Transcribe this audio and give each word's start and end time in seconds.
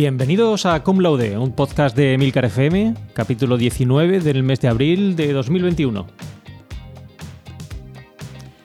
Bienvenidos 0.00 0.64
a 0.64 0.80
Cum 0.84 1.00
Laude, 1.00 1.36
un 1.38 1.50
podcast 1.50 1.96
de 1.96 2.16
Milcar 2.18 2.44
FM, 2.44 2.94
capítulo 3.14 3.56
19 3.56 4.20
del 4.20 4.44
mes 4.44 4.60
de 4.60 4.68
abril 4.68 5.16
de 5.16 5.32
2021. 5.32 6.06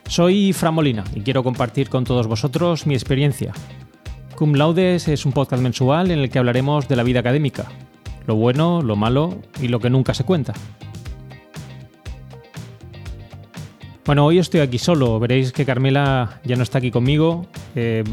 Soy 0.05 0.53
Fran 0.53 0.75
Molina 0.75 1.03
y 1.15 1.21
quiero 1.21 1.43
compartir 1.43 1.89
con 1.89 2.03
todos 2.03 2.27
vosotros 2.27 2.85
mi 2.85 2.93
experiencia. 2.93 3.51
Cum 4.35 4.53
Laudes 4.53 5.07
es 5.07 5.25
un 5.25 5.31
podcast 5.31 5.63
mensual 5.63 6.11
en 6.11 6.19
el 6.19 6.29
que 6.29 6.37
hablaremos 6.37 6.87
de 6.87 6.97
la 6.97 7.01
vida 7.01 7.21
académica, 7.21 7.65
lo 8.27 8.35
bueno, 8.35 8.83
lo 8.83 8.95
malo 8.95 9.39
y 9.59 9.69
lo 9.69 9.79
que 9.79 9.89
nunca 9.89 10.13
se 10.13 10.25
cuenta. 10.25 10.53
Bueno, 14.05 14.23
hoy 14.23 14.37
estoy 14.37 14.59
aquí 14.59 14.77
solo, 14.77 15.19
veréis 15.19 15.51
que 15.51 15.65
Carmela 15.65 16.41
ya 16.43 16.55
no 16.57 16.61
está 16.61 16.77
aquí 16.77 16.91
conmigo. 16.91 17.47
Eh, 17.73 18.03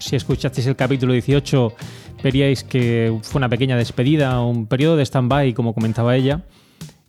si 0.00 0.16
escuchasteis 0.16 0.66
el 0.66 0.74
capítulo 0.74 1.12
18 1.12 1.72
veríais 2.22 2.64
que 2.64 3.16
fue 3.22 3.38
una 3.38 3.48
pequeña 3.48 3.76
despedida, 3.76 4.40
un 4.40 4.66
periodo 4.66 4.96
de 4.96 5.04
stand-by, 5.04 5.54
como 5.54 5.74
comentaba 5.74 6.16
ella. 6.16 6.42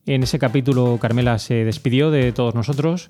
En 0.05 0.23
ese 0.23 0.40
capítulo 0.40 0.98
Carmela 1.00 1.38
se 1.40 1.66
despidió 1.66 2.12
de 2.12 2.31
todos 2.31 2.55
nosotros. 2.55 3.08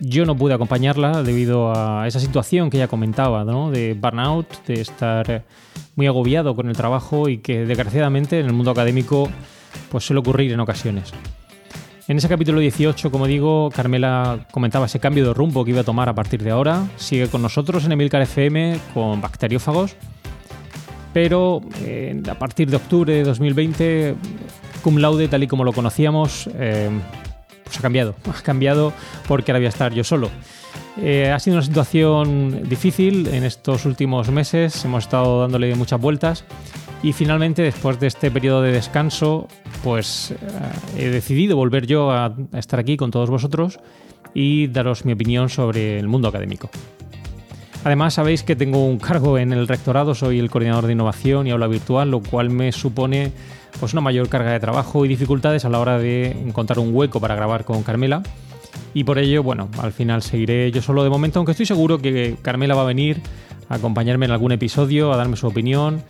Yo 0.00 0.26
no 0.26 0.36
pude 0.36 0.54
acompañarla 0.54 1.22
debido 1.22 1.72
a 1.74 2.06
esa 2.08 2.18
situación 2.18 2.70
que 2.70 2.78
ella 2.78 2.88
comentaba, 2.88 3.44
¿no? 3.44 3.70
de 3.70 3.94
burnout, 3.94 4.66
de 4.66 4.80
estar 4.80 5.44
muy 5.94 6.06
agobiado 6.06 6.56
con 6.56 6.68
el 6.68 6.76
trabajo 6.76 7.28
y 7.28 7.38
que 7.38 7.64
desgraciadamente 7.64 8.40
en 8.40 8.46
el 8.46 8.52
mundo 8.52 8.72
académico 8.72 9.30
pues 9.90 10.04
suele 10.04 10.20
ocurrir 10.20 10.52
en 10.52 10.60
ocasiones. 10.60 11.12
En 12.08 12.18
ese 12.18 12.28
capítulo 12.28 12.58
18, 12.58 13.12
como 13.12 13.28
digo, 13.28 13.70
Carmela 13.70 14.48
comentaba 14.50 14.86
ese 14.86 14.98
cambio 14.98 15.24
de 15.24 15.34
rumbo 15.34 15.64
que 15.64 15.70
iba 15.70 15.82
a 15.82 15.84
tomar 15.84 16.08
a 16.08 16.14
partir 16.14 16.42
de 16.42 16.50
ahora. 16.50 16.88
Sigue 16.96 17.28
con 17.28 17.42
nosotros 17.42 17.84
en 17.84 17.92
Emilcar 17.92 18.22
FM 18.22 18.78
con 18.92 19.20
bacteriófagos 19.20 19.96
pero 21.12 21.60
eh, 21.84 22.20
a 22.28 22.34
partir 22.34 22.70
de 22.70 22.76
octubre 22.76 23.12
de 23.12 23.24
2020, 23.24 24.14
Cum 24.82 24.98
Laude, 24.98 25.28
tal 25.28 25.42
y 25.42 25.46
como 25.46 25.64
lo 25.64 25.72
conocíamos, 25.72 26.48
eh, 26.58 26.90
pues 27.64 27.78
ha 27.78 27.82
cambiado. 27.82 28.14
Ha 28.26 28.42
cambiado 28.42 28.92
porque 29.28 29.52
ahora 29.52 29.60
voy 29.60 29.66
a 29.66 29.70
estar 29.70 29.92
yo 29.92 30.04
solo. 30.04 30.30
Eh, 30.98 31.30
ha 31.30 31.38
sido 31.38 31.56
una 31.56 31.64
situación 31.64 32.68
difícil 32.68 33.26
en 33.28 33.44
estos 33.44 33.86
últimos 33.86 34.30
meses, 34.30 34.84
hemos 34.84 35.04
estado 35.04 35.40
dándole 35.40 35.74
muchas 35.74 35.98
vueltas 36.00 36.44
y 37.02 37.14
finalmente 37.14 37.62
después 37.62 37.98
de 37.98 38.08
este 38.08 38.30
periodo 38.30 38.60
de 38.60 38.72
descanso, 38.72 39.48
pues 39.82 40.34
he 40.96 41.08
decidido 41.08 41.56
volver 41.56 41.86
yo 41.86 42.10
a 42.10 42.36
estar 42.52 42.78
aquí 42.78 42.98
con 42.98 43.10
todos 43.10 43.30
vosotros 43.30 43.80
y 44.34 44.66
daros 44.68 45.06
mi 45.06 45.12
opinión 45.12 45.48
sobre 45.48 45.98
el 45.98 46.08
mundo 46.08 46.28
académico. 46.28 46.70
Además, 47.84 48.14
sabéis 48.14 48.44
que 48.44 48.54
tengo 48.54 48.86
un 48.86 48.98
cargo 48.98 49.38
en 49.38 49.52
el 49.52 49.66
rectorado, 49.66 50.14
soy 50.14 50.38
el 50.38 50.50
coordinador 50.50 50.86
de 50.86 50.92
innovación 50.92 51.46
y 51.46 51.50
aula 51.50 51.66
virtual, 51.66 52.10
lo 52.10 52.20
cual 52.20 52.48
me 52.48 52.70
supone 52.70 53.32
pues, 53.80 53.92
una 53.92 54.00
mayor 54.00 54.28
carga 54.28 54.52
de 54.52 54.60
trabajo 54.60 55.04
y 55.04 55.08
dificultades 55.08 55.64
a 55.64 55.68
la 55.68 55.80
hora 55.80 55.98
de 55.98 56.30
encontrar 56.30 56.78
un 56.78 56.94
hueco 56.94 57.20
para 57.20 57.34
grabar 57.34 57.64
con 57.64 57.82
Carmela. 57.82 58.22
Y 58.94 59.02
por 59.02 59.18
ello, 59.18 59.42
bueno, 59.42 59.68
al 59.78 59.92
final 59.92 60.22
seguiré 60.22 60.70
yo 60.70 60.80
solo 60.80 61.02
de 61.02 61.10
momento, 61.10 61.40
aunque 61.40 61.52
estoy 61.52 61.66
seguro 61.66 61.98
que 61.98 62.36
Carmela 62.42 62.74
va 62.74 62.82
a 62.82 62.86
venir 62.86 63.20
a 63.68 63.76
acompañarme 63.76 64.26
en 64.26 64.32
algún 64.32 64.52
episodio, 64.52 65.12
a 65.12 65.16
darme 65.16 65.36
su 65.36 65.48
opinión 65.48 66.02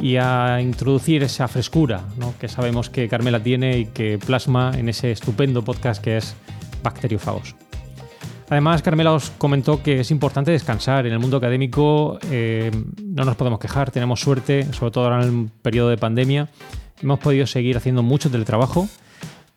y 0.00 0.16
a 0.16 0.60
introducir 0.60 1.22
esa 1.22 1.46
frescura 1.46 2.02
que 2.40 2.48
sabemos 2.48 2.90
que 2.90 3.08
Carmela 3.08 3.40
tiene 3.40 3.78
y 3.78 3.86
que 3.86 4.18
plasma 4.18 4.72
en 4.76 4.88
ese 4.88 5.12
estupendo 5.12 5.62
podcast 5.62 6.02
que 6.02 6.16
es 6.16 6.34
Bacteriofagos. 6.82 7.54
Además, 8.50 8.82
Carmela 8.82 9.12
os 9.12 9.30
comentó 9.30 9.80
que 9.80 10.00
es 10.00 10.10
importante 10.10 10.50
descansar. 10.50 11.06
En 11.06 11.12
el 11.12 11.20
mundo 11.20 11.36
académico 11.36 12.18
eh, 12.32 12.72
no 13.00 13.24
nos 13.24 13.36
podemos 13.36 13.60
quejar, 13.60 13.92
tenemos 13.92 14.20
suerte, 14.20 14.66
sobre 14.72 14.90
todo 14.90 15.04
ahora 15.04 15.22
en 15.22 15.28
el 15.28 15.50
periodo 15.62 15.88
de 15.88 15.96
pandemia. 15.96 16.48
Hemos 17.00 17.20
podido 17.20 17.46
seguir 17.46 17.76
haciendo 17.76 18.02
mucho 18.02 18.28
teletrabajo, 18.28 18.88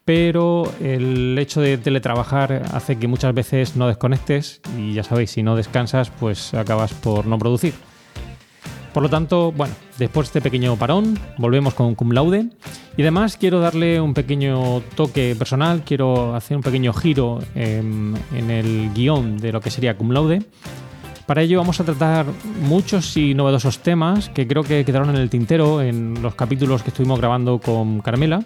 pero 0.06 0.72
el 0.80 1.36
hecho 1.40 1.60
de 1.60 1.80
teletrabajar 1.80 2.68
hace 2.72 2.98
que 2.98 3.08
muchas 3.08 3.34
veces 3.34 3.76
no 3.76 3.88
desconectes 3.88 4.62
y 4.78 4.94
ya 4.94 5.04
sabéis, 5.04 5.32
si 5.32 5.42
no 5.42 5.56
descansas, 5.56 6.12
pues 6.12 6.54
acabas 6.54 6.94
por 6.94 7.26
no 7.26 7.40
producir. 7.40 7.74
Por 8.94 9.02
lo 9.02 9.10
tanto, 9.10 9.52
bueno, 9.52 9.74
después 9.98 10.28
de 10.28 10.40
este 10.40 10.42
pequeño 10.42 10.76
parón, 10.78 11.18
volvemos 11.40 11.74
con 11.74 11.96
Cum 11.96 12.12
Laude. 12.12 12.50
Y 12.96 13.02
además 13.02 13.38
quiero 13.38 13.60
darle 13.60 14.00
un 14.00 14.14
pequeño 14.14 14.82
toque 14.96 15.36
personal, 15.36 15.82
quiero 15.84 16.36
hacer 16.36 16.58
un 16.58 16.64
pequeño 16.64 16.94
giro 16.94 17.40
en, 17.56 18.16
el 18.32 18.92
guion 18.94 19.38
de 19.38 19.52
lo 19.52 19.62
que 19.62 19.72
sería 19.72 19.98
Cum 19.98 20.12
Laude. 20.12 20.44
Para 21.26 21.42
ello 21.42 21.58
vamos 21.58 21.80
a 21.80 21.86
tratar 21.86 22.28
muchos 22.62 23.18
y 23.18 23.34
novedosos 23.34 23.80
temas 23.80 24.30
que 24.30 24.46
creo 24.46 24.62
que 24.62 24.86
quedaron 24.86 25.10
en 25.10 25.16
el 25.16 25.30
tintero 25.30 25.82
en 25.82 26.22
los 26.22 26.36
capítulos 26.36 26.84
que 26.84 26.90
estuvimos 26.90 27.20
grabando 27.20 27.60
con 27.60 28.00
Carmela. 28.02 28.44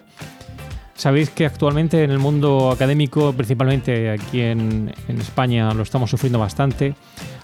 Sabéis 0.94 1.28
que 1.30 1.44
actualmente 1.44 2.02
en 2.02 2.10
el 2.10 2.18
mundo 2.18 2.70
académico, 2.70 3.32
principalmente 3.32 4.10
aquí 4.10 4.40
en, 4.40 4.94
en 5.08 5.20
España, 5.20 5.72
lo 5.74 5.82
estamos 5.82 6.10
sufriendo 6.10 6.38
bastante 6.38 6.94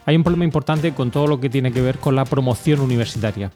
hay 0.07 0.17
un 0.17 0.23
problema 0.23 0.45
importante 0.45 0.93
con 0.93 1.11
todo 1.11 1.27
lo 1.27 1.41
que 1.41 1.51
tiene 1.51 1.73
que 1.73 1.81
ver 1.81 1.99
con 1.99 2.17
la 2.17 2.25
promoción 2.25 2.81
universitaria. 2.81 3.51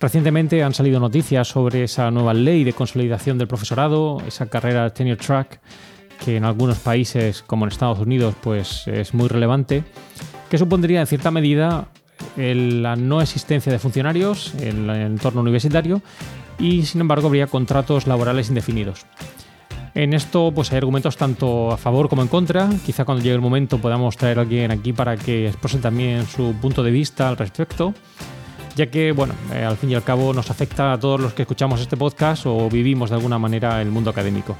Recientemente 0.00 0.62
han 0.62 0.74
salido 0.74 1.00
noticias 1.00 1.48
sobre 1.48 1.84
esa 1.84 2.10
nueva 2.10 2.32
ley 2.32 2.62
de 2.62 2.72
consolidación 2.72 3.36
del 3.36 3.48
profesorado, 3.48 4.22
esa 4.26 4.46
carrera 4.46 4.90
tenure 4.90 5.16
track, 5.16 5.60
que 6.24 6.36
en 6.36 6.44
algunos 6.44 6.78
países, 6.78 7.42
como 7.42 7.64
en 7.64 7.72
Estados 7.72 7.98
Unidos, 7.98 8.34
pues 8.40 8.86
es 8.86 9.12
muy 9.14 9.28
relevante, 9.28 9.84
que 10.50 10.58
supondría 10.58 11.00
en 11.00 11.06
cierta 11.06 11.30
medida 11.30 11.88
la 12.36 12.96
no 12.96 13.20
existencia 13.20 13.72
de 13.72 13.78
funcionarios 13.78 14.54
en 14.60 14.88
el 14.90 15.02
entorno 15.02 15.40
universitario 15.40 16.02
y 16.58 16.84
sin 16.84 17.00
embargo 17.00 17.28
habría 17.28 17.46
contratos 17.46 18.06
laborales 18.06 18.48
indefinidos. 18.48 19.06
En 19.98 20.14
esto 20.14 20.52
pues 20.54 20.70
hay 20.70 20.78
argumentos 20.78 21.16
tanto 21.16 21.72
a 21.72 21.76
favor 21.76 22.08
como 22.08 22.22
en 22.22 22.28
contra. 22.28 22.70
Quizá 22.86 23.04
cuando 23.04 23.20
llegue 23.20 23.34
el 23.34 23.40
momento 23.40 23.78
podamos 23.78 24.16
traer 24.16 24.38
a 24.38 24.42
alguien 24.42 24.70
aquí 24.70 24.92
para 24.92 25.16
que 25.16 25.48
exprese 25.48 25.78
también 25.78 26.24
su 26.24 26.54
punto 26.54 26.84
de 26.84 26.92
vista 26.92 27.28
al 27.28 27.36
respecto. 27.36 27.92
Ya 28.76 28.86
que, 28.86 29.10
bueno, 29.10 29.34
eh, 29.52 29.64
al 29.64 29.76
fin 29.76 29.90
y 29.90 29.96
al 29.96 30.04
cabo 30.04 30.32
nos 30.32 30.52
afecta 30.52 30.92
a 30.92 31.00
todos 31.00 31.20
los 31.20 31.32
que 31.32 31.42
escuchamos 31.42 31.80
este 31.80 31.96
podcast 31.96 32.46
o 32.46 32.68
vivimos 32.68 33.10
de 33.10 33.16
alguna 33.16 33.40
manera 33.40 33.82
el 33.82 33.90
mundo 33.90 34.10
académico. 34.10 34.54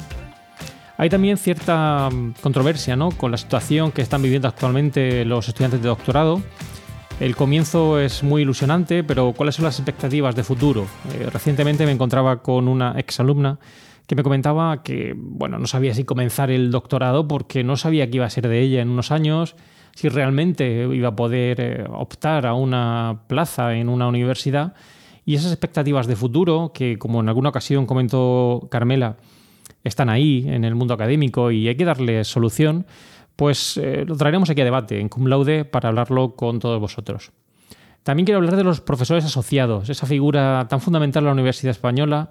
Hay 0.96 1.08
también 1.08 1.36
cierta 1.36 2.10
mm, 2.10 2.34
controversia 2.40 2.96
¿no? 2.96 3.12
con 3.12 3.30
la 3.30 3.36
situación 3.36 3.92
que 3.92 4.02
están 4.02 4.20
viviendo 4.22 4.48
actualmente 4.48 5.24
los 5.24 5.46
estudiantes 5.46 5.80
de 5.80 5.86
doctorado. 5.86 6.42
El 7.20 7.36
comienzo 7.36 8.00
es 8.00 8.24
muy 8.24 8.42
ilusionante, 8.42 9.04
pero 9.04 9.32
¿cuáles 9.36 9.54
son 9.54 9.66
las 9.66 9.78
expectativas 9.78 10.34
de 10.34 10.42
futuro? 10.42 10.86
Eh, 11.12 11.28
recientemente 11.32 11.86
me 11.86 11.92
encontraba 11.92 12.42
con 12.42 12.66
una 12.66 12.98
exalumna 12.98 13.56
que 14.08 14.16
me 14.16 14.22
comentaba 14.22 14.82
que, 14.82 15.14
bueno, 15.14 15.58
no 15.58 15.66
sabía 15.66 15.92
si 15.92 16.04
comenzar 16.04 16.50
el 16.50 16.70
doctorado 16.70 17.28
porque 17.28 17.62
no 17.62 17.76
sabía 17.76 18.08
qué 18.08 18.16
iba 18.16 18.24
a 18.24 18.30
ser 18.30 18.48
de 18.48 18.58
ella 18.62 18.80
en 18.80 18.88
unos 18.88 19.12
años, 19.12 19.54
si 19.94 20.08
realmente 20.08 20.88
iba 20.90 21.08
a 21.08 21.14
poder 21.14 21.60
eh, 21.60 21.84
optar 21.86 22.46
a 22.46 22.54
una 22.54 23.24
plaza 23.26 23.74
en 23.74 23.90
una 23.90 24.08
universidad. 24.08 24.72
Y 25.26 25.34
esas 25.34 25.52
expectativas 25.52 26.06
de 26.06 26.16
futuro, 26.16 26.72
que 26.72 26.98
como 26.98 27.20
en 27.20 27.28
alguna 27.28 27.50
ocasión 27.50 27.84
comentó 27.84 28.66
Carmela, 28.70 29.18
están 29.84 30.08
ahí 30.08 30.46
en 30.48 30.64
el 30.64 30.74
mundo 30.74 30.94
académico 30.94 31.50
y 31.50 31.68
hay 31.68 31.76
que 31.76 31.84
darle 31.84 32.24
solución, 32.24 32.86
pues 33.36 33.76
eh, 33.76 34.06
lo 34.06 34.16
traeremos 34.16 34.48
aquí 34.48 34.62
a 34.62 34.64
debate 34.64 35.00
en 35.00 35.10
Cum 35.10 35.26
Laude 35.26 35.66
para 35.66 35.90
hablarlo 35.90 36.34
con 36.34 36.60
todos 36.60 36.80
vosotros. 36.80 37.30
También 38.04 38.24
quiero 38.24 38.38
hablar 38.38 38.56
de 38.56 38.64
los 38.64 38.80
profesores 38.80 39.26
asociados, 39.26 39.90
esa 39.90 40.06
figura 40.06 40.66
tan 40.70 40.80
fundamental 40.80 41.24
en 41.24 41.26
la 41.26 41.32
Universidad 41.34 41.72
Española 41.72 42.30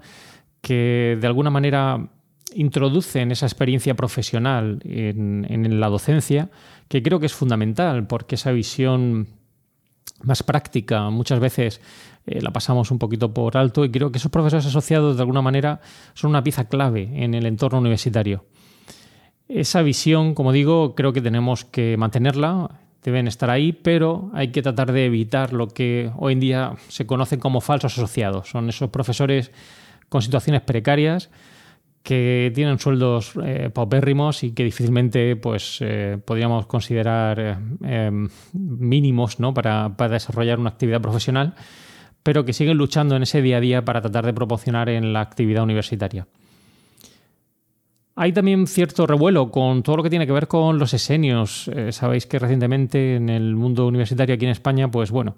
que 0.61 1.17
de 1.19 1.27
alguna 1.27 1.49
manera 1.49 2.09
introducen 2.55 3.31
esa 3.31 3.45
experiencia 3.45 3.95
profesional 3.95 4.79
en, 4.83 5.79
la 5.79 5.87
docencia, 5.89 6.49
que 6.87 7.03
creo 7.03 7.19
que 7.19 7.25
es 7.25 7.33
fundamental, 7.33 8.07
porque 8.07 8.35
esa 8.35 8.51
visión 8.51 9.27
más 10.23 10.43
práctica 10.43 11.09
muchas 11.09 11.39
veces 11.39 11.81
eh, 12.25 12.41
la 12.41 12.51
pasamos 12.51 12.89
un 12.89 12.97
poquito 12.97 13.33
por 13.33 13.57
alto 13.57 13.85
y 13.85 13.91
creo 13.91 14.11
que 14.11 14.17
esos 14.17 14.31
profesores 14.31 14.65
asociados 14.65 15.15
de 15.15 15.21
alguna 15.21 15.41
manera 15.41 15.81
son 16.13 16.31
una 16.31 16.43
pieza 16.43 16.67
clave 16.67 17.09
en 17.13 17.33
el 17.33 17.45
entorno 17.45 17.79
universitario. 17.79 18.45
Esa 19.47 19.81
visión, 19.81 20.33
como 20.33 20.51
digo, 20.51 20.95
creo 20.95 21.13
que 21.13 21.21
tenemos 21.21 21.63
que 21.63 21.95
mantenerla, 21.97 22.69
deben 23.03 23.27
estar 23.27 23.49
ahí, 23.49 23.71
pero 23.71 24.29
hay 24.33 24.49
que 24.49 24.61
tratar 24.61 24.91
de 24.91 25.05
evitar 25.05 25.53
lo 25.53 25.67
que 25.67 26.11
hoy 26.17 26.33
en 26.33 26.39
día 26.39 26.73
se 26.89 27.05
conoce 27.05 27.39
como 27.39 27.61
falsos 27.61 27.97
asociados. 27.97 28.49
Son 28.49 28.67
esos 28.67 28.89
profesores 28.89 29.51
con 30.09 30.21
situaciones 30.21 30.61
precarias 30.61 31.29
que 32.07 32.53
tienen 32.55 32.79
sueldos 32.79 33.33
eh, 33.43 33.69
paupérrimos 33.73 34.41
y 34.43 34.51
que 34.51 34.63
difícilmente 34.63 35.35
pues, 35.35 35.79
eh, 35.81 36.17
podríamos 36.23 36.65
considerar 36.65 37.59
eh, 37.83 38.11
mínimos 38.53 39.41
¿no? 39.41 39.53
para, 39.53 39.89
para, 39.97 40.13
desarrollar 40.13 40.57
una 40.57 40.69
actividad 40.69 41.01
profesional, 41.01 41.53
pero 42.23 42.45
que 42.45 42.53
siguen 42.53 42.77
luchando 42.77 43.17
en 43.17 43.23
ese 43.23 43.41
día 43.41 43.57
a 43.57 43.59
día 43.59 43.83
para 43.83 43.99
tratar 43.99 44.25
de 44.25 44.31
proporcionar 44.31 44.87
en 44.87 45.11
la 45.11 45.19
actividad 45.19 45.63
universitaria. 45.63 46.27
Hay 48.15 48.31
también 48.31 48.67
cierto 48.67 49.05
revuelo 49.05 49.51
con 49.51 49.83
todo 49.83 49.97
lo 49.97 50.03
que 50.03 50.09
tiene 50.09 50.25
que 50.25 50.31
ver 50.31 50.47
con 50.47 50.79
los 50.79 50.93
esenios. 50.93 51.69
sabéis 51.91 52.25
que 52.25 52.39
recientemente 52.39 53.17
en 53.17 53.27
el 53.27 53.53
mundo 53.57 53.85
universitario 53.85 54.33
aquí 54.33 54.45
en 54.45 54.51
España, 54.51 54.89
pues 54.89 55.11
bueno, 55.11 55.35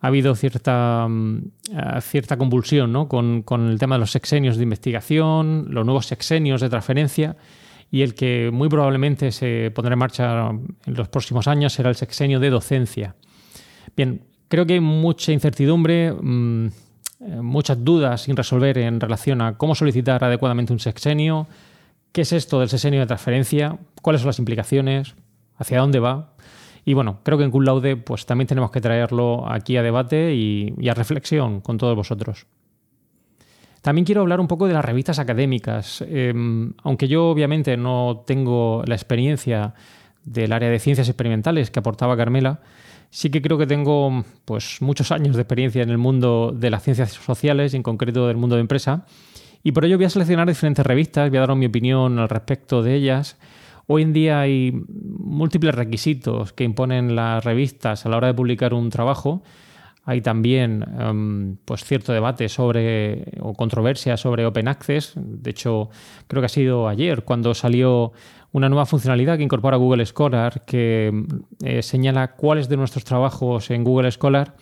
ha 0.00 0.06
habido 0.06 0.34
cierta, 0.34 1.06
mm, 1.08 1.38
eh, 1.72 2.00
cierta 2.00 2.36
convulsión 2.36 2.92
¿no? 2.92 3.08
con, 3.08 3.44
el 3.68 3.78
tema 3.78 3.96
de 3.96 4.00
los 4.00 4.10
sexenios 4.10 4.56
de 4.56 4.62
investigación, 4.62 5.66
los 5.70 5.84
nuevos 5.84 6.06
sexenios 6.06 6.60
de 6.60 6.68
transferencia 6.68 7.36
y 7.90 8.02
el 8.02 8.14
que 8.14 8.50
muy 8.52 8.68
probablemente 8.68 9.32
se 9.32 9.70
pondrá 9.74 9.94
en 9.94 9.98
marcha 9.98 10.50
en 10.50 10.94
los 10.94 11.08
próximos 11.08 11.48
años 11.48 11.72
será 11.72 11.90
el 11.90 11.96
sexenio 11.96 12.40
de 12.40 12.50
docencia. 12.50 13.16
Bien, 13.96 14.22
creo 14.48 14.64
que 14.64 14.74
hay 14.74 14.80
mucha 14.80 15.32
incertidumbre, 15.32 16.12
mm, 16.12 16.68
muchas 17.42 17.84
dudas 17.84 18.22
sin 18.22 18.36
resolver 18.36 18.78
en 18.78 19.00
relación 19.00 19.42
a 19.42 19.58
cómo 19.58 19.74
solicitar 19.74 20.24
adecuadamente 20.24 20.72
un 20.72 20.78
sexenio, 20.78 21.46
qué 22.12 22.22
es 22.22 22.32
esto 22.32 22.60
del 22.60 22.68
sexenio 22.68 23.00
de 23.00 23.06
transferencia, 23.06 23.78
cuáles 24.00 24.22
son 24.22 24.28
las 24.28 24.38
implicaciones, 24.38 25.14
hacia 25.58 25.80
dónde 25.80 26.00
va. 26.00 26.32
Y 26.84 26.94
bueno, 26.94 27.20
creo 27.22 27.38
que 27.38 27.44
en 27.44 27.50
Cum 27.50 27.62
Laude 27.62 27.96
pues, 27.96 28.26
también 28.26 28.48
tenemos 28.48 28.70
que 28.70 28.80
traerlo 28.80 29.50
aquí 29.50 29.76
a 29.76 29.82
debate 29.82 30.34
y, 30.34 30.88
a 30.88 30.94
reflexión 30.94 31.60
con 31.60 31.78
todos 31.78 31.94
vosotros. 31.94 32.46
También 33.82 34.04
quiero 34.04 34.20
hablar 34.20 34.40
un 34.40 34.46
poco 34.46 34.66
de 34.66 34.74
las 34.74 34.84
revistas 34.84 35.18
académicas. 35.18 36.04
Em, 36.06 36.74
aunque 36.82 37.08
yo 37.08 37.28
obviamente 37.28 37.76
no 37.76 38.24
tengo 38.26 38.82
la 38.86 38.94
experiencia 38.94 39.74
del 40.24 40.52
área 40.52 40.68
de 40.68 40.78
ciencias 40.78 41.08
experimentales 41.08 41.70
que 41.70 41.78
aportaba 41.78 42.16
Carmela, 42.16 42.60
sí 43.08 43.30
que 43.30 43.40
creo 43.40 43.56
que 43.56 43.66
tengo 43.66 44.24
pues, 44.44 44.78
muchos 44.80 45.12
años 45.12 45.34
de 45.34 45.42
experiencia 45.42 45.82
en 45.82 45.88
el 45.90 45.98
mundo 45.98 46.52
de 46.54 46.70
las 46.70 46.82
ciencias 46.82 47.12
sociales 47.12 47.72
y 47.72 47.76
en 47.76 47.82
concreto 47.82 48.26
del 48.26 48.36
mundo 48.36 48.56
de 48.56 48.60
empresa. 48.60 49.06
Y 49.62 49.72
por 49.72 49.84
ello 49.84 49.96
voy 49.96 50.06
a 50.06 50.10
seleccionar 50.10 50.48
diferentes 50.48 50.84
revistas, 50.84 51.30
voy 51.30 51.38
a 51.38 51.40
dar 51.40 51.56
mi 51.56 51.66
opinión 51.66 52.18
al 52.18 52.28
respecto 52.28 52.82
de 52.82 52.94
ellas 52.94 53.36
Hoy 53.92 54.02
en 54.02 54.12
día 54.12 54.38
hay 54.38 54.84
múltiples 54.88 55.74
requisitos 55.74 56.52
que 56.52 56.62
imponen 56.62 57.16
las 57.16 57.44
revistas 57.44 58.06
a 58.06 58.08
la 58.08 58.18
hora 58.18 58.28
de 58.28 58.34
publicar 58.34 58.72
un 58.72 58.88
trabajo. 58.88 59.42
Hay 60.04 60.20
también 60.20 60.84
em, 60.96 61.56
pues 61.64 61.82
cierto 61.82 62.12
debate 62.12 62.48
sobre 62.48 63.32
o 63.40 63.52
controversia 63.52 64.16
sobre 64.16 64.46
Open 64.46 64.68
Access. 64.68 65.14
De 65.16 65.50
hecho, 65.50 65.90
creo 66.28 66.40
que 66.40 66.46
ha 66.46 66.48
sido 66.48 66.86
ayer 66.86 67.24
cuando 67.24 67.52
salió 67.52 68.12
una 68.52 68.68
nueva 68.68 68.86
funcionalidad 68.86 69.38
que 69.38 69.42
incorpora 69.42 69.76
Google 69.76 70.06
Scholar 70.06 70.64
que 70.64 71.24
eh, 71.64 71.82
señala 71.82 72.36
cuáles 72.36 72.68
de 72.68 72.76
nuestros 72.76 73.02
trabajos 73.02 73.72
en 73.72 73.82
Google 73.82 74.12
Scholar 74.12 74.54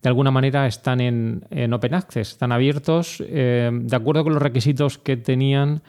de 0.00 0.08
alguna 0.08 0.30
manera 0.30 0.66
están 0.66 1.02
en, 1.02 1.72
Open 1.74 1.92
Access, 1.92 2.30
están 2.30 2.50
abiertos 2.50 3.22
eh, 3.26 3.70
de 3.70 3.94
acuerdo 3.94 4.24
con 4.24 4.32
los 4.32 4.42
requisitos 4.42 4.96
que 4.96 5.18
tenían 5.18 5.82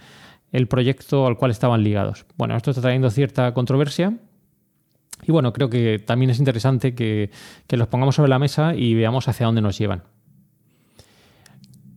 el 0.51 0.67
proyecto 0.67 1.27
al 1.27 1.37
cual 1.37 1.51
estaban 1.51 1.83
ligados. 1.83 2.25
Bueno, 2.37 2.55
esto 2.55 2.71
está 2.71 2.81
trayendo 2.81 3.09
cierta 3.09 3.53
controversia 3.53 4.17
y 5.23 5.31
bueno, 5.31 5.53
creo 5.53 5.69
que 5.69 5.99
también 5.99 6.31
es 6.31 6.39
interesante 6.39 6.95
que, 6.95 7.29
los 7.69 7.87
pongamos 7.87 8.15
sobre 8.15 8.29
la 8.29 8.39
mesa 8.39 8.75
y 8.75 8.93
veamos 8.93 9.27
hacia 9.27 9.45
dónde 9.45 9.61
nos 9.61 9.77
llevan. 9.77 10.03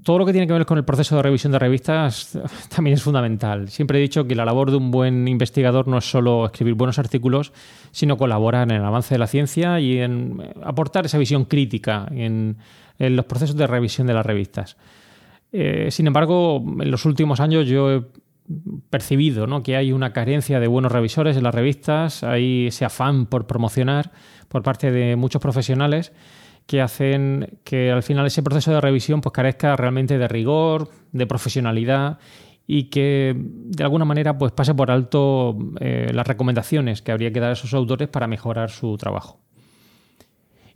Todo 0.03 0.19
lo 0.19 0.27
que 0.27 0.33
tiene 0.33 0.47
que 0.47 0.53
ver 0.53 0.67
con 0.67 0.77
el 0.77 0.85
proceso 0.85 1.17
de 1.17 1.23
revisión 1.23 1.51
de 1.51 1.59
revistas 1.59 2.39
también 2.75 2.95
es 2.95 3.03
fundamental. 3.03 3.71
Siempre 3.71 3.99
he 3.99 4.03
dicho 4.03 4.27
que 4.27 4.35
la 4.35 4.45
labor 4.45 4.71
de 4.71 4.77
un 4.77 4.91
buen 4.91 5.27
investigador 5.27 5.89
no 5.89 5.97
es 5.97 6.05
solo 6.05 6.45
escribir 6.45 6.75
buenos 6.75 6.99
artículos, 6.99 7.55
sino 7.91 8.19
colaborar 8.19 8.71
en 8.71 8.77
el 8.77 8.85
avance 8.85 9.15
de 9.15 9.19
la 9.19 9.27
ciencia 9.27 9.81
y 9.81 9.99
en 9.99 10.43
aportar 10.63 11.07
esa 11.07 11.17
visión 11.17 11.47
crítica 11.47 12.07
en, 12.11 12.59
los 12.99 13.25
procesos 13.25 13.57
de 13.57 13.67
revisión 13.67 14.07
de 14.07 14.15
las 14.15 14.27
revistas. 14.27 14.77
Eh, 15.51 15.89
sin 15.91 16.07
embargo, 16.07 16.63
en 16.81 16.91
los 16.91 17.07
últimos 17.07 17.41
años 17.41 17.67
yo 17.67 17.91
he 17.91 18.03
percibido 18.91 19.47
¿no? 19.47 19.63
que 19.63 19.77
hay 19.77 19.93
una 19.93 20.13
carencia 20.13 20.61
de 20.61 20.67
buenos 20.67 20.93
revisores 20.93 21.37
en 21.37 21.45
las 21.45 21.55
revistas, 21.55 22.23
hay 22.23 22.67
ese 22.69 22.85
afán 22.85 23.27
por 23.27 23.47
promocionar 23.47 24.13
por 24.49 24.63
parte 24.63 24.91
de 24.91 25.17
muchos 25.17 25.41
profesionales 25.41 26.13
que 26.67 26.81
hacen 26.81 27.59
que 27.65 27.91
al 27.91 28.03
final 28.03 28.27
ese 28.27 28.43
proceso 28.43 28.73
de 28.73 28.81
revisión 28.81 29.21
pues 29.21 29.33
carezca 29.33 29.77
realmente 29.77 30.19
de 30.19 30.29
rigor, 30.29 30.91
de 31.13 31.27
profesionalidad 31.27 32.19
y 32.67 32.85
que 32.85 33.35
de 33.37 33.85
alguna 33.85 34.05
manera 34.05 34.39
pues 34.39 34.53
pase 34.53 34.75
por 34.75 34.91
alto 34.91 35.57
eh, 35.81 36.11
las 36.15 36.27
recomendaciones 36.27 37.03
que 37.03 37.13
habría 37.13 37.33
que 37.33 37.41
dar 37.41 37.51
a 37.51 37.53
esos 37.53 37.75
autores 37.75 38.09
para 38.09 38.27
mejorar 38.27 38.71
su 38.71 38.97
trabajo. 38.97 39.41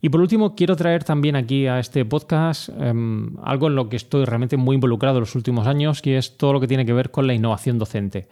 Y 0.00 0.10
por 0.10 0.20
último, 0.20 0.54
quiero 0.54 0.76
traer 0.76 1.02
también 1.02 1.34
aquí 1.34 1.66
a 1.66 1.80
este 1.80 2.04
podcast 2.04 2.68
em, 2.68 3.36
algo 3.42 3.66
en 3.66 3.74
lo 3.74 3.88
que 3.88 3.96
estoy 3.96 4.24
realmente 4.24 4.56
muy 4.56 4.74
involucrado 4.74 5.18
en 5.18 5.22
los 5.22 5.34
últimos 5.34 5.66
años, 5.66 6.02
que 6.02 6.18
es 6.18 6.36
todo 6.36 6.52
lo 6.52 6.60
que 6.60 6.68
tiene 6.68 6.86
que 6.86 6.92
ver 6.92 7.10
con 7.10 7.26
la 7.26 7.34
innovación 7.34 7.78
docente. 7.78 8.28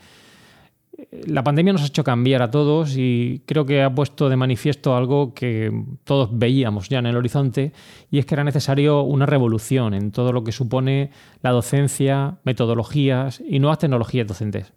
La 1.27 1.45
pandemia 1.45 1.73
nos 1.73 1.83
ha 1.83 1.87
hecho 1.87 2.05
cambiar 2.05 2.41
a 2.41 2.51
todos 2.51 2.97
y 2.97 3.43
creo 3.47 3.67
que 3.67 3.83
ha 3.83 3.95
puesto 3.95 4.29
de 4.31 4.37
manifiesto 4.37 4.97
algo 4.97 5.35
que 5.35 5.71
todos 6.05 6.31
veíamos 6.33 6.89
ya 6.89 7.01
en 7.01 7.07
el 7.07 7.17
horizonte 7.17 7.73
y 8.11 8.19
es 8.19 8.25
que 8.25 8.35
era 8.35 8.45
necesario 8.45 9.03
una 9.03 9.27
revolución 9.27 9.93
en 9.93 10.11
todo 10.11 10.33
lo 10.33 10.43
que 10.43 10.53
supone 10.53 11.11
la 11.43 11.51
docencia, 11.51 12.39
metodologías 12.45 13.43
y 13.47 13.59
nuevas 13.59 13.79
tecnologías 13.79 14.27
docentes. 14.27 14.73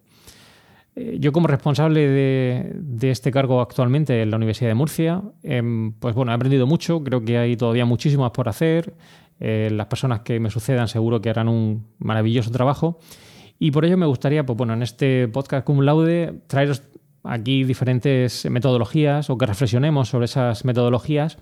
Eh, 0.96 1.18
yo 1.20 1.32
como 1.32 1.46
responsable 1.46 2.08
de, 2.08 3.10
este 3.10 3.30
cargo 3.30 3.60
actualmente 3.60 4.22
en 4.22 4.30
la 4.30 4.36
Universidad 4.36 4.70
de 4.70 4.74
Murcia, 4.74 5.22
em, 5.42 5.92
pues 5.92 6.14
bueno, 6.14 6.32
he 6.32 6.34
aprendido 6.34 6.66
mucho, 6.66 7.02
creo 7.02 7.24
que 7.24 7.38
hay 7.38 7.56
todavía 7.56 7.84
muchísimo 7.84 8.24
más 8.24 8.32
por 8.32 8.48
hacer, 8.48 8.94
eh, 9.38 9.70
las 9.72 9.86
personas 9.86 10.20
que 10.20 10.38
me 10.40 10.50
sucedan 10.50 10.88
seguro 10.88 11.20
que 11.20 11.30
harán 11.30 11.48
un 11.48 11.86
maravilloso 11.98 12.50
trabajo. 12.50 12.98
Y 13.58 13.70
por 13.70 13.84
ello 13.84 13.96
me 13.96 14.06
gustaría, 14.06 14.44
pues 14.44 14.56
bueno, 14.56 14.74
en 14.74 14.82
este 14.82 15.28
podcast 15.28 15.64
cum 15.66 15.80
laude 15.80 16.42
traeros 16.46 16.82
aquí 17.22 17.64
diferentes 17.64 18.48
metodologías 18.50 19.28
o 19.30 19.36
que 19.36 19.46
reflexionemos 19.46 20.08
sobre 20.08 20.24
esas 20.24 20.64
metodologías 20.64 21.38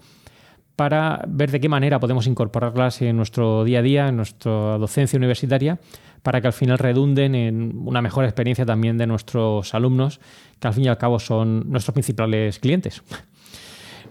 para 0.78 1.20
ver 1.26 1.50
de 1.50 1.58
qué 1.58 1.69
manera 1.69 1.98
podemos 1.98 2.28
incorporarlas 2.28 3.02
en 3.02 3.16
nuestro 3.16 3.64
día 3.64 3.80
a 3.80 3.82
día, 3.82 4.06
en 4.06 4.16
nuestra 4.16 4.78
docencia 4.78 5.16
universitaria 5.16 5.80
para 6.22 6.40
que 6.40 6.46
al 6.46 6.52
final 6.52 6.78
redunden 6.78 7.34
en 7.34 7.72
una 7.84 8.00
mejor 8.00 8.25
experiencia 8.25 8.64
también 8.64 8.96
de 8.96 9.08
nuestros 9.08 9.75
alumnos, 9.75 10.20
que 10.60 10.69
al 10.69 10.75
fin 10.75 10.84
y 10.84 10.88
al 10.88 10.96
cabo 10.96 11.19
son 11.19 11.69
nuestros 11.69 11.94
principales 11.94 12.60
clientes. 12.60 13.02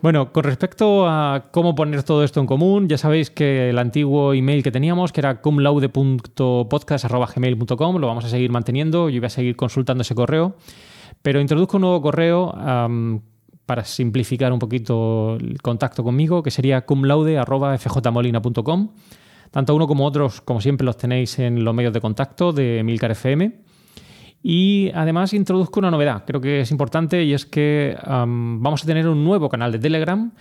Bueno, 0.01 0.33
con 0.33 0.43
respecto 0.43 1.07
a 1.07 1.45
cómo 1.51 1.73
poner 1.73 2.03
todo 2.03 2.25
esto 2.25 2.41
en 2.41 2.47
común, 2.47 2.89
ya 2.89 2.97
sabéis 2.97 3.31
que 3.31 3.69
el 3.69 3.79
antiguo 3.79 4.33
email 4.33 4.61
que 4.61 4.71
teníamos, 4.71 5.13
que 5.13 5.21
era 5.21 5.39
cumlaude.podcast.gmail.com, 5.41 7.95
lo 7.95 8.07
vamos 8.07 8.25
a 8.25 8.29
seguir 8.29 8.51
manteniendo, 8.51 9.07
yo 9.07 9.21
voy 9.21 9.27
a 9.27 9.29
seguir 9.29 9.55
consultando 9.55 10.01
ese 10.01 10.15
correo, 10.15 10.57
pero 11.21 11.39
introduzco 11.39 11.77
un 11.77 11.81
nuevo 11.81 12.01
correo 12.01 12.53
para 13.67 13.85
simplificar 13.85 14.51
un 14.51 14.57
poquito 14.57 15.35
el 15.35 15.61
contacto 15.61 16.03
conmigo, 16.03 16.41
que 16.41 16.49
sería 16.49 16.83
cumlaude.fjmolina.com. 16.85 18.89
Tanto 19.51 19.75
uno 19.75 19.87
como 19.87 20.05
otros, 20.05 20.41
como 20.41 20.59
siempre, 20.61 20.85
los 20.85 20.97
tenéis 20.97 21.37
en 21.37 21.63
los 21.63 21.75
medios 21.75 21.93
de 21.93 22.01
contacto 22.01 22.51
de 22.53 22.81
Milcar 22.83 23.11
FM. 23.11 23.51
Y 24.41 24.89
además 24.95 25.33
introduzco 25.33 25.81
una 25.81 25.91
novedad, 25.91 26.23
creo 26.25 26.39
que 26.39 26.61
es 26.61 26.71
importante, 26.71 27.21
y 27.23 27.33
es 27.33 27.45
que 27.45 27.97
vamos 28.05 28.83
a 28.83 28.87
tener 28.87 29.05
un 29.07 29.25
nuevo 29.25 29.49
canal 29.49 29.73
de 29.73 29.79
Telegram 29.79 30.31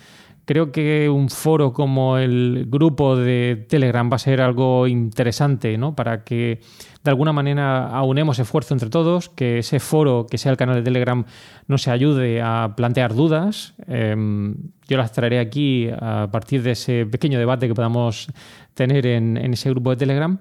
Creo 0.46 0.70
que 0.70 1.08
un 1.10 1.28
foro 1.28 1.72
como 1.72 2.18
el 2.18 2.66
grupo 2.68 3.16
de 3.16 3.66
Telegram 3.68 4.08
va 4.08 4.14
a 4.14 4.20
ser 4.20 4.40
algo 4.40 4.86
interesante, 4.86 5.76
¿no? 5.76 5.96
Para 5.96 6.22
que 6.22 6.60
de 7.02 7.10
alguna 7.10 7.32
manera 7.32 7.88
aunemos 7.88 8.38
esfuerzo 8.38 8.72
entre 8.72 8.88
todos, 8.88 9.28
que 9.28 9.58
ese 9.58 9.80
foro, 9.80 10.28
que 10.30 10.38
sea 10.38 10.52
el 10.52 10.56
canal 10.56 10.76
de 10.76 10.82
Telegram, 10.82 11.24
nos 11.66 11.88
ayude 11.88 12.42
a 12.42 12.74
plantear 12.76 13.12
dudas. 13.12 13.74
Em, 13.88 14.54
yo 14.86 14.96
las 14.96 15.10
traeré 15.10 15.40
aquí 15.40 15.88
a 15.90 16.28
partir 16.30 16.62
de 16.62 16.70
ese 16.70 17.06
pequeño 17.06 17.40
debate 17.40 17.66
que 17.66 17.74
podamos 17.74 18.28
tener 18.74 19.04
en, 19.04 19.36
ese 19.52 19.70
grupo 19.70 19.90
de 19.90 19.96
Telegram. 19.96 20.38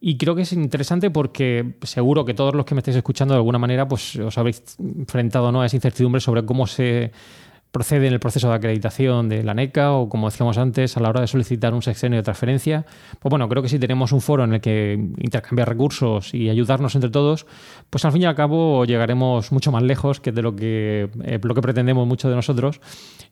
Y 0.00 0.16
creo 0.16 0.36
que 0.36 0.42
es 0.42 0.52
interesante 0.52 1.10
porque 1.10 1.74
seguro 1.82 2.24
que 2.24 2.34
todos 2.34 2.54
los 2.54 2.64
que 2.64 2.76
me 2.76 2.78
estéis 2.78 2.98
escuchando 2.98 3.34
de 3.34 3.38
alguna 3.38 3.58
manera 3.58 3.88
pues 3.88 4.14
os 4.14 4.38
habéis 4.38 4.76
enfrentado 4.78 5.50
¿no? 5.50 5.60
a 5.60 5.66
esa 5.66 5.76
incertidumbre 5.76 6.20
sobre 6.20 6.44
cómo 6.44 6.68
se 6.68 7.10
procede 7.70 8.08
en 8.08 8.12
el 8.12 8.20
proceso 8.20 8.48
de 8.48 8.54
acreditación 8.54 9.28
de 9.28 9.44
la 9.44 9.54
NECA 9.54 9.92
o, 9.92 10.08
como 10.08 10.28
decíamos 10.28 10.58
antes, 10.58 10.96
a 10.96 11.00
la 11.00 11.08
hora 11.08 11.20
de 11.20 11.26
solicitar 11.26 11.72
un 11.72 11.82
sexenio 11.82 12.16
de 12.18 12.22
transferencia. 12.22 12.84
Pues 13.20 13.30
bueno, 13.30 13.48
creo 13.48 13.62
que 13.62 13.68
si 13.68 13.78
tenemos 13.78 14.12
un 14.12 14.20
foro 14.20 14.44
en 14.44 14.54
el 14.54 14.60
que 14.60 14.98
intercambiar 15.18 15.68
recursos 15.68 16.34
y 16.34 16.48
ayudarnos 16.50 16.94
entre 16.94 17.10
todos, 17.10 17.46
pues 17.88 18.04
al 18.04 18.12
fin 18.12 18.22
y 18.22 18.24
al 18.24 18.34
cabo 18.34 18.84
llegaremos 18.84 19.52
mucho 19.52 19.70
más 19.70 19.82
lejos 19.82 20.20
que 20.20 20.32
de 20.32 20.42
lo 20.42 20.56
que, 20.56 21.10
eh, 21.22 21.38
lo 21.42 21.54
que 21.54 21.62
pretendemos 21.62 22.06
muchos 22.06 22.28
de 22.30 22.36
nosotros 22.36 22.80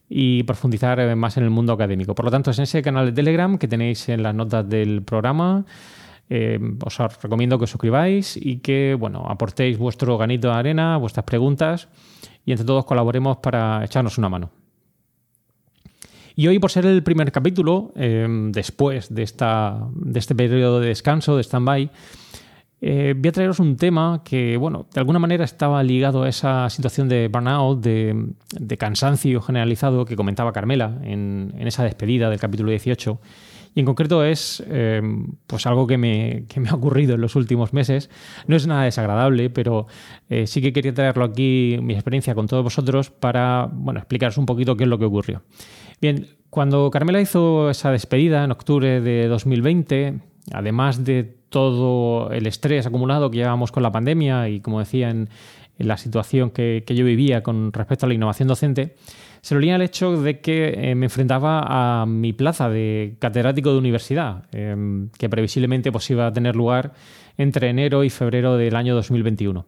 y 0.07 0.43
profundizar 0.43 0.99
eh, 0.99 1.15
más 1.15 1.37
en 1.37 1.43
el 1.43 1.49
mundo 1.49 1.73
académico. 1.73 2.15
Por 2.15 2.25
lo 2.25 2.31
tanto, 2.31 2.51
es 2.51 2.59
en 2.59 2.63
ese 2.63 2.81
canal 2.81 3.07
de 3.07 3.11
Telegram 3.11 3.57
que 3.57 3.67
tenéis 3.67 4.07
en 4.09 4.23
las 4.23 4.33
notas 4.33 4.67
del 4.67 5.01
programa. 5.03 5.65
Eh, 6.31 6.59
os 6.85 6.97
recomiendo 7.21 7.57
que 7.57 7.63
os 7.63 7.71
suscribáis 7.71 8.37
y 8.37 8.57
que 8.57 8.95
bueno, 8.97 9.25
aportéis 9.27 9.77
vuestro 9.79 10.17
ganito 10.17 10.47
de 10.49 10.53
arena, 10.53 10.95
vuestras 10.97 11.25
preguntas 11.25 11.89
y 12.45 12.51
entre 12.51 12.65
todos 12.65 12.85
colaboremos 12.85 13.37
para 13.37 13.83
echarnos 13.83 14.17
una 14.17 14.29
mano. 14.29 14.49
Y 16.35 16.47
hoy, 16.47 16.57
por 16.59 16.71
ser 16.71 16.85
el 16.85 17.03
primer 17.03 17.31
capítulo, 17.31 17.91
em, 17.95 18.51
después 18.51 19.13
de, 19.13 19.23
esta, 19.23 19.87
de 19.93 20.19
este 20.19 20.35
periodo 20.35 20.79
de 20.79 20.87
descanso, 20.87 21.35
de 21.35 21.43
stand-by, 21.43 21.91
Eh, 22.81 23.13
voy 23.17 23.27
a 23.27 23.31
traeros 23.33 23.59
un 23.59 23.75
tema 23.75 24.21
que, 24.23 24.55
bueno, 24.55 24.87
de 24.93 25.01
alguna 25.01 25.19
manera 25.19 25.43
estaba 25.43 25.83
ligado 25.83 26.23
a 26.23 26.29
esa 26.29 26.69
situación 26.69 27.09
de 27.09 27.27
burnout, 27.27 27.81
de, 27.81 28.77
cansancio 28.77 29.41
generalizado 29.41 30.05
que 30.05 30.15
comentaba 30.15 30.53
Carmela 30.53 30.97
en, 31.03 31.53
esa 31.59 31.83
despedida 31.83 32.29
del 32.29 32.39
capítulo 32.39 32.69
18. 32.69 33.19
En 33.79 33.85
concreto 33.85 34.25
es 34.25 34.61
eh, 34.67 35.01
pues 35.47 35.65
algo 35.65 35.87
que 35.87 35.97
me, 35.97 36.43
me, 36.57 36.69
ha 36.69 36.75
ocurrido 36.75 37.15
en 37.15 37.21
los 37.21 37.37
últimos 37.37 37.71
meses. 37.71 38.09
No 38.45 38.57
es 38.57 38.67
nada 38.67 38.83
desagradable, 38.83 39.49
pero 39.49 39.87
eh, 40.29 40.47
sí 40.47 40.61
que 40.61 40.73
quería 40.73 40.93
traerlo 40.93 41.23
aquí, 41.23 41.77
mi 41.81 41.93
experiencia 41.93 42.35
con 42.35 42.47
todos 42.47 42.61
vosotros, 42.61 43.09
para 43.09 43.69
bueno, 43.71 43.99
explicaros 43.99 44.37
un 44.37 44.45
poquito 44.45 44.75
qué 44.75 44.83
es 44.83 44.89
lo 44.89 44.99
que 44.99 45.05
ocurrió. 45.05 45.43
Bien, 46.01 46.27
cuando 46.49 46.91
Carmela 46.91 47.21
hizo 47.21 47.69
esa 47.69 47.91
despedida 47.91 48.43
en 48.43 48.51
octubre 48.51 48.99
de 48.99 49.29
2020, 49.29 50.19
además 50.51 51.05
de 51.05 51.23
todo 51.23 52.31
el 52.31 52.47
estrés 52.47 52.85
acumulado 52.85 53.31
que 53.31 53.37
llevábamos 53.37 53.71
con 53.71 53.81
la 53.81 53.93
pandemia 53.93 54.49
y, 54.49 54.59
como 54.59 54.79
decía, 54.79 55.09
en, 55.09 55.29
la 55.77 55.95
situación 55.95 56.49
que, 56.49 56.83
yo 56.85 57.05
vivía 57.05 57.41
con 57.41 57.71
respecto 57.71 58.05
a 58.05 58.09
la 58.09 58.15
innovación 58.15 58.49
docente, 58.49 58.97
se 59.41 59.55
lo 59.55 59.61
el 59.61 59.81
hecho 59.81 60.21
de 60.21 60.39
que 60.39 60.73
eh, 60.75 60.95
me 60.95 61.05
enfrentaba 61.05 62.01
a 62.01 62.05
mi 62.05 62.33
plaza 62.33 62.69
de 62.69 63.15
catedrático 63.19 63.71
de 63.71 63.77
universidad, 63.77 64.43
em, 64.51 65.09
que 65.17 65.29
previsiblemente 65.29 65.91
pues, 65.91 66.09
iba 66.09 66.27
a 66.27 66.33
tener 66.33 66.55
lugar 66.55 66.93
entre 67.37 67.69
enero 67.69 68.03
y 68.03 68.09
febrero 68.09 68.57
del 68.57 68.75
año 68.75 68.95
2021. 68.95 69.65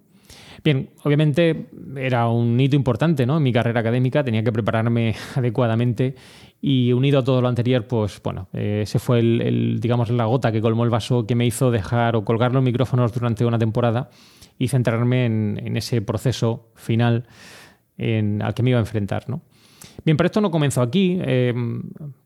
Bien, 0.63 0.90
obviamente 1.04 1.70
era 1.96 2.28
un 2.28 2.60
hito 2.60 2.75
importante 2.75 3.25
¿no? 3.25 3.38
en 3.38 3.44
mi 3.44 3.51
carrera 3.51 3.80
académica, 3.80 4.24
tenía 4.24 4.44
que 4.44 4.51
prepararme 4.51 5.16
adecuadamente 5.36 6.16
y 6.62 6.94
unido 6.94 7.20
a 7.20 7.24
todo 7.24 7.42
lo 7.42 7.48
anterior, 7.48 7.88
pues 7.88 8.22
bueno, 8.22 8.48
eh, 8.54 8.82
ese 8.84 9.00
fue 9.00 9.20
el, 9.20 9.80
digamos, 9.80 10.12
la 10.12 10.25
gota 10.25 10.51
que 10.51 10.62
colmó 10.62 10.84
el 10.84 10.92
vaso 10.92 11.25
que 11.25 11.34
me 11.34 11.48
hizo 11.48 11.72
dejar 11.72 12.16
o 12.16 12.24
colgar 12.24 12.54
los 12.54 12.62
micrófonos 12.62 13.12
durante 13.12 13.44
una 13.46 13.58
temporada 13.58 14.12
y 14.60 14.68
centrarme 14.68 15.25
en, 15.25 15.78
ese 15.78 16.04
proceso 16.04 16.70
final 16.75 17.25
en, 17.98 18.44
al 18.44 18.54
que 18.54 18.62
me 18.62 18.70
iba 18.70 18.78
a 18.78 18.82
enfrentar. 18.82 19.28
¿no? 19.28 19.42
Bien, 20.03 20.17
pero 20.17 20.25
esto 20.25 20.41
no 20.41 20.51
comenzó 20.51 20.81
aquí. 20.81 21.17
Eh, 21.22 21.53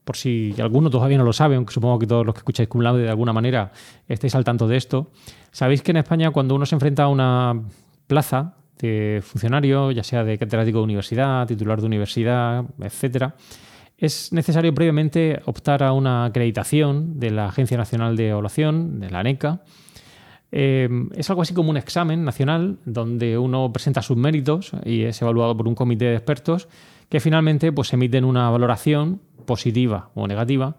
por 0.04 0.16
si 0.16 0.54
alguno 0.60 0.90
todavía 0.90 1.18
no 1.18 1.24
lo 1.24 1.34
sabe, 1.34 1.56
aunque 1.56 1.74
supongo 1.74 2.00
que 2.00 2.08
todos 2.08 2.26
los 2.26 2.34
que 2.34 2.40
escucháis 2.40 2.70
cum 2.70 2.82
de 2.82 3.10
alguna 3.10 3.34
manera 3.34 3.72
estéis 4.08 4.36
al 4.36 4.44
tanto 4.44 4.68
de 4.68 4.78
esto. 4.78 5.12
Sabéis 5.52 5.82
que 5.82 5.92
en 5.92 5.98
España, 5.98 6.32
cuando 6.32 6.56
uno 6.56 6.66
se 6.66 6.76
enfrenta 6.76 7.04
a 7.04 7.08
una 7.08 7.62
plaza 8.08 8.56
de 8.78 9.22
funcionario, 9.24 9.92
ya 9.92 10.04
sea 10.04 10.24
de 10.24 10.38
catedrático 10.38 10.80
de 10.80 10.84
universidad, 10.84 11.48
titular 11.48 11.80
de 11.80 11.88
universidad, 11.88 12.66
etcétera, 12.80 13.36
es 13.98 14.34
necesario 14.34 14.74
previamente 14.74 15.42
optar 15.46 15.82
a 15.82 15.94
una 15.94 16.26
acreditación 16.26 17.20
de 17.20 17.32
la 17.32 17.48
Agencia 17.48 17.78
Nacional 17.78 18.18
de 18.18 18.30
Evaluación, 18.30 19.00
de 19.00 19.10
la 19.10 19.20
ANECA. 19.20 19.62
Eh, 20.52 20.88
es 21.16 21.30
algo 21.30 21.42
así 21.42 21.54
como 21.54 21.70
un 21.70 21.78
examen 21.78 22.24
nacional 22.24 22.78
donde 22.86 23.38
uno 23.38 23.72
presenta 23.74 24.02
sus 24.02 24.16
méritos 24.16 24.72
y 24.86 25.04
es 25.04 25.22
evaluado 25.22 25.56
por 25.58 25.68
un 25.68 25.76
comité 25.76 26.06
de 26.06 26.16
expertos 26.16 26.68
que 27.10 27.20
finalmente 27.20 27.72
pues, 27.72 27.92
emiten 27.94 28.24
una 28.24 28.50
valoración 28.50 29.22
positiva 29.46 30.10
o 30.16 30.28
negativa 30.28 30.78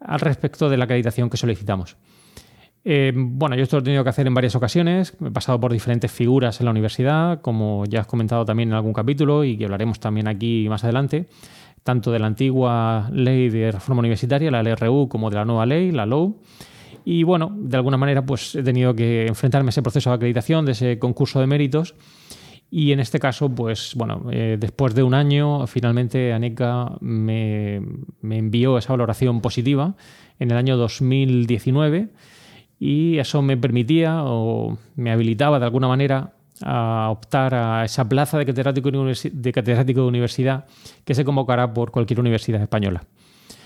al 0.00 0.20
respecto 0.20 0.68
de 0.68 0.76
la 0.76 0.84
acreditación 0.84 1.30
que 1.30 1.36
solicitamos. 1.36 1.96
Eh, 2.84 3.12
bueno, 3.14 3.54
yo 3.54 3.62
esto 3.62 3.76
lo 3.76 3.82
he 3.82 3.84
tenido 3.84 4.02
que 4.02 4.10
hacer 4.10 4.26
en 4.26 4.34
varias 4.34 4.56
ocasiones. 4.56 5.14
He 5.24 5.30
pasado 5.30 5.60
por 5.60 5.72
diferentes 5.72 6.10
figuras 6.10 6.58
en 6.60 6.64
la 6.64 6.72
universidad, 6.72 7.40
como 7.40 7.84
ya 7.86 8.00
has 8.00 8.06
comentado 8.08 8.44
también 8.44 8.70
en 8.70 8.74
algún 8.74 8.92
capítulo 8.92 9.44
y 9.44 9.56
que 9.56 9.64
hablaremos 9.64 10.00
también 10.00 10.26
aquí 10.26 10.66
más 10.68 10.82
adelante 10.82 11.28
tanto 11.82 12.12
de 12.12 12.18
la 12.18 12.26
antigua 12.26 13.08
ley 13.12 13.48
de 13.48 13.72
reforma 13.72 14.00
universitaria, 14.00 14.50
la 14.50 14.62
LRU, 14.62 15.08
como 15.08 15.30
de 15.30 15.36
la 15.36 15.44
nueva 15.44 15.66
ley, 15.66 15.90
la 15.90 16.06
LOU. 16.06 16.40
Y 17.04 17.22
bueno, 17.24 17.52
de 17.56 17.76
alguna 17.76 17.96
manera 17.96 18.24
pues 18.24 18.54
he 18.54 18.62
tenido 18.62 18.94
que 18.94 19.26
enfrentarme 19.26 19.68
a 19.68 19.70
ese 19.70 19.82
proceso 19.82 20.10
de 20.10 20.16
acreditación, 20.16 20.64
de 20.64 20.72
ese 20.72 20.98
concurso 20.98 21.40
de 21.40 21.46
méritos. 21.46 21.94
Y 22.70 22.92
en 22.92 23.00
este 23.00 23.18
caso, 23.18 23.50
pues 23.54 23.92
bueno, 23.96 24.24
eh, 24.30 24.56
después 24.58 24.94
de 24.94 25.02
un 25.02 25.12
año, 25.12 25.66
finalmente 25.66 26.32
ANECA 26.32 26.96
me, 27.00 27.82
me, 28.22 28.38
envió 28.38 28.78
esa 28.78 28.94
valoración 28.94 29.42
positiva 29.42 29.94
en 30.38 30.50
el 30.50 30.56
año 30.56 30.78
2019 30.78 32.08
y 32.78 33.18
eso 33.18 33.42
me 33.42 33.58
permitía 33.58 34.24
o 34.24 34.78
me 34.96 35.12
habilitaba 35.12 35.58
de 35.58 35.66
alguna 35.66 35.86
manera 35.86 36.32
a 36.64 37.10
optar 37.10 37.54
a 37.54 37.84
esa 37.84 38.08
plaza 38.08 38.38
de 38.38 38.46
catedrático 38.46 38.90
de 38.90 39.52
catedrático 39.52 40.00
de 40.00 40.06
universidad 40.06 40.64
que 41.04 41.14
se 41.14 41.24
convocará 41.24 41.72
por 41.72 41.90
cualquier 41.90 42.20
universidad 42.20 42.62
española. 42.62 43.04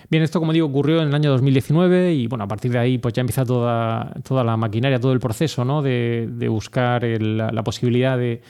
Bien, 0.09 0.23
esto 0.23 0.39
como 0.39 0.53
digo 0.53 0.67
ocurrió 0.67 1.03
en 1.03 1.09
el 1.09 1.15
año 1.15 1.31
2019 1.31 2.15
y 2.15 2.27
bueno, 2.29 2.45
a 2.45 2.49
partir 2.49 2.71
de 2.71 2.79
ahí 2.79 2.99
pues 2.99 3.15
ya 3.15 3.23
empieza 3.23 3.45
toda, 3.45 4.15
toda 4.23 4.45
la 4.45 4.57
maquinaria, 4.57 5.01
todo 5.01 5.13
el 5.13 5.19
proceso 5.19 5.65
¿no? 5.65 5.83
de, 5.83 6.47
buscar 6.49 7.03
la, 7.03 7.65
posibilidad 7.65 8.17
de, 8.17 8.41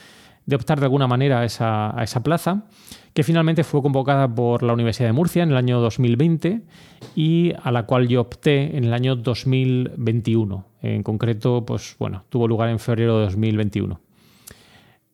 optar 0.55 0.81
de 0.81 0.85
alguna 0.85 1.07
manera 1.07 1.41
a 1.41 1.45
esa, 1.47 1.99
a 1.99 2.05
esa, 2.05 2.23
plaza, 2.23 2.65
que 3.15 3.23
finalmente 3.23 3.65
fue 3.65 3.81
convocada 3.81 4.33
por 4.33 4.63
la 4.63 4.75
Universidad 4.75 5.09
de 5.09 5.15
Murcia 5.15 5.43
en 5.45 5.51
el 5.51 5.57
año 5.57 5.81
2020 5.81 6.61
y 7.15 7.53
a 7.63 7.73
la 7.73 7.85
cual 7.87 8.07
yo 8.07 8.21
opté 8.21 8.77
en 8.77 8.85
el 8.85 8.93
año 8.93 9.17
2021. 9.17 10.67
En 10.83 11.03
concreto, 11.03 11.65
pues 11.65 11.97
bueno, 11.99 12.25
tuvo 12.29 12.47
lugar 12.49 12.69
en 12.69 12.79
febrero 12.79 13.19
de 13.19 13.25
2021. 13.25 14.06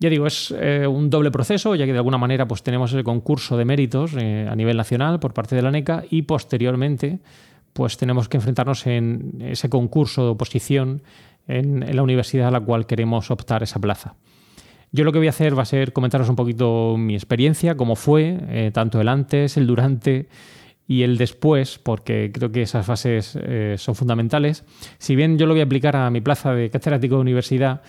Ya 0.02 0.10
digo, 0.10 0.26
es 0.26 0.52
eh, 0.58 0.84
un 0.84 1.10
doble 1.10 1.30
proceso, 1.30 1.76
ya 1.76 1.86
que 1.86 1.92
de 1.92 1.98
alguna 1.98 2.18
manera 2.18 2.48
pues, 2.48 2.64
tenemos 2.64 2.92
el 2.92 3.04
concurso 3.04 3.56
de 3.56 3.64
méritos 3.64 4.16
eh, 4.18 4.48
a 4.50 4.56
nivel 4.56 4.76
nacional 4.76 5.20
por 5.20 5.32
parte 5.32 5.54
de 5.54 5.62
la 5.62 5.70
NECA 5.70 6.02
y 6.10 6.22
posteriormente 6.22 7.20
pues, 7.72 7.98
tenemos 7.98 8.28
que 8.28 8.36
enfrentarnos 8.36 8.84
en 8.88 9.38
ese 9.40 9.68
concurso 9.68 10.24
de 10.24 10.30
oposición 10.30 11.04
en, 11.46 11.94
la 11.94 12.02
universidad 12.02 12.48
a 12.48 12.50
la 12.50 12.58
cual 12.58 12.86
queremos 12.86 13.30
optar 13.30 13.62
esa 13.62 13.78
plaza. 13.78 14.16
Yo 14.90 15.04
lo 15.04 15.12
que 15.12 15.18
voy 15.18 15.28
a 15.28 15.30
hacer 15.30 15.56
va 15.56 15.62
a 15.62 15.66
ser 15.66 15.92
comentaros 15.92 16.28
un 16.28 16.34
poquito 16.34 16.96
mi 16.98 17.14
experiencia, 17.14 17.76
cómo 17.76 17.94
fue, 17.94 18.40
eh, 18.48 18.72
tanto 18.74 19.00
el 19.00 19.06
antes, 19.06 19.56
el 19.56 19.68
durante 19.68 20.28
y 20.88 21.04
el 21.04 21.16
después, 21.16 21.78
porque 21.78 22.32
creo 22.34 22.50
que 22.50 22.62
esas 22.62 22.84
fases 22.84 23.38
son 23.76 23.94
fundamentales. 23.94 24.64
Si 24.98 25.14
bien 25.14 25.38
yo 25.38 25.46
lo 25.46 25.54
voy 25.54 25.60
a 25.60 25.64
aplicar 25.64 25.94
a 25.94 26.10
mi 26.10 26.20
plaza 26.20 26.52
de 26.54 26.70
catedrático 26.70 27.14
de 27.14 27.20
universidad, 27.20 27.82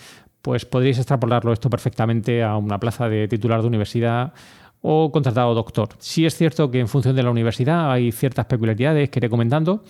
pues 0.43 0.65
podréis 0.65 0.97
extrapolarlo 0.97 1.53
esto 1.53 1.69
perfectamente 1.69 2.43
a 2.43 2.57
una 2.57 2.77
plaza 2.77 3.07
de 3.07 3.29
titular 3.29 3.61
de 3.61 3.67
universidad 3.67 4.33
o 4.81 5.09
contratado 5.09 5.55
doctor. 5.55 5.89
Sí 5.99 6.25
es 6.25 6.35
cierto 6.35 6.69
que 6.69 6.81
en 6.81 6.89
función 6.89 7.15
de 7.15 7.23
la 7.23 7.31
universidad 7.31 7.89
hay 7.89 8.11
ciertas 8.11 8.45
peculiaridades 8.45 9.09
que 9.09 9.19
iré 9.19 9.29
comentando, 9.29 9.85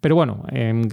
pero 0.00 0.14
bueno, 0.14 0.44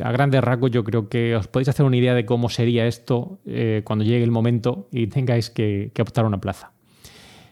a 0.03 0.11
grandes 0.11 0.43
rasgos 0.43 0.69
yo 0.71 0.83
creo 0.83 1.07
que 1.07 1.33
os 1.33 1.47
podéis 1.47 1.69
hacer 1.69 1.85
una 1.85 1.95
idea 1.95 2.13
de 2.13 2.25
cómo 2.25 2.49
sería 2.49 2.87
esto 2.87 3.39
eh, 3.45 3.83
cuando 3.85 4.03
llegue 4.03 4.23
el 4.23 4.31
momento 4.31 4.89
y 4.91 5.07
tengáis 5.07 5.49
que, 5.49 5.91
optar 5.97 6.25
una 6.25 6.41
plaza. 6.41 6.73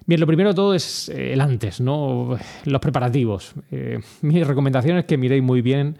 Bien, 0.05 0.19
lo 0.19 0.27
primero 0.27 0.49
de 0.49 0.55
todo 0.55 0.73
es 0.73 1.07
eh, 1.07 1.31
el 1.31 1.39
antes, 1.39 1.79
¿no? 1.79 2.37
Los 2.65 2.81
preparativos. 2.81 3.53
Eh, 3.71 3.99
mi 4.21 4.43
recomendación 4.43 4.97
es 4.97 5.05
que 5.05 5.17
miréis 5.17 5.41
muy 5.41 5.61
bien 5.61 5.97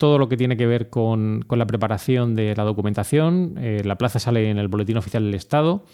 todo 0.00 0.16
lo 0.16 0.30
que 0.30 0.38
tiene 0.38 0.56
que 0.56 0.66
ver 0.66 0.88
con, 0.88 1.44
la 1.50 1.66
preparación 1.66 2.34
de 2.34 2.56
la 2.56 2.64
documentación. 2.64 3.56
Eh, 3.58 3.82
la 3.84 3.96
plaza 3.96 4.18
sale 4.18 4.48
en 4.48 4.56
el 4.56 4.68
Boletín 4.68 4.96
Oficial 4.96 5.22
del 5.22 5.34
Estado 5.34 5.84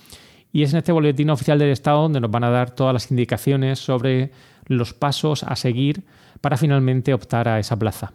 y 0.53 0.63
es 0.63 0.73
en 0.73 0.79
este 0.79 0.93
Boletín 0.93 1.29
Oficial 1.29 1.59
del 1.59 1.71
Estado 1.71 2.03
donde 2.03 2.21
nos 2.21 2.31
van 2.31 2.45
a 2.45 2.51
dar 2.51 2.71
todas 2.71 2.93
las 2.93 3.11
indicaciones 3.11 3.81
sobre 3.81 4.31
los 4.67 4.95
pasos 4.95 5.43
a 5.43 5.57
seguir 5.57 6.05
para 6.41 6.57
finalmente 6.57 7.13
optar 7.13 7.49
a 7.49 7.59
esa 7.59 7.77
plaza. 7.77 8.13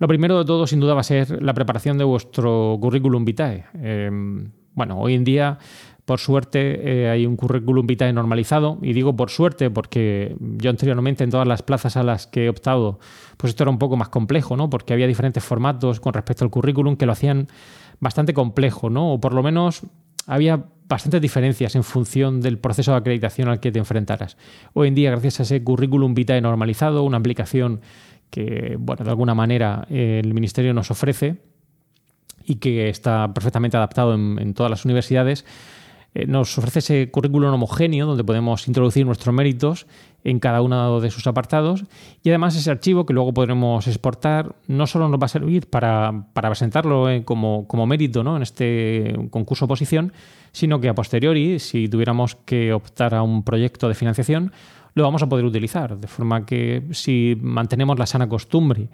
Lo 0.00 0.08
primero 0.08 0.36
de 0.36 0.44
todo, 0.44 0.66
sin 0.66 0.80
duda, 0.80 0.94
va 0.94 1.02
a 1.02 1.04
ser 1.04 1.40
la 1.40 1.54
preparación 1.54 1.96
de 1.96 2.02
vuestro 2.02 2.76
currículum 2.80 3.24
vitae. 3.24 3.66
Em, 3.74 4.50
bueno, 4.74 4.98
hoy 4.98 5.14
en 5.14 5.22
día 5.22 5.58
por 6.10 6.18
suerte 6.18 7.04
eh, 7.04 7.08
hay 7.08 7.24
un 7.24 7.36
currículum 7.36 7.86
vitae 7.86 8.12
normalizado 8.12 8.78
y 8.82 8.94
digo 8.94 9.14
por 9.14 9.30
suerte 9.30 9.70
porque 9.70 10.34
yo 10.40 10.68
anteriormente 10.68 11.22
en 11.22 11.30
todas 11.30 11.46
las 11.46 11.62
plazas 11.62 11.96
a 11.96 12.02
las 12.02 12.26
que 12.26 12.46
he 12.46 12.48
optado 12.48 12.98
pues 13.36 13.50
esto 13.50 13.62
era 13.62 13.70
un 13.70 13.78
poco 13.78 13.96
más 13.96 14.08
complejo, 14.08 14.56
¿no? 14.56 14.68
Porque 14.68 14.92
había 14.92 15.06
diferentes 15.06 15.44
formatos 15.44 16.00
con 16.00 16.12
respecto 16.12 16.44
al 16.44 16.50
currículum 16.50 16.96
que 16.96 17.06
lo 17.06 17.12
hacían 17.12 17.46
bastante 18.00 18.34
complejo, 18.34 18.90
¿no? 18.90 19.12
O 19.12 19.20
por 19.20 19.34
lo 19.34 19.44
menos 19.44 19.82
había 20.26 20.64
bastantes 20.88 21.22
diferencias 21.22 21.76
en 21.76 21.84
función 21.84 22.40
del 22.40 22.58
proceso 22.58 22.90
de 22.90 22.96
acreditación 22.96 23.48
al 23.48 23.60
que 23.60 23.70
te 23.70 23.78
enfrentaras. 23.78 24.36
Hoy 24.72 24.88
en 24.88 24.96
día, 24.96 25.12
gracias 25.12 25.38
a 25.38 25.42
ese 25.44 25.62
currículum 25.62 26.14
vitae 26.14 26.40
normalizado, 26.40 27.04
una 27.04 27.18
aplicación 27.18 27.82
que, 28.30 28.74
bueno, 28.80 29.04
de 29.04 29.10
alguna 29.10 29.36
manera 29.36 29.86
eh, 29.88 30.20
el 30.24 30.34
Ministerio 30.34 30.74
nos 30.74 30.90
ofrece 30.90 31.36
y 32.44 32.56
que 32.56 32.88
está 32.88 33.32
perfectamente 33.32 33.76
adaptado 33.76 34.12
en 34.14 34.54
todas 34.54 34.70
las 34.70 34.84
universidades, 34.84 35.44
eh, 36.14 36.26
nos 36.26 36.58
ofrece 36.58 36.80
ese 36.80 37.10
currículum 37.10 37.52
homogéneo 37.54 38.06
donde 38.06 38.24
podemos 38.24 38.66
introducir 38.66 39.06
nuestros 39.06 39.34
méritos 39.34 39.86
en 40.24 40.40
cada 40.40 40.60
uno 40.60 41.00
de 41.00 41.10
sus 41.10 41.26
apartados 41.26 41.84
y 42.22 42.30
además 42.30 42.56
ese 42.56 42.70
archivo 42.70 43.06
que 43.06 43.14
luego 43.14 43.32
podremos 43.32 43.86
exportar 43.86 44.56
no 44.66 44.86
solo 44.86 45.08
nos 45.08 45.20
va 45.20 45.26
a 45.26 45.28
servir 45.28 45.70
para, 45.70 46.26
presentarlo 46.34 47.08
eh, 47.08 47.24
como, 47.24 47.86
mérito 47.86 48.24
¿no? 48.24 48.36
en 48.36 48.42
este 48.42 49.16
concurso 49.30 49.66
oposición, 49.66 50.12
sino 50.52 50.80
que 50.80 50.88
a 50.88 50.94
posteriori, 50.94 51.58
si 51.60 51.88
tuviéramos 51.88 52.34
que 52.34 52.72
optar 52.72 53.14
a 53.14 53.22
un 53.22 53.44
proyecto 53.44 53.88
de 53.88 53.94
financiación, 53.94 54.52
lo 54.94 55.04
vamos 55.04 55.22
a 55.22 55.28
poder 55.28 55.44
utilizar. 55.44 55.96
De 55.96 56.08
forma 56.08 56.44
que 56.44 56.82
si 56.90 57.38
mantenemos 57.40 57.98
la 57.98 58.06
sana 58.06 58.28
costumbre 58.28 58.88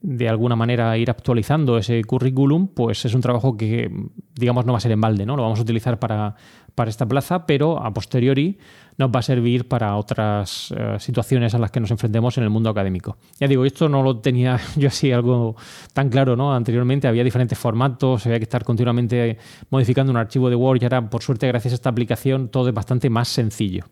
de 0.00 0.28
alguna 0.28 0.54
manera 0.54 0.96
ir 0.96 1.10
actualizando 1.10 1.76
ese 1.76 2.02
currículum, 2.04 2.68
pues 2.68 3.04
es 3.04 3.14
un 3.14 3.20
trabajo 3.20 3.56
que, 3.56 3.90
digamos, 4.34 4.64
no 4.64 4.72
va 4.72 4.78
a 4.78 4.80
ser 4.80 4.92
en 4.92 5.00
balde, 5.00 5.26
¿no? 5.26 5.36
Lo 5.36 5.42
vamos 5.42 5.58
a 5.58 5.62
utilizar 5.62 5.98
para, 5.98 6.36
para 6.74 6.88
esta 6.88 7.06
plaza, 7.06 7.46
pero 7.46 7.84
a 7.84 7.92
posteriori 7.92 8.58
nos 8.96 9.10
va 9.10 9.20
a 9.20 9.22
servir 9.22 9.66
para 9.66 9.96
otras 9.96 10.72
eh, 10.76 10.96
situaciones 11.00 11.54
a 11.54 11.58
las 11.58 11.72
que 11.72 11.80
nos 11.80 11.90
enfrentemos 11.90 12.38
en 12.38 12.44
el 12.44 12.50
mundo 12.50 12.70
académico. 12.70 13.16
Ya 13.40 13.48
digo, 13.48 13.64
esto 13.64 13.88
no 13.88 14.02
lo 14.04 14.18
tenía 14.18 14.60
yo 14.76 14.88
así 14.88 15.10
algo 15.10 15.56
tan 15.92 16.10
claro, 16.10 16.36
¿no? 16.36 16.54
Anteriormente 16.54 17.08
había 17.08 17.24
diferentes 17.24 17.58
formatos, 17.58 18.24
había 18.26 18.38
que 18.38 18.44
estar 18.44 18.62
continuamente 18.62 19.38
modificando 19.70 20.12
un 20.12 20.18
archivo 20.18 20.48
de 20.48 20.54
Word 20.54 20.80
y 20.80 20.84
ahora, 20.84 21.10
por 21.10 21.22
suerte, 21.22 21.48
gracias 21.48 21.72
a 21.72 21.74
esta 21.74 21.90
aplicación, 21.90 22.48
todo 22.48 22.68
es 22.68 22.74
bastante 22.74 23.10
más 23.10 23.26
sencillo. 23.26 23.84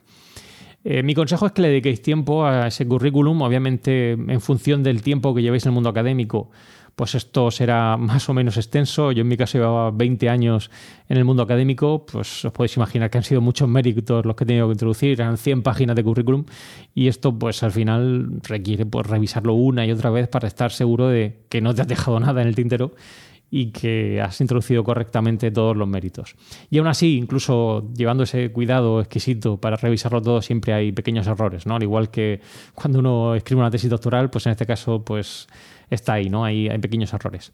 Eh, 0.88 1.02
mi 1.02 1.14
consejo 1.14 1.46
es 1.46 1.52
que 1.52 1.62
le 1.62 1.68
dediquéis 1.68 2.00
tiempo 2.00 2.46
a 2.46 2.68
ese 2.68 2.86
currículum, 2.86 3.42
obviamente 3.42 4.12
en 4.12 4.40
función 4.40 4.84
del 4.84 5.02
tiempo 5.02 5.34
que 5.34 5.42
llevéis 5.42 5.64
en 5.64 5.70
el 5.70 5.74
mundo 5.74 5.88
académico, 5.88 6.48
pues 6.94 7.16
esto 7.16 7.50
será 7.50 7.96
más 7.98 8.28
o 8.28 8.34
menos 8.34 8.56
extenso. 8.56 9.10
Yo 9.10 9.22
en 9.22 9.26
mi 9.26 9.36
caso 9.36 9.58
llevaba 9.58 9.90
20 9.90 10.28
años 10.28 10.70
en 11.08 11.16
el 11.16 11.24
mundo 11.24 11.42
académico, 11.42 12.06
pues 12.06 12.44
os 12.44 12.52
podéis 12.52 12.76
imaginar 12.76 13.10
que 13.10 13.18
han 13.18 13.24
sido 13.24 13.40
muchos 13.40 13.68
méritos 13.68 14.24
los 14.24 14.36
que 14.36 14.44
he 14.44 14.46
tenido 14.46 14.68
que 14.68 14.74
introducir, 14.74 15.20
eran 15.20 15.38
100 15.38 15.64
páginas 15.64 15.96
de 15.96 16.04
currículum. 16.04 16.44
Y 16.94 17.08
esto 17.08 17.36
pues 17.36 17.64
al 17.64 17.72
final 17.72 18.40
requiere 18.44 18.86
pues, 18.86 19.08
revisarlo 19.08 19.54
una 19.54 19.84
y 19.86 19.90
otra 19.90 20.10
vez 20.10 20.28
para 20.28 20.46
estar 20.46 20.70
seguro 20.70 21.08
de 21.08 21.40
que 21.48 21.60
no 21.60 21.74
te 21.74 21.82
has 21.82 21.88
dejado 21.88 22.20
nada 22.20 22.42
en 22.42 22.46
el 22.46 22.54
tintero 22.54 22.92
y 23.50 23.70
que 23.70 24.20
has 24.20 24.40
introducido 24.40 24.82
correctamente 24.82 25.50
todos 25.50 25.76
los 25.76 25.86
méritos. 25.86 26.34
Y 26.70 26.78
aún 26.78 26.88
así, 26.88 27.16
incluso 27.16 27.88
llevando 27.94 28.24
ese 28.24 28.50
cuidado 28.50 29.00
exquisito 29.00 29.58
para 29.58 29.76
revisarlo 29.76 30.20
todo, 30.20 30.42
siempre 30.42 30.72
hay 30.72 30.92
pequeños 30.92 31.26
errores, 31.26 31.66
¿no? 31.66 31.76
Al 31.76 31.82
igual 31.82 32.10
que 32.10 32.40
cuando 32.74 32.98
uno 32.98 33.34
escribe 33.34 33.60
una 33.60 33.70
tesis 33.70 33.90
doctoral, 33.90 34.30
pues 34.30 34.46
en 34.46 34.52
este 34.52 34.66
caso, 34.66 35.04
pues 35.04 35.46
está 35.90 36.14
ahí, 36.14 36.28
¿no? 36.28 36.44
Hay, 36.44 36.68
pequeños 36.78 37.12
errores. 37.12 37.52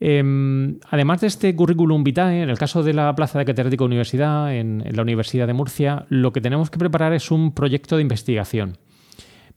Em, 0.00 0.78
además 0.90 1.20
de 1.22 1.26
este 1.26 1.54
currículum 1.56 2.04
vitae, 2.04 2.42
en 2.42 2.50
el 2.50 2.56
caso 2.56 2.84
de 2.84 2.94
la 2.94 3.12
plaza 3.16 3.40
de 3.40 3.44
catedrático 3.44 3.82
de 3.82 3.88
universidad, 3.88 4.54
en 4.54 4.84
la 4.92 5.02
Universidad 5.02 5.48
de 5.48 5.54
Murcia, 5.54 6.06
lo 6.08 6.32
que 6.32 6.40
tenemos 6.40 6.70
que 6.70 6.78
preparar 6.78 7.12
es 7.12 7.32
un 7.32 7.52
proyecto 7.52 7.96
de 7.96 8.02
investigación. 8.02 8.78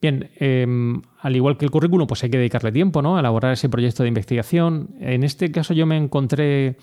Bien, 0.01 0.31
em, 0.38 1.00
al 1.20 1.36
igual 1.36 1.58
que 1.58 1.65
el 1.65 1.70
currículum, 1.70 2.08
pues 2.08 2.24
hay 2.24 2.31
que 2.31 2.38
dedicarle 2.38 2.72
tiempo 2.72 3.03
¿no? 3.03 3.17
a 3.17 3.20
elaborar 3.20 3.53
ese 3.53 3.70
proyecto 3.70 4.01
de 4.01 4.10
investigación. 4.10 4.96
En 5.00 5.24
este 5.24 5.51
caso 5.51 5.75
yo 5.75 5.86
me 5.86 5.96
encontré 5.96 6.77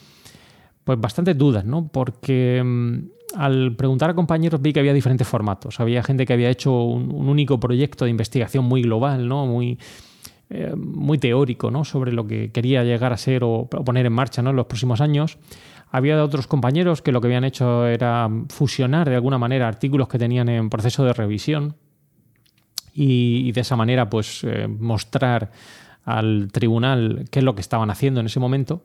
pues 0.85 1.01
bastantes 1.01 1.37
dudas, 1.37 1.65
¿no? 1.65 1.89
Porque 1.89 2.59
em, 2.59 3.09
al 3.35 3.75
preguntar 3.75 4.11
a 4.11 4.15
compañeros 4.15 4.63
vi 4.63 4.73
que 4.73 4.79
había 4.81 4.95
diferentes 4.95 5.27
formatos. 5.27 5.81
Había 5.81 6.05
gente 6.05 6.27
que 6.27 6.33
había 6.33 6.49
hecho 6.49 6.85
un, 6.85 7.29
único 7.29 7.59
proyecto 7.59 8.05
de 8.05 8.13
investigación 8.13 8.65
muy 8.65 8.83
global, 8.83 9.27
¿no? 9.27 9.47
Muy, 9.47 9.79
eh, 10.49 10.73
muy 10.77 11.19
teórico, 11.19 11.73
¿no? 11.73 11.85
Sobre 11.85 12.13
lo 12.13 12.25
que 12.25 12.53
quería 12.53 12.85
llegar 12.85 13.13
a 13.13 13.17
ser 13.17 13.43
o, 13.43 13.69
poner 13.69 14.07
en 14.07 14.13
marcha 14.13 14.43
¿no? 14.43 14.51
en 14.51 14.57
los 14.57 14.67
próximos 14.67 15.01
años. 15.01 15.39
Había 15.91 16.23
otros 16.23 16.47
compañeros 16.47 17.03
que 17.03 17.11
lo 17.11 17.21
que 17.21 17.27
habían 17.27 17.45
hecho 17.45 17.85
era 17.87 18.31
fusionar 18.49 19.09
de 19.09 19.17
alguna 19.17 19.39
manera 19.39 19.67
artículos 19.67 20.07
que 20.07 20.19
tenían 20.19 20.49
en 20.49 20.71
proceso 20.71 21.05
de 21.05 21.13
revisión 21.15 21.75
y, 23.00 23.52
de 23.52 23.61
esa 23.61 23.76
manera 23.76 24.11
pues 24.11 24.43
eh, 24.43 24.67
mostrar 24.67 25.52
al 26.05 26.49
tribunal 26.50 27.26
qué 27.31 27.38
es 27.38 27.45
lo 27.45 27.55
que 27.55 27.61
estaban 27.61 27.90
haciendo 27.90 28.19
en 28.21 28.26
ese 28.26 28.40
momento. 28.40 28.83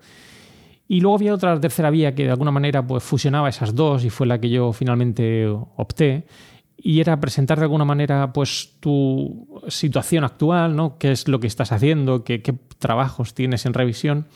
Y 0.88 1.02
luego 1.02 1.16
había 1.16 1.34
otra 1.34 1.60
tercera 1.60 1.90
vía 1.90 2.14
que 2.14 2.26
de 2.26 2.30
alguna 2.30 2.52
manera 2.52 2.86
pues, 2.86 3.04
fusionaba 3.04 3.50
esas 3.50 3.74
dos 3.74 4.04
y 4.04 4.12
fue 4.12 4.28
la 4.28 4.40
que 4.40 4.50
yo 4.50 4.72
finalmente 4.72 5.48
opté. 5.48 6.28
Y 6.78 7.00
era 7.00 7.20
presentar 7.20 7.58
de 7.58 7.64
alguna 7.64 7.86
manera 7.86 8.34
pues, 8.34 8.76
tu 8.80 9.64
situación 9.68 10.26
actual, 10.26 10.76
¿no? 10.76 10.98
qué 11.00 11.12
es 11.12 11.28
lo 11.28 11.40
que 11.40 11.48
estás 11.48 11.72
haciendo, 11.72 12.24
qué, 12.24 12.42
qué 12.44 12.54
trabajos 12.78 13.34
tienes 13.34 13.66
en 13.66 13.74
revisión 13.74 14.28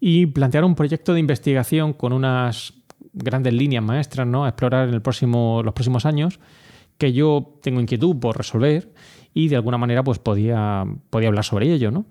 y 0.00 0.26
plantear 0.26 0.64
un 0.64 0.76
proyecto 0.76 1.12
de 1.12 1.20
investigación 1.20 1.92
con 1.92 2.12
unas 2.12 2.72
grandes 3.12 3.52
líneas 3.52 3.82
maestras 3.82 4.26
¿no? 4.26 4.44
a 4.46 4.50
explorar 4.50 4.88
en 4.88 4.94
el 4.94 5.02
próximo, 5.02 5.62
los 5.62 5.74
próximos 5.74 6.06
años 6.06 6.38
que 6.96 7.12
yo 7.12 7.58
tengo 7.62 7.80
inquietud 7.80 8.16
por 8.18 8.36
resolver 8.36 8.92
y 9.36 9.48
de 9.48 9.56
alguna 9.56 9.76
manera 9.76 10.02
pues 10.02 10.18
podía, 10.18 10.84
podía 11.10 11.28
hablar 11.28 11.44
sobre 11.44 11.70
ello, 11.70 11.90
¿no? 11.90 12.06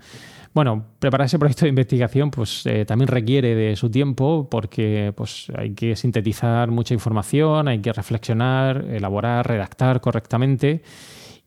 Bueno, 0.54 0.86
preparar 1.00 1.26
ese 1.26 1.40
proyecto 1.40 1.66
de 1.66 1.70
investigación 1.70 2.30
pues 2.30 2.68
eh, 2.68 2.86
también 2.86 3.08
requiere 3.08 3.56
de 3.56 3.76
su 3.76 3.90
tiempo 3.90 4.48
porque 4.50 5.12
pues 5.18 5.48
hay 5.58 5.74
que 5.74 5.96
sintetizar 5.96 6.70
mucha 6.70 6.94
información, 6.94 7.68
hay 7.68 7.80
que 7.80 7.92
reflexionar, 7.92 8.86
elaborar, 8.90 9.48
redactar 9.48 10.02
correctamente 10.02 10.84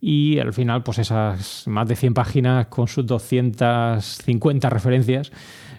y 0.00 0.40
al 0.40 0.52
final 0.52 0.82
pues 0.82 0.98
esas 0.98 1.68
más 1.68 1.86
de 1.86 1.94
100 1.94 2.12
páginas 2.12 2.66
con 2.66 2.88
sus 2.88 3.06
250 3.06 4.68
referencias 4.68 5.30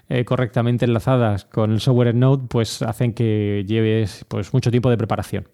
eh, 0.07 0.23
correctamente 0.23 0.85
enlazadas 0.85 1.43
con 1.43 1.73
el 1.73 1.81
software 1.81 2.15
Node 2.15 2.47
pues 2.47 2.81
hacen 2.83 3.13
que 3.13 3.65
lleves 3.67 4.25
pues 4.29 4.53
mucho 4.53 4.71
tiempo 4.71 4.89
de 4.89 4.97
preparación. 4.97 5.49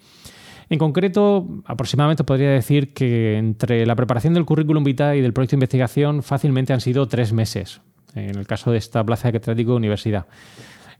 En 0.69 0.80
concreto, 0.80 1.47
aproximadamente 1.65 2.23
podría 2.23 2.49
decir 2.51 2.93
que 2.93 3.38
entre 3.38 3.86
la 3.86 3.95
preparación 3.95 4.34
del 4.34 4.45
currículum 4.45 4.84
vitae 4.84 5.17
y 5.17 5.21
del 5.21 5.34
proyecto 5.34 5.51
de 5.51 5.58
investigación 5.58 6.23
fácilmente 6.23 6.73
han 6.73 6.82
sido 6.82 7.08
tres 7.08 7.34
meses, 7.34 7.82
en 8.15 8.36
el 8.36 8.47
caso 8.47 8.71
de 8.71 8.78
esta 8.78 9.04
plaza 9.04 9.28
de 9.28 9.34
catedrático 9.34 9.71
de 9.71 9.78
universidad. 9.78 10.25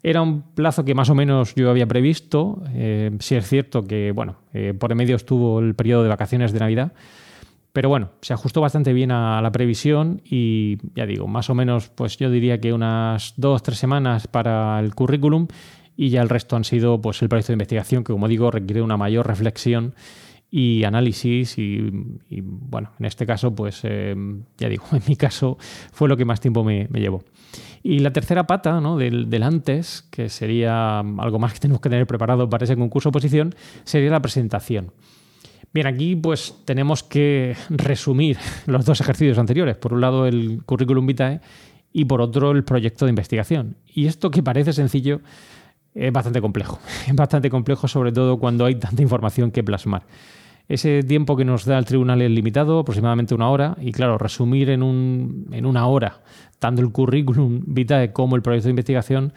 Era 0.04 0.22
un 0.22 0.44
plazo 0.54 0.86
que 0.86 0.94
más 0.94 1.10
o 1.10 1.16
menos 1.16 1.56
yo 1.56 1.72
había 1.72 1.88
previsto. 1.88 2.62
Eh, 2.74 3.10
sí 3.20 3.36
es 3.36 3.48
cierto 3.48 3.86
que, 3.86 4.12
bueno, 4.12 4.36
eh, 4.54 4.76
por 4.78 4.92
en 4.92 5.00
medio 5.00 5.16
estuvo 5.16 5.60
el 5.60 5.74
periodo 5.74 6.04
de 6.04 6.10
vacaciones 6.10 6.54
de 6.54 6.60
Navidad, 6.60 6.94
pero 7.74 7.90
bueno, 7.90 8.12
se 8.22 8.32
ajustó 8.32 8.62
bastante 8.62 8.94
bien 8.94 9.12
a 9.12 9.42
la 9.42 9.52
previsión 9.52 10.22
y 10.24 10.78
ya 10.96 11.06
digo, 11.06 11.28
más 11.28 11.50
o 11.50 11.56
menos, 11.56 11.90
pues 11.90 12.18
yo 12.18 12.30
diría 12.30 12.62
que 12.62 12.72
unas 12.72 13.34
dos, 13.36 13.64
tres 13.64 13.80
semanas 13.80 14.28
para 14.28 14.80
el 14.80 14.96
currículum 14.96 15.48
y 15.96 16.10
ya 16.10 16.22
el 16.22 16.30
resto 16.30 16.56
han 16.56 16.64
sido 16.64 17.02
pues, 17.02 17.22
el 17.22 17.30
proyecto 17.30 17.52
de 17.52 17.56
investigación 17.56 18.04
que, 18.04 18.14
como 18.14 18.28
digo, 18.28 18.52
requiere 18.52 18.82
una 18.82 18.98
mayor 18.98 19.28
reflexión 19.28 19.96
y 20.52 20.84
análisis 20.84 21.58
y, 21.58 21.92
bueno, 22.42 22.92
en 23.00 23.06
este 23.06 23.26
caso, 23.26 23.54
pues 23.54 23.82
eh, 23.84 24.16
ya 24.58 24.70
digo, 24.70 24.86
en 24.92 25.02
mi 25.08 25.16
caso 25.16 25.58
fue 25.92 26.08
lo 26.08 26.18
que 26.18 26.26
más 26.26 26.40
tiempo 26.40 26.64
me, 26.64 26.88
llevó. 26.94 27.24
Y 27.84 28.00
la 28.00 28.12
tercera 28.12 28.48
pata 28.48 28.80
¿no? 28.82 28.98
del, 28.98 29.30
del, 29.30 29.44
antes, 29.44 30.08
que 30.12 30.30
sería 30.30 31.00
algo 31.00 31.40
más 31.40 31.54
que 31.54 31.60
tenemos 31.66 31.82
que 31.82 31.90
tener 31.90 32.08
preparado 32.08 32.50
para 32.50 32.64
ese 32.64 32.76
concurso 32.76 33.10
oposición, 33.10 33.54
sería 33.84 34.12
la 34.12 34.22
presentación. 34.22 34.92
Bien, 35.74 35.88
aquí 35.88 36.16
pues 36.16 36.56
tenemos 36.64 37.04
que 37.04 37.58
resumir 37.70 38.38
los 38.66 38.86
dos 38.86 39.02
ejercicios 39.02 39.38
anteriores. 39.38 39.76
Por 39.76 39.92
un 39.92 40.00
lado 40.00 40.26
el 40.26 40.64
currículum 40.66 41.06
vitae 41.06 41.42
y 41.92 42.06
por 42.06 42.22
otro 42.22 42.52
el 42.52 42.64
proyecto 42.64 43.06
de 43.06 43.10
investigación. 43.10 43.76
Y 43.94 44.06
esto 44.06 44.32
que 44.32 44.42
parece 44.42 44.72
sencillo, 44.72 45.20
es 45.96 46.12
bastante 46.12 46.42
complejo. 46.42 46.80
Es 47.08 47.16
bastante 47.16 47.50
complejo, 47.50 47.88
sobre 47.88 48.12
todo 48.12 48.38
cuando 48.38 48.66
hay 48.66 48.76
tanta 48.76 49.02
información 49.02 49.50
que 49.52 49.64
plasmar. 49.64 50.04
Ese 50.68 51.04
tiempo 51.04 51.36
que 51.36 51.46
nos 51.46 51.66
da 51.66 51.78
el 51.78 51.86
tribunal 51.86 52.22
es 52.22 52.32
limitado, 52.32 52.80
aproximadamente 52.80 53.36
una 53.36 53.50
hora, 53.50 53.78
y 53.80 53.92
claro, 53.92 54.18
resumir 54.18 54.72
en, 54.72 54.82
un, 54.82 55.48
en 55.52 55.66
una 55.66 55.88
hora 55.88 56.22
tanto 56.60 56.82
el 56.82 56.92
currículum 56.92 57.62
vitae 57.68 58.12
como 58.12 58.36
el 58.36 58.42
proyecto 58.42 58.68
de 58.68 58.72
investigación, 58.72 59.34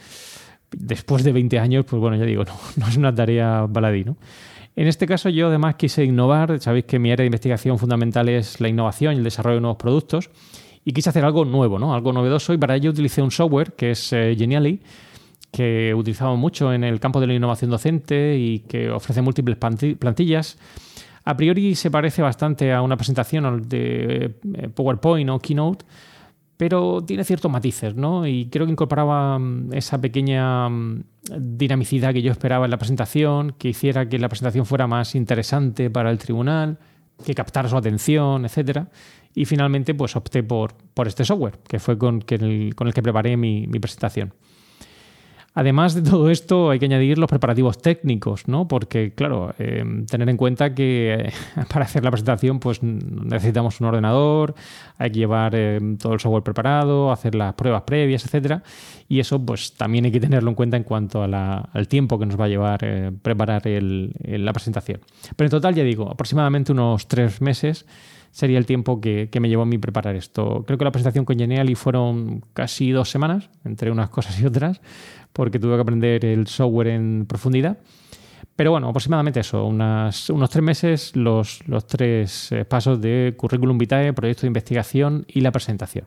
después 0.70 1.24
de 1.24 1.32
20 1.32 1.58
años, 1.58 1.84
pues 1.84 2.00
bueno, 2.00 2.16
ya 2.16 2.24
digo, 2.24 2.44
no, 2.46 2.54
no 2.76 2.88
es 2.88 2.96
una 2.96 3.14
tarea 3.14 3.66
baladí. 3.68 4.04
¿no? 4.04 4.16
En 4.76 4.86
este 4.86 5.06
caso 5.06 5.28
yo 5.28 5.48
además 5.48 5.74
quise 5.76 6.04
innovar, 6.04 6.60
sabéis 6.60 6.86
que 6.86 6.98
mi 6.98 7.10
área 7.10 7.24
de 7.24 7.26
investigación 7.26 7.78
fundamental 7.78 8.28
es 8.28 8.60
la 8.60 8.68
innovación 8.68 9.14
y 9.14 9.18
el 9.18 9.24
desarrollo 9.24 9.56
de 9.56 9.60
nuevos 9.60 9.78
productos, 9.78 10.30
y 10.84 10.92
quise 10.92 11.10
hacer 11.10 11.24
algo 11.24 11.44
nuevo, 11.44 11.78
¿no? 11.78 11.94
algo 11.94 12.12
novedoso, 12.12 12.54
y 12.54 12.58
para 12.58 12.76
ello 12.76 12.90
utilicé 12.90 13.20
un 13.20 13.30
software 13.30 13.72
que 13.72 13.90
es 13.90 14.12
eh, 14.12 14.34
Genially, 14.38 14.80
que 15.50 15.94
utilizamos 15.94 16.38
mucho 16.38 16.72
en 16.72 16.84
el 16.84 17.00
campo 17.00 17.20
de 17.20 17.26
la 17.26 17.34
innovación 17.34 17.70
docente 17.70 18.36
y 18.36 18.60
que 18.60 18.90
ofrece 18.90 19.22
múltiples 19.22 19.56
plantillas. 19.56 20.58
A 21.24 21.36
priori 21.36 21.74
se 21.74 21.90
parece 21.90 22.22
bastante 22.22 22.72
a 22.72 22.80
una 22.82 22.96
presentación 22.96 23.68
de 23.68 24.36
eh, 24.54 24.68
PowerPoint 24.74 25.28
o 25.30 25.38
Keynote, 25.38 25.84
pero 26.56 27.02
tiene 27.02 27.22
ciertos 27.24 27.50
matices, 27.50 27.94
¿no? 27.94 28.26
Y 28.26 28.46
creo 28.46 28.66
que 28.66 28.72
incorporaba 28.72 29.38
mm, 29.38 29.74
esa 29.74 30.00
pequeña 30.00 30.68
mm, 30.68 31.04
dinamicidad 31.38 32.12
que 32.12 32.22
yo 32.22 32.32
esperaba 32.32 32.64
en 32.64 32.70
la 32.70 32.78
presentación, 32.78 33.54
que 33.58 33.68
hiciera 33.68 34.08
que 34.08 34.18
la 34.18 34.28
presentación 34.28 34.66
fuera 34.66 34.86
más 34.86 35.14
interesante 35.14 35.90
para 35.90 36.10
el 36.10 36.18
tribunal, 36.18 36.78
que 37.24 37.34
captara 37.34 37.68
su 37.68 37.76
atención, 37.76 38.44
etcétera. 38.44 38.88
Y 39.34 39.44
finalmente, 39.44 39.94
pues 39.94 40.16
opté 40.16 40.42
por, 40.42 40.74
por 40.94 41.08
este 41.08 41.24
software, 41.24 41.58
que 41.68 41.78
fue 41.78 41.98
con, 41.98 42.24
el, 42.26 42.74
con 42.74 42.88
el 42.88 42.94
que 42.94 43.02
preparé 43.02 43.36
mi 43.36 43.66
presentación. 43.66 44.32
Además 45.54 45.94
de 45.94 46.02
todo 46.02 46.30
esto, 46.30 46.70
hay 46.70 46.78
que 46.78 46.84
añadir 46.84 47.18
los 47.18 47.28
preparativos 47.28 47.78
técnicos, 47.78 48.46
¿no? 48.46 48.68
Porque, 48.68 49.12
claro, 49.14 49.54
eh, 49.58 49.84
tener 50.08 50.28
en 50.28 50.36
cuenta 50.36 50.74
que 50.74 51.14
eh, 51.14 51.32
para 51.72 51.84
hacer 51.84 52.04
la 52.04 52.10
presentación, 52.10 52.60
pues 52.60 52.82
necesitamos 52.82 53.80
un 53.80 53.88
ordenador, 53.88 54.54
hay 54.98 55.10
que 55.10 55.18
llevar 55.18 55.54
eh, 55.56 55.80
todo 55.98 56.12
el 56.14 56.20
software 56.20 56.44
preparado, 56.44 57.10
hacer 57.10 57.34
las 57.34 57.54
pruebas 57.54 57.82
previas, 57.82 58.24
etcétera. 58.24 58.62
Y 59.08 59.20
eso, 59.20 59.44
pues 59.44 59.72
también 59.74 60.04
hay 60.04 60.12
que 60.12 60.20
tenerlo 60.20 60.50
en 60.50 60.54
cuenta 60.54 60.76
en 60.76 60.84
cuanto 60.84 61.22
al 61.22 61.88
tiempo 61.88 62.18
que 62.18 62.26
nos 62.26 62.38
va 62.38 62.44
a 62.44 62.48
llevar 62.48 63.12
preparar 63.22 63.62
la 63.66 64.52
presentación. 64.52 65.00
Pero 65.34 65.46
en 65.46 65.50
total, 65.50 65.74
ya 65.74 65.82
digo, 65.82 66.10
aproximadamente 66.10 66.72
unos 66.72 67.08
tres 67.08 67.40
meses 67.40 67.86
sería 68.30 68.58
el 68.58 68.66
tiempo 68.66 69.00
que, 69.00 69.28
me 69.40 69.48
llevó 69.48 69.62
a 69.62 69.66
mí 69.66 69.78
preparar 69.78 70.14
esto. 70.16 70.64
Creo 70.66 70.78
que 70.78 70.84
la 70.84 70.92
presentación 70.92 71.24
con 71.24 71.38
Geniali 71.38 71.74
fueron 71.74 72.44
casi 72.52 72.90
dos 72.90 73.10
semanas, 73.10 73.50
entre 73.64 73.90
unas 73.90 74.10
cosas 74.10 74.40
y 74.40 74.46
otras, 74.46 74.80
porque 75.32 75.58
tuve 75.58 75.74
que 75.76 75.80
aprender 75.82 76.24
el 76.24 76.46
software 76.46 76.88
en 76.88 77.26
profundidad. 77.26 77.78
Pero 78.56 78.72
bueno, 78.72 78.88
aproximadamente 78.88 79.40
eso, 79.40 79.66
unos 79.66 80.50
tres 80.50 80.62
meses, 80.62 81.14
los, 81.14 81.60
los 81.68 81.86
tres 81.86 82.50
eh, 82.50 82.64
pasos 82.64 83.00
de 83.00 83.34
currículum 83.36 83.78
vitae, 83.78 84.12
proyecto 84.12 84.42
de 84.42 84.48
investigación 84.48 85.24
y 85.28 85.42
la 85.42 85.52
presentación. 85.52 86.06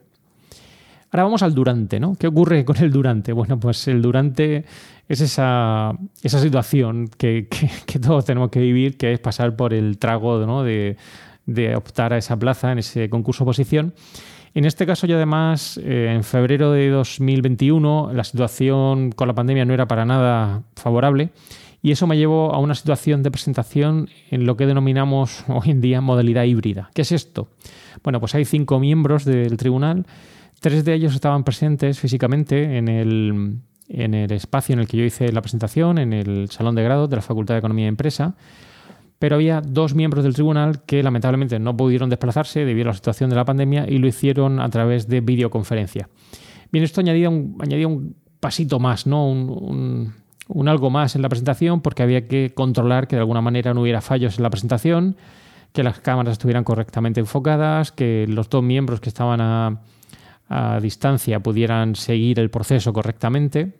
Ahora 1.12 1.24
vamos 1.24 1.44
al 1.44 1.54
durante, 1.54 2.00
¿no? 2.00 2.16
¿Qué 2.16 2.28
ocurre 2.28 2.64
con 2.64 2.78
el 2.78 2.92
durante? 2.92 3.34
Bueno, 3.34 3.60
pues 3.60 3.88
el 3.88 4.02
durante 4.02 4.66
es 5.10 5.20
esa, 5.20 5.94
esa 6.24 6.40
situación 6.40 7.10
que, 7.18 7.48
todos 8.02 8.24
tenemos 8.24 8.50
que 8.50 8.62
vivir, 8.62 8.98
que 8.98 9.14
es 9.14 9.20
pasar 9.20 9.56
por 9.56 9.74
el 9.74 9.98
trago 9.98 10.46
¿no? 10.46 10.64
de, 10.64 10.96
de 11.46 11.76
optar 11.76 12.14
a 12.14 12.18
esa 12.18 12.38
plaza 12.38 12.72
en 12.72 12.80
ese 12.80 13.10
concurso 13.10 13.44
oposición. 13.44 13.94
En 14.54 14.66
este 14.66 14.86
caso, 14.86 15.08
yo 15.08 15.16
además, 15.16 15.80
eh, 15.82 16.12
en 16.14 16.24
febrero 16.24 16.72
de 16.72 16.90
2021, 16.90 18.12
la 18.14 18.24
situación 18.24 19.12
con 19.12 19.28
la 19.28 19.34
pandemia 19.34 19.64
no 19.64 19.74
era 19.74 19.88
para 19.88 20.06
nada 20.06 20.64
favorable 20.76 21.30
y 21.82 21.92
eso 21.92 22.06
me 22.06 22.18
llevó 22.18 22.54
a 22.54 22.60
una 22.60 22.76
situación 22.76 23.24
de 23.24 23.32
presentación 23.32 24.10
en 24.30 24.46
lo 24.46 24.58
que 24.58 24.66
denominamos 24.66 25.46
hoy 25.48 25.72
en 25.72 25.82
día 25.82 26.02
modalidad 26.02 26.44
híbrida. 26.44 26.90
¿Qué 26.94 27.04
es 27.04 27.14
esto? 27.14 27.48
Bueno, 28.04 28.20
pues 28.20 28.36
hay 28.36 28.44
cinco 28.44 28.80
miembros 28.80 29.24
del 29.24 29.56
tribunal, 29.56 30.06
tres 30.60 30.84
de 30.84 30.94
ellos 30.94 31.16
estaban 31.16 31.44
presentes 31.46 32.00
físicamente 32.00 32.78
en 32.78 32.90
el, 32.90 33.58
en 33.88 34.14
el 34.14 34.32
espacio 34.34 34.74
en 34.74 34.80
el 34.80 34.88
que 34.88 34.98
yo 34.98 35.06
hice 35.06 35.32
la 35.32 35.42
presentación, 35.42 35.98
en 35.98 36.12
el 36.12 36.50
salón 36.50 36.76
de 36.76 36.84
grado 36.84 37.08
de 37.08 37.16
la 37.16 37.22
Facultad 37.22 37.56
de 37.56 37.60
Economía 37.60 37.86
y 37.86 37.90
Empresa 37.90 38.36
pero 39.22 39.36
había 39.36 39.62
dos 39.62 39.94
miembros 39.94 40.24
del 40.24 40.34
tribunal 40.34 40.82
que 40.84 41.04
lamentablemente 41.04 41.60
no 41.60 41.78
pudieron 41.78 42.10
desplazarse 42.10 42.66
debido 42.66 42.90
a 42.90 42.94
la 42.94 42.96
situación 42.96 43.30
de 43.30 43.36
la 43.36 43.46
pandemia 43.46 43.86
y 43.88 44.00
lo 44.00 44.08
hicieron 44.08 44.60
a 44.60 44.68
través 44.70 45.08
de 45.08 45.22
videoconferencia. 45.22 46.10
Bien, 46.72 46.84
esto 46.84 47.02
añadía 47.02 47.30
un, 47.30 47.56
añadía 47.62 47.88
un 47.88 48.16
pasito 48.40 48.80
más, 48.80 49.06
¿no? 49.06 49.30
Un, 49.30 50.12
algo 50.68 50.90
más 50.90 51.16
en 51.16 51.22
la 51.22 51.30
presentación 51.30 51.82
porque 51.82 52.02
había 52.02 52.28
que 52.28 52.52
controlar 52.56 53.08
que 53.08 53.16
de 53.16 53.20
alguna 53.20 53.42
manera 53.42 53.76
no 53.76 53.84
hubiera 53.84 54.02
fallos 54.02 54.38
en 54.38 54.44
la 54.44 54.50
presentación, 54.50 55.18
que 55.72 55.84
las 55.84 56.00
cámaras 56.00 56.32
estuvieran 56.32 56.64
correctamente 56.64 57.20
enfocadas, 57.20 57.92
que 57.92 58.26
los 58.28 58.50
dos 58.50 58.64
miembros 58.64 59.02
que 59.02 59.10
estaban 59.10 59.40
a, 59.40 59.82
a 60.50 60.80
distancia 60.80 61.42
pudieran 61.42 61.94
seguir 61.94 62.40
el 62.40 62.50
proceso 62.50 62.92
correctamente. 62.92 63.78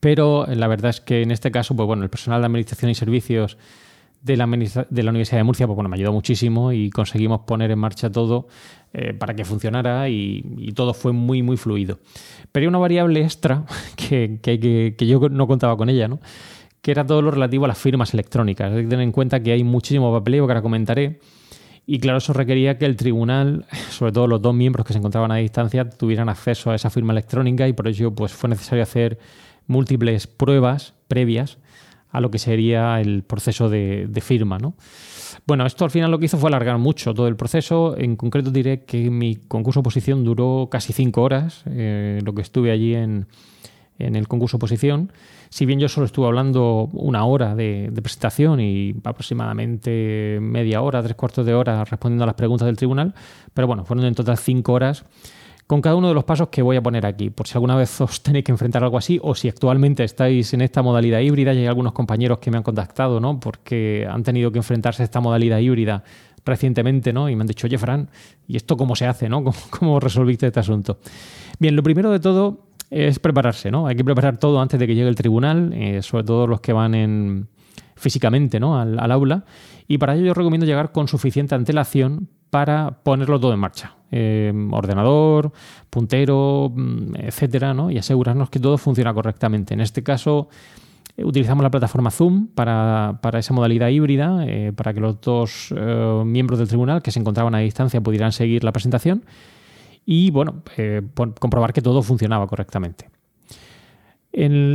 Pero 0.00 0.44
la 0.48 0.66
verdad 0.66 0.90
es 0.90 1.00
que 1.00 1.22
en 1.22 1.30
este 1.30 1.52
caso, 1.52 1.76
pues 1.76 1.86
bueno, 1.86 2.02
el 2.02 2.10
personal 2.10 2.40
de 2.40 2.46
administración 2.46 2.90
y 2.90 2.96
servicios 2.96 3.58
de 4.24 4.38
la, 4.38 4.46
de 4.46 5.02
la 5.02 5.10
Universidad 5.10 5.38
de 5.38 5.44
Murcia, 5.44 5.66
pues 5.66 5.74
bueno, 5.76 5.90
me 5.90 5.96
ayudó 5.96 6.12
muchísimo 6.12 6.72
y 6.72 6.88
conseguimos 6.88 7.42
poner 7.42 7.70
en 7.70 7.78
marcha 7.78 8.10
todo 8.10 8.48
eh, 8.94 9.12
para 9.12 9.34
que 9.34 9.44
funcionara 9.44 10.08
y, 10.08 10.72
todo 10.74 10.94
fue 10.94 11.12
muy, 11.12 11.42
muy 11.42 11.58
fluido. 11.58 11.98
Pero 12.50 12.64
hay 12.64 12.68
una 12.68 12.78
variable 12.78 13.20
extra 13.20 13.64
que, 13.96 14.40
que, 14.42 14.94
que, 14.96 15.06
yo 15.06 15.28
no 15.28 15.46
contaba 15.46 15.76
con 15.76 15.90
ella, 15.90 16.08
¿no? 16.08 16.20
que 16.80 16.90
era 16.90 17.06
todo 17.06 17.22
lo 17.22 17.30
relativo 17.30 17.66
a 17.66 17.68
las 17.68 17.78
firmas 17.78 18.14
electrónicas. 18.14 18.72
Hay 18.72 18.82
que 18.82 18.88
tener 18.88 19.04
en 19.04 19.12
cuenta 19.12 19.40
que 19.40 19.52
hay 19.52 19.62
muchísimo 19.62 20.12
papeleo 20.12 20.46
que 20.46 20.52
ahora 20.52 20.62
comentaré. 20.62 21.20
Y 21.86 21.98
claro, 21.98 22.18
eso 22.18 22.32
requería 22.32 22.78
que 22.78 22.86
el 22.86 22.96
tribunal, 22.96 23.66
sobre 23.90 24.12
todo 24.12 24.26
los 24.26 24.40
dos 24.40 24.54
miembros 24.54 24.86
que 24.86 24.94
se 24.94 24.98
encontraban 24.98 25.32
a 25.32 25.36
distancia, 25.36 25.88
tuvieran 25.88 26.30
acceso 26.30 26.70
a 26.70 26.74
esa 26.74 26.88
firma 26.88 27.12
electrónica 27.12 27.68
y 27.68 27.74
por 27.74 27.88
ello 27.88 28.14
pues, 28.14 28.32
fue 28.32 28.48
necesario 28.48 28.82
hacer 28.82 29.18
múltiples 29.66 30.26
pruebas 30.26 30.94
previas 31.08 31.58
a 32.14 32.20
lo 32.20 32.30
que 32.30 32.38
sería 32.38 33.00
el 33.00 33.24
proceso 33.24 33.68
de, 33.68 34.08
firma. 34.22 34.56
¿no? 34.58 34.74
Bueno, 35.48 35.66
esto 35.66 35.84
al 35.84 35.90
final 35.90 36.12
lo 36.12 36.20
que 36.20 36.26
hizo 36.26 36.38
fue 36.38 36.48
alargar 36.48 36.78
mucho 36.78 37.12
todo 37.12 37.26
el 37.26 37.34
proceso. 37.34 37.98
En 37.98 38.14
concreto 38.14 38.52
diré 38.52 38.84
que 38.84 39.10
mi 39.10 39.34
concurso 39.34 39.80
oposición 39.80 40.22
duró 40.22 40.68
casi 40.70 40.92
cinco 40.92 41.22
horas, 41.22 41.64
eh, 41.66 42.20
lo 42.24 42.32
que 42.32 42.42
estuve 42.42 42.70
allí 42.70 42.94
en, 42.94 43.26
el 43.98 44.28
concurso 44.28 44.58
oposición. 44.58 45.12
Si 45.50 45.66
bien 45.66 45.80
yo 45.80 45.88
solo 45.88 46.06
estuve 46.06 46.26
hablando 46.26 46.88
una 46.92 47.24
hora 47.24 47.56
de, 47.56 47.90
de, 47.90 48.02
presentación 48.02 48.60
y 48.60 48.94
aproximadamente 49.02 50.38
media 50.40 50.82
hora, 50.82 51.02
tres 51.02 51.16
cuartos 51.16 51.44
de 51.44 51.54
hora 51.54 51.84
respondiendo 51.84 52.22
a 52.22 52.26
las 52.26 52.36
preguntas 52.36 52.66
del 52.66 52.76
tribunal, 52.76 53.12
pero 53.54 53.66
bueno, 53.66 53.84
fueron 53.84 54.04
en 54.04 54.14
total 54.14 54.38
cinco 54.38 54.72
horas 54.72 55.04
con 55.66 55.80
cada 55.80 55.96
uno 55.96 56.08
de 56.08 56.14
los 56.14 56.24
pasos 56.24 56.48
que 56.48 56.62
voy 56.62 56.76
a 56.76 56.82
poner 56.82 57.06
aquí, 57.06 57.30
por 57.30 57.46
si 57.46 57.54
alguna 57.54 57.76
vez 57.76 58.00
os 58.00 58.22
tenéis 58.22 58.44
que 58.44 58.52
enfrentar 58.52 58.84
algo 58.84 58.98
así 58.98 59.18
o 59.22 59.34
si 59.34 59.48
actualmente 59.48 60.04
estáis 60.04 60.52
en 60.54 60.60
esta 60.60 60.82
modalidad 60.82 61.20
híbrida 61.20 61.54
y 61.54 61.58
hay 61.58 61.66
algunos 61.66 61.92
compañeros 61.92 62.38
que 62.38 62.50
me 62.50 62.56
han 62.56 62.62
contactado, 62.62 63.20
¿no? 63.20 63.40
Porque 63.40 64.06
han 64.10 64.22
tenido 64.22 64.50
que 64.50 64.58
enfrentarse 64.58 65.02
a 65.02 65.04
esta 65.04 65.20
modalidad 65.20 65.58
híbrida 65.58 66.04
recientemente, 66.44 67.12
¿no? 67.12 67.28
Y 67.28 67.36
me 67.36 67.42
han 67.42 67.46
dicho, 67.46 67.66
oye, 67.66 67.78
Fran, 67.78 68.10
¿y 68.46 68.56
esto 68.56 68.76
cómo 68.76 68.94
se 68.96 69.06
hace, 69.06 69.28
¿no? 69.28 69.42
¿Cómo, 69.70 70.00
resolviste 70.00 70.46
este 70.46 70.60
asunto? 70.60 70.98
Bien, 71.58 71.74
lo 71.74 71.82
primero 71.82 72.10
de 72.10 72.20
todo 72.20 72.66
es 72.90 73.18
prepararse, 73.18 73.70
¿no? 73.70 73.86
Hay 73.86 73.96
que 73.96 74.04
preparar 74.04 74.38
todo 74.38 74.60
antes 74.60 74.78
de 74.78 74.86
que 74.86 74.94
llegue 74.94 75.08
el 75.08 75.14
tribunal, 75.14 75.72
eh, 75.72 76.02
sobre 76.02 76.24
todo 76.24 76.46
los 76.46 76.60
que 76.60 76.72
van 76.72 76.94
en 76.94 77.48
físicamente, 77.96 78.60
¿no? 78.60 78.78
Al, 78.78 78.98
al 78.98 79.10
aula. 79.10 79.44
Y 79.88 79.98
para 79.98 80.14
ello 80.14 80.26
yo 80.26 80.34
recomiendo 80.34 80.66
llegar 80.66 80.92
con 80.92 81.08
suficiente 81.08 81.54
antelación 81.54 82.28
para 82.50 82.98
ponerlo 83.02 83.40
todo 83.40 83.52
en 83.52 83.60
marcha. 83.60 83.94
Em, 84.16 84.72
ordenador, 84.72 85.50
puntero, 85.90 86.70
mm, 86.72 87.16
etcétera, 87.16 87.74
¿no? 87.74 87.90
y 87.90 87.98
asegurarnos 87.98 88.48
que 88.48 88.60
todo 88.60 88.78
funciona 88.78 89.12
correctamente. 89.12 89.74
En 89.74 89.80
este 89.80 90.04
caso, 90.04 90.48
eh, 91.16 91.24
utilizamos 91.24 91.64
la 91.64 91.70
plataforma 91.70 92.12
Zoom 92.12 92.46
para, 92.46 93.18
esa 93.36 93.52
modalidad 93.54 93.88
híbrida, 93.88 94.44
eh, 94.46 94.72
para 94.72 94.94
que 94.94 95.00
los 95.00 95.20
dos 95.20 95.74
eh, 95.76 96.22
miembros 96.24 96.60
del 96.60 96.68
tribunal 96.68 97.02
que 97.02 97.10
se 97.10 97.18
encontraban 97.18 97.56
a 97.56 97.58
distancia 97.58 98.00
pudieran 98.00 98.30
seguir 98.30 98.62
la 98.62 98.70
presentación 98.70 99.24
y, 100.06 100.30
bueno, 100.30 100.62
comprobar 101.40 101.72
que 101.72 101.82
todo 101.82 102.00
funcionaba 102.00 102.46
correctamente. 102.46 103.08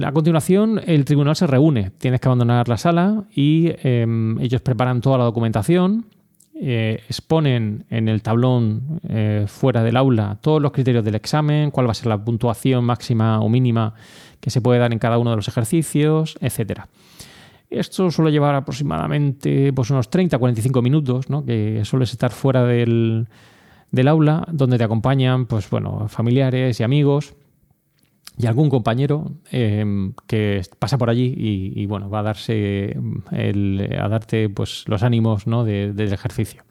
a 0.03 0.12
continuación, 0.12 0.82
el 0.86 1.05
tribunal 1.05 1.38
se 1.38 1.47
reúne. 1.47 1.91
Tienes 1.97 2.19
que 2.19 2.27
abandonar 2.27 2.67
la 2.67 2.77
sala 2.77 3.23
y 3.34 3.71
em, 3.84 4.38
ellos 4.41 4.60
preparan 4.60 4.99
toda 4.99 5.17
la 5.17 5.23
documentación 5.23 6.08
eh, 6.61 7.03
exponen 7.07 7.85
en 7.89 8.09
el 8.09 8.21
tablón 8.21 8.99
eh, 9.07 9.45
fuera 9.47 9.81
del 9.81 9.95
aula 9.95 10.37
todos 10.41 10.61
los 10.61 10.73
criterios 10.73 11.05
del 11.05 11.15
examen, 11.15 11.71
cuál 11.71 11.87
va 11.87 11.91
a 11.91 11.95
ser 11.95 12.07
la 12.07 12.17
puntuación 12.17 12.83
máxima 12.83 13.39
o 13.39 13.47
mínima 13.47 13.93
que 14.41 14.49
se 14.49 14.59
puede 14.59 14.79
dar 14.79 14.91
en 14.91 14.99
cada 14.99 15.17
uno 15.19 15.29
de 15.29 15.37
los 15.37 15.47
ejercicios, 15.47 16.37
etc. 16.41 16.81
Esto 17.69 18.11
suele 18.11 18.31
llevar 18.31 18.55
aproximadamente 18.55 19.71
pues, 19.71 19.89
unos 19.89 20.11
30-45 20.11 20.81
minutos, 20.81 21.29
¿no? 21.29 21.45
que 21.45 21.85
sueles 21.85 22.11
estar 22.11 22.31
fuera 22.31 22.65
del, 22.65 23.27
del, 23.91 24.07
aula, 24.09 24.45
donde 24.51 24.77
te 24.77 24.83
acompañan 24.83 25.45
pues, 25.45 25.69
bueno, 25.69 26.09
familiares 26.09 26.77
y 26.79 26.83
amigos 26.83 27.35
y 28.39 28.47
algún 28.47 28.69
compañero 28.69 29.34
em, 29.52 30.13
que 30.25 30.62
pasa 30.80 30.97
por 30.97 31.10
allí 31.10 31.34
y, 31.38 31.86
bueno, 31.88 32.10
va 32.10 32.19
a 32.19 32.23
darse 32.23 32.97
a 33.32 34.08
darte 34.08 34.47
pues, 34.47 34.86
los 34.88 35.04
ánimos 35.04 35.45
¿no? 35.45 35.65
del 35.65 36.13
ejercicio. 36.13 36.63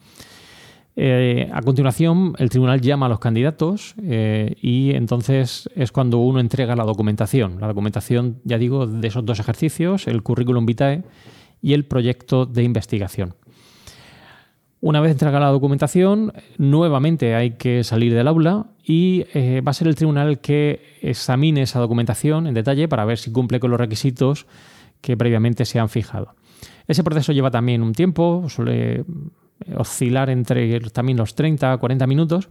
Eh, 0.96 1.48
a 1.52 1.60
continuación, 1.60 2.34
el 2.38 2.48
tribunal 2.48 2.80
llama 2.80 3.04
a 3.06 3.08
los 3.10 3.20
candidatos 3.20 3.94
eh, 4.02 4.56
y 4.62 4.94
entonces 4.94 5.68
es 5.76 5.92
cuando 5.92 6.18
uno 6.18 6.40
entrega 6.40 6.74
la 6.74 6.84
documentación. 6.84 7.60
La 7.60 7.68
documentación, 7.68 8.40
ya 8.44 8.56
digo, 8.56 8.86
de 8.86 9.06
esos 9.06 9.24
dos 9.26 9.38
ejercicios, 9.38 10.06
el 10.06 10.22
currículum 10.22 10.64
vitae 10.64 11.04
y 11.60 11.74
el 11.74 11.84
proyecto 11.84 12.46
de 12.46 12.62
investigación. 12.62 13.34
Una 14.80 15.00
vez 15.00 15.12
entregada 15.12 15.46
la 15.46 15.52
documentación, 15.52 16.32
nuevamente 16.56 17.34
hay 17.34 17.52
que 17.52 17.84
salir 17.84 18.14
del 18.14 18.26
aula 18.26 18.66
y 18.88 19.26
eh, 19.34 19.60
va 19.60 19.72
a 19.72 19.74
ser 19.74 19.86
el 19.86 19.94
tribunal 19.94 20.40
que 20.40 20.96
examine 21.02 21.60
esa 21.60 21.78
documentación 21.78 22.46
en 22.46 22.54
detalle 22.54 22.88
para 22.88 23.04
ver 23.04 23.18
si 23.18 23.30
cumple 23.30 23.60
con 23.60 23.70
los 23.70 23.78
requisitos 23.78 24.46
que 25.02 25.14
previamente 25.14 25.66
se 25.66 25.78
han 25.78 25.90
fijado. 25.90 26.34
Ese 26.86 27.04
proceso 27.04 27.32
lleva 27.32 27.50
también 27.50 27.82
un 27.82 27.92
tiempo, 27.92 28.46
suele 28.48 29.04
oscilar 29.76 30.30
entre 30.30 30.80
también 30.88 31.18
los 31.18 31.34
30 31.34 31.70
a 31.70 31.76
40 31.76 32.06
minutos, 32.06 32.48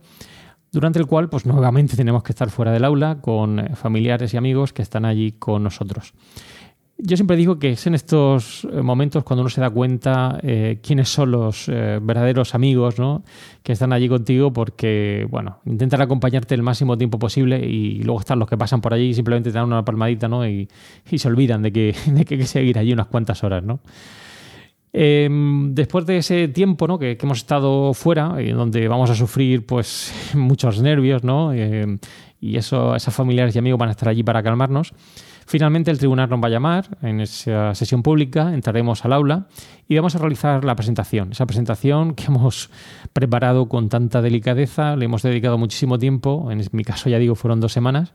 durante 0.72 1.00
el 1.00 1.08
cual 1.08 1.28
pues 1.28 1.48
nuevamente 1.48 1.98
tenemos 1.98 2.22
que 2.22 2.34
estar 2.34 2.52
fuera 2.52 2.72
del 2.72 2.86
aula 2.86 3.18
con 3.20 3.60
eh, 3.60 3.76
familiares 3.76 4.36
y 4.36 4.38
amigos 4.38 4.74
que 4.74 4.84
están 4.84 5.06
allí 5.06 5.32
con 5.32 5.64
nosotros. 5.64 6.14
Yo 7.00 7.16
siempre 7.16 7.38
digo 7.38 7.60
que 7.60 7.72
es 7.72 7.86
en 7.86 7.94
estos 7.94 8.68
eh, 8.72 8.82
momentos 8.82 9.24
cuando 9.24 9.42
uno 9.42 9.52
se 9.52 9.62
da 9.62 9.70
cuenta 9.70 10.40
eh, 10.42 10.80
quiénes 10.82 11.10
son 11.10 11.30
los 11.30 11.70
eh, 11.70 12.00
verdaderos 12.02 12.56
amigos 12.56 12.98
¿no? 12.98 13.24
que 13.62 13.74
están 13.74 13.94
allí 13.94 14.10
contigo, 14.10 14.52
porque 14.52 15.28
bueno, 15.30 15.60
intentan 15.66 16.02
acompañarte 16.02 16.56
el 16.56 16.64
máximo 16.64 16.98
tiempo 16.98 17.20
posible 17.20 17.60
y 17.64 18.02
luego 18.02 18.22
están 18.22 18.40
los 18.40 18.50
que 18.50 18.58
pasan 18.58 18.82
por 18.82 18.96
allí 18.96 19.10
y 19.10 19.14
simplemente 19.14 19.52
te 19.52 19.60
dan 19.60 19.68
una 19.68 19.86
palmadita 19.86 20.28
¿no? 20.28 20.48
y, 20.48 20.68
se 21.06 21.28
olvidan 21.28 21.62
de 21.62 21.72
que, 21.72 21.96
de 22.08 22.26
que 22.26 22.34
hay 22.34 22.40
que 22.40 22.48
seguir 22.48 22.80
allí 22.80 22.94
unas 22.94 23.08
cuantas 23.08 23.44
horas. 23.44 23.64
¿no? 23.64 23.80
Em, 24.92 25.76
después 25.76 26.04
de 26.08 26.18
ese 26.18 26.48
tiempo 26.48 26.88
¿no? 26.88 26.98
que, 26.98 27.16
hemos 27.22 27.38
estado 27.38 27.94
fuera, 27.94 28.42
y 28.42 28.50
donde 28.50 28.88
vamos 28.88 29.12
a 29.12 29.16
sufrir 29.16 29.68
pues, 29.68 30.12
muchos 30.34 30.82
nervios, 30.82 31.24
¿no? 31.24 31.54
Em, 31.54 32.00
y 32.42 32.58
eso, 32.58 32.96
esos 32.96 33.14
familiares 33.14 33.56
y 33.56 33.60
amigos 33.60 33.80
van 33.80 33.90
a 33.90 33.92
estar 33.92 34.10
allí 34.10 34.24
para 34.24 34.42
calmarnos 34.42 34.94
Finalmente 35.50 35.92
el 35.92 35.98
tribunal 35.98 36.30
nos 36.30 36.44
va 36.44 36.48
a 36.48 36.50
llamar 36.50 36.98
en 37.02 37.22
esa 37.22 37.74
sesión 37.74 38.04
pública, 38.04 38.54
entraremos 38.54 39.06
al 39.06 39.14
aula 39.14 39.48
y 39.88 39.96
vamos 39.96 40.14
a 40.14 40.20
realizar 40.20 40.66
la 40.66 40.76
presentación. 40.76 41.32
Esa 41.32 41.46
presentación 41.46 42.16
que 42.16 42.26
hemos 42.26 42.70
preparado 43.14 43.70
con 43.70 43.88
tanta 43.88 44.22
delicadeza, 44.22 44.98
le 44.98 45.06
hemos 45.06 45.22
dedicado 45.24 45.58
muchísimo 45.58 45.98
tiempo, 45.98 46.52
en 46.52 46.62
mi 46.74 46.84
caso 46.84 47.10
ya 47.10 47.18
digo 47.18 47.36
fueron 47.36 47.62
dos 47.62 47.72
semanas, 47.72 48.12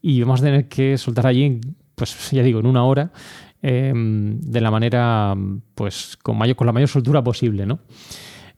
y 0.00 0.22
vamos 0.22 0.40
a 0.40 0.44
tener 0.44 0.68
que 0.68 0.96
soltar 0.96 1.26
allí, 1.26 1.60
pues 1.96 2.30
ya 2.30 2.42
digo, 2.42 2.60
en 2.60 2.66
una 2.66 2.82
hora, 2.84 3.12
em, 3.60 4.40
de 4.40 4.60
la 4.62 4.70
manera, 4.70 5.36
pues 5.74 6.16
con, 6.22 6.38
mayor, 6.38 6.56
con 6.56 6.66
la 6.66 6.72
mayor 6.72 6.88
soltura 6.88 7.22
posible, 7.22 7.66
¿no? 7.66 7.80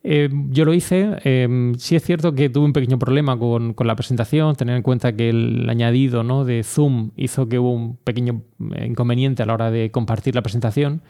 Eh, 0.05 0.29
yo 0.51 0.65
lo 0.65 0.75
hice. 0.75 1.17
Eh, 1.25 1.73
sí 1.79 1.97
es 1.97 2.03
cierto 2.03 2.35
que 2.35 2.51
tuve 2.51 2.65
un 2.65 2.73
pequeño 2.73 2.99
problema 2.99 3.39
con, 3.39 3.75
la 3.79 3.97
presentación, 3.97 4.57
tener 4.57 4.77
en 4.77 4.83
cuenta 4.83 5.15
que 5.15 5.31
el 5.31 5.69
añadido 5.69 6.23
¿no? 6.25 6.45
de 6.45 6.63
Zoom 6.65 7.11
hizo 7.17 7.49
que 7.49 7.59
hubo 7.59 7.73
un 7.73 7.97
pequeño 7.97 8.43
eh, 8.75 8.87
inconveniente 8.87 9.43
a 9.43 9.47
la 9.47 9.55
hora 9.55 9.71
de 9.71 9.91
compartir 9.91 10.35
la 10.35 10.43
presentación. 10.43 11.03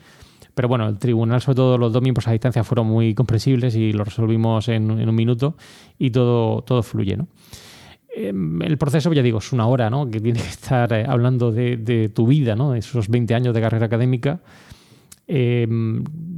Pero 0.55 0.68
bueno, 0.68 0.87
el 0.87 0.98
tribunal, 0.98 1.40
sobre 1.40 1.57
todo 1.57 1.78
los 1.78 1.92
dos 1.94 2.02
miembros 2.02 2.28
a 2.28 2.33
distancia, 2.33 2.62
fueron 2.62 2.87
muy 2.87 3.14
comprensibles 3.14 3.74
y 3.74 3.92
lo 3.92 4.05
resolvimos 4.05 4.68
en, 4.68 4.90
un 4.90 5.14
minuto 5.14 5.57
y 5.98 6.11
todo, 6.11 6.61
todo 6.62 6.83
fluye. 6.83 7.16
¿no? 7.16 7.28
el 8.14 8.76
proceso, 8.76 9.11
ya 9.14 9.22
digo, 9.22 9.38
es 9.38 9.55
una 9.55 9.66
hora, 9.66 9.88
¿no? 9.88 10.11
Que 10.11 10.20
tienes 10.20 10.42
que 10.42 10.50
estar 10.50 10.92
hablando 10.92 11.50
de, 11.50 12.11
tu 12.14 12.26
vida, 12.26 12.55
¿no? 12.55 12.72
De 12.72 12.81
esos 12.81 13.09
20 13.09 13.35
años 13.35 13.55
de 13.55 13.62
carrera 13.62 13.87
académica 13.87 14.40
eh, 15.26 15.66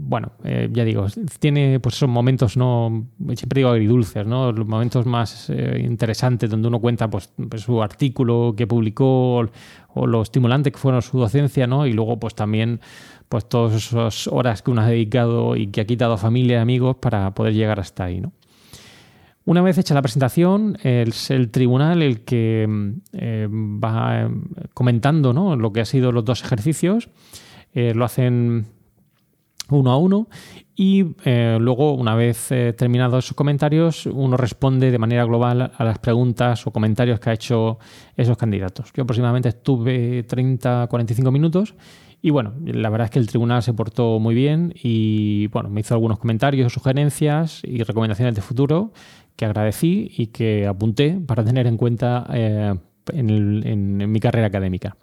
bueno, 0.07 0.33
eh, 0.45 0.69
ya 0.71 0.85
digo, 0.85 1.07
tiene 1.39 1.81
pues 1.81 1.97
esos 1.97 2.11
momentos, 2.11 2.59
no 2.59 3.07
siempre 3.35 3.61
digo 3.61 3.71
agridulces, 3.71 4.27
¿no? 4.27 4.53
los 4.53 4.67
momentos 4.67 5.07
más 5.07 5.49
eh, 5.49 5.81
interesantes 5.83 6.51
donde 6.51 6.69
uno 6.69 6.79
cuenta 6.79 7.09
pues, 7.09 7.33
pues, 7.49 7.63
su 7.63 7.83
artículo 7.83 8.55
que 8.55 8.67
publicó 8.67 9.47
o, 9.95 10.07
lo 10.07 10.21
estimulante 10.21 10.71
que 10.71 10.79
fueron 10.79 11.01
su 11.01 11.19
docencia, 11.19 11.67
¿no? 11.67 11.87
y 11.87 11.95
luego 11.95 12.19
pues 12.19 12.35
también 12.35 12.81
pues 13.31 13.49
todas 13.49 13.75
esas 13.75 14.27
horas 14.27 14.61
que 14.61 14.71
uno 14.71 14.83
ha 14.83 14.89
dedicado 14.89 15.57
y 15.57 15.69
que 15.69 15.81
ha 15.81 15.87
quitado 15.87 16.13
a 16.13 16.19
familia 16.19 16.59
y 16.59 16.61
amigos 16.61 16.97
para 16.97 17.33
poder 17.33 17.55
llegar 17.55 17.81
hasta 17.81 18.05
ahí. 18.05 18.21
¿no? 18.21 18.33
Una 19.47 19.63
vez 19.63 19.79
hecha 19.79 19.95
la 19.95 20.03
presentación, 20.03 20.77
es 20.83 21.31
el 21.31 21.51
tribunal 21.51 22.03
el 22.03 22.25
que 22.25 22.67
va 23.83 24.31
comentando 24.75 25.33
¿no? 25.33 25.57
lo 25.57 25.73
que 25.73 25.81
han 25.81 25.87
sido 25.87 26.13
los 26.13 26.25
dos 26.27 26.45
ejercicios. 26.45 27.09
lo 27.75 28.05
hacen 28.05 28.67
uno 29.71 29.93
a 29.93 29.97
uno 29.97 30.29
y 30.77 31.15
eh, 31.25 31.57
luego, 31.61 31.95
una 31.95 32.15
vez 32.15 32.51
eh, 32.51 32.75
terminados 32.77 33.25
esos 33.25 33.37
comentarios, 33.37 34.07
uno 34.07 34.37
responde 34.37 34.91
de 34.91 34.99
manera 34.99 35.25
global 35.25 35.73
a 35.77 35.85
las 35.85 35.99
preguntas 35.99 36.67
o 36.67 36.73
comentarios 36.73 37.21
que 37.21 37.31
ha 37.31 37.33
hecho 37.33 37.79
esos 38.17 38.37
candidatos. 38.37 38.93
Yo 38.93 39.05
aproximadamente 39.05 39.49
estuve 39.51 40.27
30-45 40.27 41.31
minutos 41.31 41.75
y 42.21 42.31
bueno, 42.31 42.55
la 42.65 42.91
verdad 42.91 43.07
es 43.07 43.11
que 43.13 43.19
el 43.19 43.29
tribunal 43.29 43.63
se 43.63 43.73
portó 43.73 44.19
muy 44.19 44.35
bien 44.35 44.75
y 44.83 45.47
bueno, 45.49 45.71
me 45.71 45.81
hizo 45.81 45.95
algunos 45.95 46.19
comentarios, 46.19 46.73
sugerencias 46.73 47.63
y 47.65 47.83
recomendaciones 47.83 48.35
de 48.35 48.41
futuro 48.43 48.93
que 49.37 49.45
agradecí 49.45 50.11
y 50.17 50.29
que 50.29 50.67
apunté 50.67 51.21
para 51.25 51.45
tener 51.45 51.67
en 51.67 51.77
cuenta 51.77 52.27
eh, 52.33 52.75
en 53.13 54.11
mi 54.11 54.21
carrera 54.21 54.47
académica. 54.47 54.97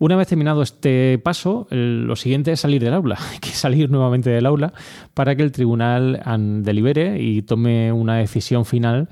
Una 0.00 0.16
vez 0.16 0.28
terminado 0.28 0.62
este 0.62 1.20
paso, 1.22 1.66
lo 1.70 2.16
siguiente 2.16 2.52
es 2.52 2.60
salir 2.60 2.82
del 2.82 2.94
aula. 2.94 3.18
Hay 3.32 3.38
que 3.38 3.50
salir 3.50 3.90
nuevamente 3.90 4.30
del 4.30 4.46
aula 4.46 4.72
para 5.12 5.36
que 5.36 5.42
el 5.42 5.52
tribunal 5.52 6.22
delibere 6.64 7.20
y 7.20 7.42
tome 7.42 7.92
una 7.92 8.16
decisión 8.16 8.64
final 8.64 9.10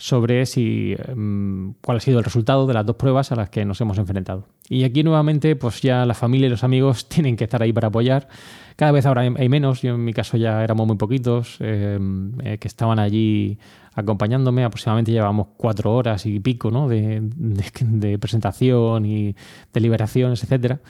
sobre 0.00 0.46
si 0.46 0.96
em, 1.08 1.74
cuál 1.82 1.98
ha 1.98 2.00
sido 2.00 2.18
el 2.18 2.24
resultado 2.24 2.66
de 2.66 2.72
las 2.72 2.86
dos 2.86 2.96
pruebas 2.96 3.32
a 3.32 3.36
las 3.36 3.50
que 3.50 3.66
nos 3.66 3.78
hemos 3.82 3.98
enfrentado. 3.98 4.46
Y 4.66 4.84
aquí 4.84 5.02
nuevamente, 5.02 5.56
pues 5.56 5.82
ya 5.82 6.06
la 6.06 6.14
familia 6.14 6.46
y 6.46 6.50
los 6.50 6.64
amigos 6.64 7.06
tienen 7.08 7.36
que 7.36 7.44
estar 7.44 7.62
ahí 7.62 7.72
para 7.72 7.88
apoyar. 7.88 8.26
Cada 8.76 8.92
vez 8.92 9.04
ahora 9.04 9.20
hay 9.20 9.48
menos, 9.50 9.82
yo 9.82 9.94
en 9.94 10.02
mi 10.02 10.14
caso 10.14 10.38
ya 10.38 10.64
éramos 10.64 10.86
muy 10.86 10.96
poquitos 10.96 11.58
em, 11.60 12.32
eh, 12.42 12.56
que 12.56 12.66
estaban 12.66 12.98
allí 12.98 13.58
acompañándome. 13.94 14.64
Aproximadamente 14.64 15.12
llevamos 15.12 15.48
cuatro 15.58 15.94
horas 15.94 16.24
y 16.24 16.40
pico 16.40 16.70
¿no? 16.70 16.88
de, 16.88 18.18
presentación 18.18 19.04
y 19.04 19.36
deliberaciones, 19.70 20.42
etcétera. 20.42 20.80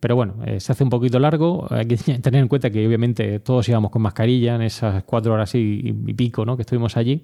Pero 0.00 0.16
bueno, 0.16 0.34
eh, 0.44 0.58
se 0.58 0.72
hace 0.72 0.82
un 0.82 0.90
poquito 0.90 1.20
largo. 1.20 1.68
Hay 1.70 1.86
que 1.86 1.96
tener 2.20 2.42
en 2.42 2.48
cuenta 2.48 2.70
que 2.70 2.84
obviamente 2.84 3.38
todos 3.38 3.68
íbamos 3.68 3.92
con 3.92 4.02
mascarilla 4.02 4.56
en 4.56 4.62
esas 4.62 5.04
cuatro 5.04 5.32
horas 5.32 5.54
y, 5.54 5.92
pico 6.16 6.44
¿no? 6.44 6.56
que 6.56 6.62
estuvimos 6.62 6.96
allí. 6.96 7.22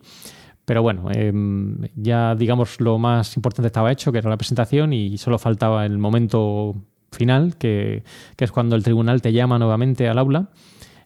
Pero 0.64 0.82
bueno, 0.82 1.10
em, 1.12 1.78
ya 1.94 2.34
digamos 2.34 2.80
lo 2.80 2.98
más 2.98 3.36
importante 3.36 3.66
estaba 3.66 3.92
hecho, 3.92 4.12
que 4.12 4.18
era 4.18 4.30
la 4.30 4.36
presentación, 4.36 4.92
y 4.92 5.18
solo 5.18 5.38
faltaba 5.38 5.84
el 5.84 5.98
momento 5.98 6.74
final, 7.14 7.56
que, 7.56 8.02
es 8.38 8.52
cuando 8.52 8.76
el 8.76 8.82
tribunal 8.82 9.22
te 9.22 9.32
llama 9.32 9.58
nuevamente 9.58 10.08
al 10.08 10.18
aula, 10.18 10.48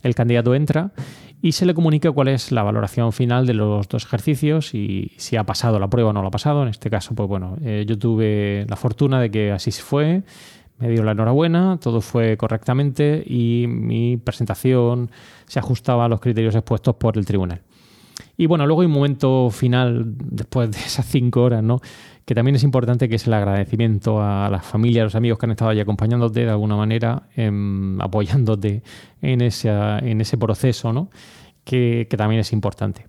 el 0.02 0.14
candidato 0.14 0.54
entra 0.54 0.92
y 1.40 1.52
se 1.52 1.66
le 1.66 1.74
comunica 1.74 2.10
cuál 2.10 2.28
es 2.28 2.50
la 2.50 2.62
valoración 2.62 3.12
final 3.12 3.46
de 3.46 3.54
los 3.54 3.88
dos 3.88 4.04
ejercicios 4.04 4.74
y 4.74 5.12
si 5.18 5.36
ha 5.36 5.44
pasado 5.44 5.78
la 5.78 5.88
prueba 5.88 6.10
o 6.10 6.12
no 6.12 6.22
lo 6.22 6.28
ha 6.28 6.32
pasado. 6.32 6.62
En 6.62 6.68
este 6.68 6.90
caso, 6.90 7.14
pues 7.14 7.28
bueno, 7.28 7.56
eh, 7.62 7.84
yo 7.86 7.98
tuve 7.98 8.66
la 8.68 8.76
fortuna 8.76 9.20
de 9.20 9.30
que 9.30 9.52
así 9.52 9.70
se 9.70 9.82
fue, 9.82 10.22
me 10.78 10.88
dio 10.88 11.02
la 11.04 11.12
enhorabuena, 11.12 11.78
todo 11.80 12.00
fue 12.00 12.36
correctamente 12.36 13.22
y 13.24 13.66
mi 13.68 14.16
presentación 14.16 15.10
se 15.46 15.58
ajustaba 15.58 16.04
a 16.04 16.08
los 16.08 16.20
criterios 16.20 16.54
expuestos 16.54 16.96
por 16.96 17.18
el 17.18 17.26
tribunal. 17.26 17.62
Y 18.36 18.46
bueno, 18.46 18.66
luego 18.66 18.82
hay 18.82 18.86
un 18.86 18.92
momento 18.92 19.50
final, 19.50 20.04
después 20.06 20.70
de 20.70 20.78
esas 20.78 21.06
cinco 21.06 21.42
horas, 21.42 21.62
¿no? 21.62 21.80
que 22.24 22.34
también 22.34 22.56
es 22.56 22.62
importante, 22.62 23.08
que 23.08 23.14
es 23.14 23.26
el 23.26 23.32
agradecimiento 23.32 24.22
a 24.22 24.50
las 24.50 24.66
familias, 24.66 25.00
a 25.00 25.04
los 25.04 25.14
amigos 25.14 25.38
que 25.38 25.46
han 25.46 25.52
estado 25.52 25.70
ahí 25.70 25.80
acompañándote 25.80 26.40
de 26.40 26.50
alguna 26.50 26.76
manera, 26.76 27.22
em, 27.34 27.98
apoyándote 28.02 28.82
en, 29.22 29.40
en 29.40 30.20
ese 30.20 30.36
proceso, 30.38 30.92
¿no? 30.92 31.08
que, 31.68 32.08
también 32.16 32.40
es 32.40 32.52
importante. 32.52 33.06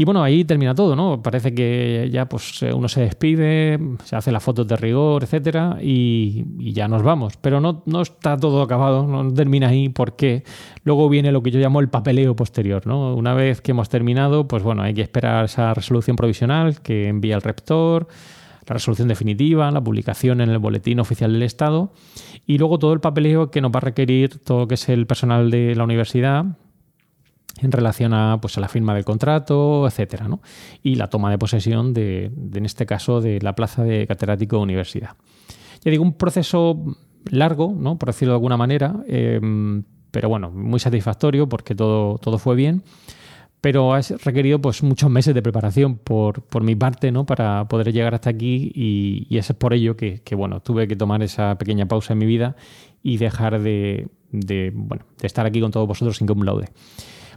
Y 0.00 0.04
bueno, 0.04 0.22
ahí 0.22 0.44
termina 0.44 0.76
todo, 0.76 0.94
¿no? 0.94 1.20
Parece 1.20 1.52
que 1.52 2.08
ya 2.12 2.28
pues 2.28 2.62
uno 2.62 2.86
se 2.86 3.00
despide, 3.00 3.80
se 4.04 4.14
hace 4.14 4.30
las 4.30 4.44
fotos 4.44 4.68
de 4.68 4.76
rigor, 4.76 5.24
etcétera, 5.24 5.78
y, 5.82 6.44
ya 6.72 6.86
nos 6.86 7.02
vamos. 7.02 7.36
Pero 7.36 7.60
no, 7.60 7.82
no, 7.84 8.02
está 8.02 8.36
todo 8.36 8.62
acabado, 8.62 9.08
no 9.08 9.34
termina 9.34 9.66
ahí 9.66 9.88
porque 9.88 10.44
luego 10.84 11.08
viene 11.08 11.32
lo 11.32 11.42
que 11.42 11.50
yo 11.50 11.58
llamo 11.58 11.80
el 11.80 11.88
papeleo 11.88 12.36
posterior, 12.36 12.86
¿no? 12.86 13.16
Una 13.16 13.34
vez 13.34 13.60
que 13.60 13.72
hemos 13.72 13.88
terminado, 13.88 14.46
pues 14.46 14.62
bueno, 14.62 14.82
hay 14.82 14.94
que 14.94 15.02
esperar 15.02 15.46
esa 15.46 15.74
resolución 15.74 16.14
provisional 16.14 16.80
que 16.80 17.08
envía 17.08 17.34
el 17.34 17.42
rector, 17.42 18.06
la 18.68 18.74
resolución 18.74 19.08
definitiva, 19.08 19.68
la 19.72 19.82
publicación 19.82 20.40
en 20.40 20.50
el 20.50 20.58
boletín 20.58 21.00
oficial 21.00 21.32
del 21.32 21.42
Estado 21.42 21.92
y 22.46 22.58
luego 22.58 22.78
todo 22.78 22.92
el 22.92 23.00
papeleo 23.00 23.50
que 23.50 23.60
nos 23.60 23.72
va 23.72 23.78
a 23.78 23.80
requerir 23.80 24.38
todo 24.38 24.60
lo 24.60 24.68
que 24.68 24.74
es 24.74 24.88
el 24.90 25.08
personal 25.08 25.50
de 25.50 25.74
la 25.74 25.82
universidad, 25.82 26.44
en 27.60 27.72
relación 27.72 28.14
a, 28.14 28.38
pues, 28.40 28.56
a 28.58 28.60
la 28.60 28.68
firma 28.68 28.94
del 28.94 29.04
contrato, 29.04 29.86
etcétera, 29.86 30.28
¿no? 30.28 30.40
y 30.82 30.96
la 30.96 31.08
toma 31.08 31.30
de 31.30 31.38
posesión 31.38 31.94
de, 31.94 32.30
en 32.54 32.64
este 32.64 32.86
caso, 32.86 33.20
de 33.20 33.40
la 33.40 33.54
plaza 33.54 33.84
de 33.84 34.06
catedrático 34.06 34.56
de 34.56 34.62
universidad. 34.62 35.10
Ya 35.84 35.90
digo, 35.90 36.02
un 36.02 36.14
proceso 36.14 36.96
largo, 37.30 37.74
¿no? 37.76 37.98
por 37.98 38.08
decirlo 38.08 38.32
de 38.32 38.36
alguna 38.36 38.56
manera, 38.56 38.96
em, 39.06 39.84
pero 40.10 40.28
bueno, 40.28 40.50
muy 40.50 40.80
satisfactorio 40.80 41.48
porque 41.48 41.74
todo, 41.74 42.18
todo 42.18 42.38
fue 42.38 42.56
bien. 42.56 42.82
Pero 43.60 43.92
ha 43.92 44.00
requerido 44.24 44.60
pues, 44.60 44.84
muchos 44.84 45.10
meses 45.10 45.34
de 45.34 45.42
preparación 45.42 45.96
por, 45.98 46.42
por 46.42 46.62
mi 46.62 46.76
parte 46.76 47.10
¿no? 47.10 47.26
para 47.26 47.66
poder 47.66 47.92
llegar 47.92 48.14
hasta 48.14 48.30
aquí 48.30 48.70
y, 48.72 49.26
y 49.28 49.38
es 49.38 49.52
por 49.54 49.74
ello 49.74 49.96
que, 49.96 50.22
bueno, 50.36 50.60
tuve 50.60 50.86
que 50.86 50.94
tomar 50.94 51.24
esa 51.24 51.58
pequeña 51.58 51.86
pausa 51.86 52.12
en 52.12 52.20
mi 52.20 52.26
vida 52.26 52.54
y 53.02 53.16
dejar 53.16 53.60
de, 53.60 54.06
de, 54.30 54.72
bueno, 54.74 55.04
de 55.20 55.26
estar 55.26 55.44
aquí 55.44 55.60
con 55.60 55.72
todos 55.72 55.88
vosotros 55.88 56.16
sin 56.16 56.30
un 56.30 56.46
laude. 56.46 56.68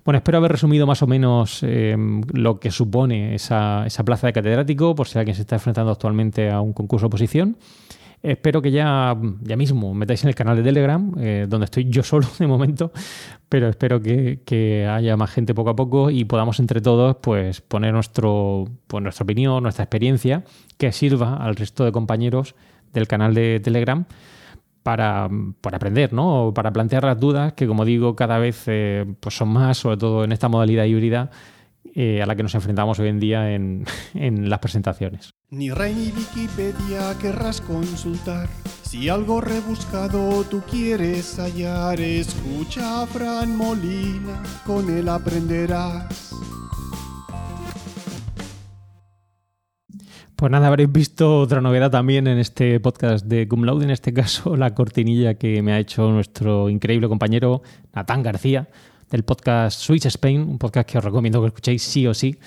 Bueno, 0.03 0.17
espero 0.17 0.39
haber 0.39 0.51
resumido 0.51 0.87
más 0.87 1.03
o 1.03 1.07
menos 1.07 1.61
em, 1.61 2.21
lo 2.33 2.59
que 2.59 2.71
supone 2.71 3.35
esa, 3.35 3.85
plaza 4.03 4.27
de 4.27 4.33
catedrático, 4.33 4.95
por 4.95 5.07
si 5.07 5.19
alguien 5.19 5.35
se 5.35 5.41
está 5.41 5.55
enfrentando 5.55 5.91
actualmente 5.91 6.49
a 6.49 6.59
un 6.59 6.73
concurso 6.73 7.03
de 7.03 7.07
oposición. 7.07 7.57
Espero 8.23 8.61
que 8.61 8.71
ya, 8.71 9.15
ya 9.41 9.55
mismo 9.55 9.93
metáis 9.93 10.23
en 10.23 10.29
el 10.29 10.35
canal 10.35 10.55
de 10.55 10.63
Telegram, 10.63 11.11
eh, 11.19 11.45
donde 11.47 11.65
estoy 11.65 11.85
yo 11.89 12.03
solo 12.03 12.27
de 12.39 12.47
momento, 12.47 12.91
pero 13.47 13.67
espero 13.69 14.01
que, 14.01 14.87
haya 14.89 15.17
más 15.17 15.31
gente 15.31 15.53
poco 15.53 15.71
a 15.71 15.75
poco 15.75 16.09
y 16.09 16.25
podamos 16.25 16.59
entre 16.59 16.81
todos 16.81 17.17
pues, 17.21 17.61
poner 17.61 17.93
nuestro, 17.93 18.65
pues, 18.87 19.03
nuestra 19.03 19.23
opinión, 19.23 19.61
nuestra 19.61 19.83
experiencia, 19.83 20.43
que 20.77 20.91
sirva 20.91 21.35
al 21.37 21.55
resto 21.55 21.85
de 21.85 21.91
compañeros 21.91 22.55
del 22.91 23.07
canal 23.07 23.33
de 23.35 23.59
Telegram 23.59 24.05
para, 24.83 25.29
aprender, 25.71 26.13
¿no? 26.13 26.53
Para 26.53 26.71
plantear 26.71 27.03
las 27.03 27.19
dudas 27.19 27.53
que, 27.53 27.67
como 27.67 27.85
digo, 27.85 28.15
cada 28.15 28.39
vez 28.39 28.63
eh, 28.67 29.05
pues 29.19 29.35
son 29.35 29.49
más, 29.49 29.77
sobre 29.77 29.97
todo 29.97 30.23
en 30.23 30.31
esta 30.31 30.49
modalidad 30.49 30.85
híbrida 30.85 31.29
eh, 31.93 32.21
a 32.21 32.25
la 32.25 32.35
que 32.35 32.43
nos 32.43 32.55
enfrentamos 32.55 32.99
hoy 32.99 33.09
en 33.09 33.19
día 33.19 33.53
en, 33.53 33.85
en 34.13 34.49
las 34.49 34.59
presentaciones. 34.59 35.33
Ni 35.49 35.71
Rey 35.71 35.93
ni 35.93 36.11
Wikipedia 36.11 37.17
querrás 37.19 37.61
consultar. 37.61 38.47
Si 38.83 39.09
algo 39.09 39.41
rebuscado 39.41 40.43
tú 40.43 40.61
quieres 40.69 41.37
hallar, 41.37 41.99
escucha 41.99 43.03
a 43.03 43.07
Fran 43.07 43.55
Molina, 43.55 44.41
con 44.65 44.89
él 44.89 45.07
aprenderás. 45.09 46.31
Pues 50.41 50.51
nada, 50.51 50.69
habréis 50.69 50.91
visto 50.91 51.41
otra 51.41 51.61
novedad 51.61 51.91
también 51.91 52.25
en 52.25 52.39
este 52.39 52.79
podcast 52.79 53.27
de 53.27 53.47
Cum 53.47 53.63
Laude, 53.63 53.83
en 53.83 53.91
este 53.91 54.11
caso 54.11 54.57
la 54.57 54.73
cortinilla 54.73 55.35
que 55.35 55.61
me 55.61 55.71
ha 55.71 55.77
hecho 55.77 56.09
nuestro 56.09 56.67
increíble 56.67 57.07
compañero 57.07 57.61
Natán 57.93 58.23
García 58.23 58.67
del 59.11 59.21
podcast 59.21 59.79
Switch 59.79 60.07
Spain, 60.07 60.41
un 60.41 60.57
podcast 60.57 60.89
que 60.89 60.97
os 60.97 61.03
recomiendo 61.03 61.41
que 61.41 61.47
escuchéis 61.49 61.83
sí 61.83 62.07
o 62.07 62.15
sí. 62.15 62.37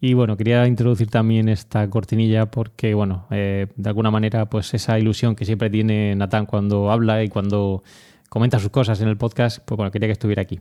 Y 0.00 0.14
bueno, 0.14 0.36
quería 0.36 0.64
introducir 0.68 1.10
también 1.10 1.48
esta 1.48 1.90
cortinilla 1.90 2.48
porque, 2.52 2.94
bueno, 2.94 3.26
eh, 3.32 3.66
de 3.74 3.88
alguna 3.88 4.12
manera, 4.12 4.48
pues 4.48 4.72
esa 4.72 4.96
ilusión 4.96 5.34
que 5.34 5.44
siempre 5.44 5.70
tiene 5.70 6.14
Natán 6.14 6.46
cuando 6.46 6.92
habla 6.92 7.24
y 7.24 7.28
cuando 7.30 7.82
comenta 8.28 8.60
sus 8.60 8.70
cosas 8.70 9.00
en 9.00 9.08
el 9.08 9.16
podcast, 9.16 9.58
pues 9.64 9.76
bueno, 9.76 9.90
quería 9.90 10.06
que 10.06 10.12
estuviera 10.12 10.42
aquí. 10.42 10.60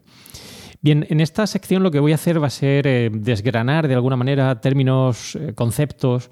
Bien, 0.82 1.06
en 1.08 1.22
esta 1.22 1.46
sección 1.46 1.84
lo 1.84 1.92
que 1.92 2.00
voy 2.00 2.14
a 2.14 2.16
hacer 2.16 2.42
va 2.42 2.48
a 2.48 2.50
ser 2.50 2.88
eh, 2.88 3.12
desgranar 3.14 3.88
de 3.88 3.94
alguna 3.94 4.16
manera 4.16 4.60
términos, 4.60 5.36
eh, 5.36 5.54
conceptos 5.54 6.32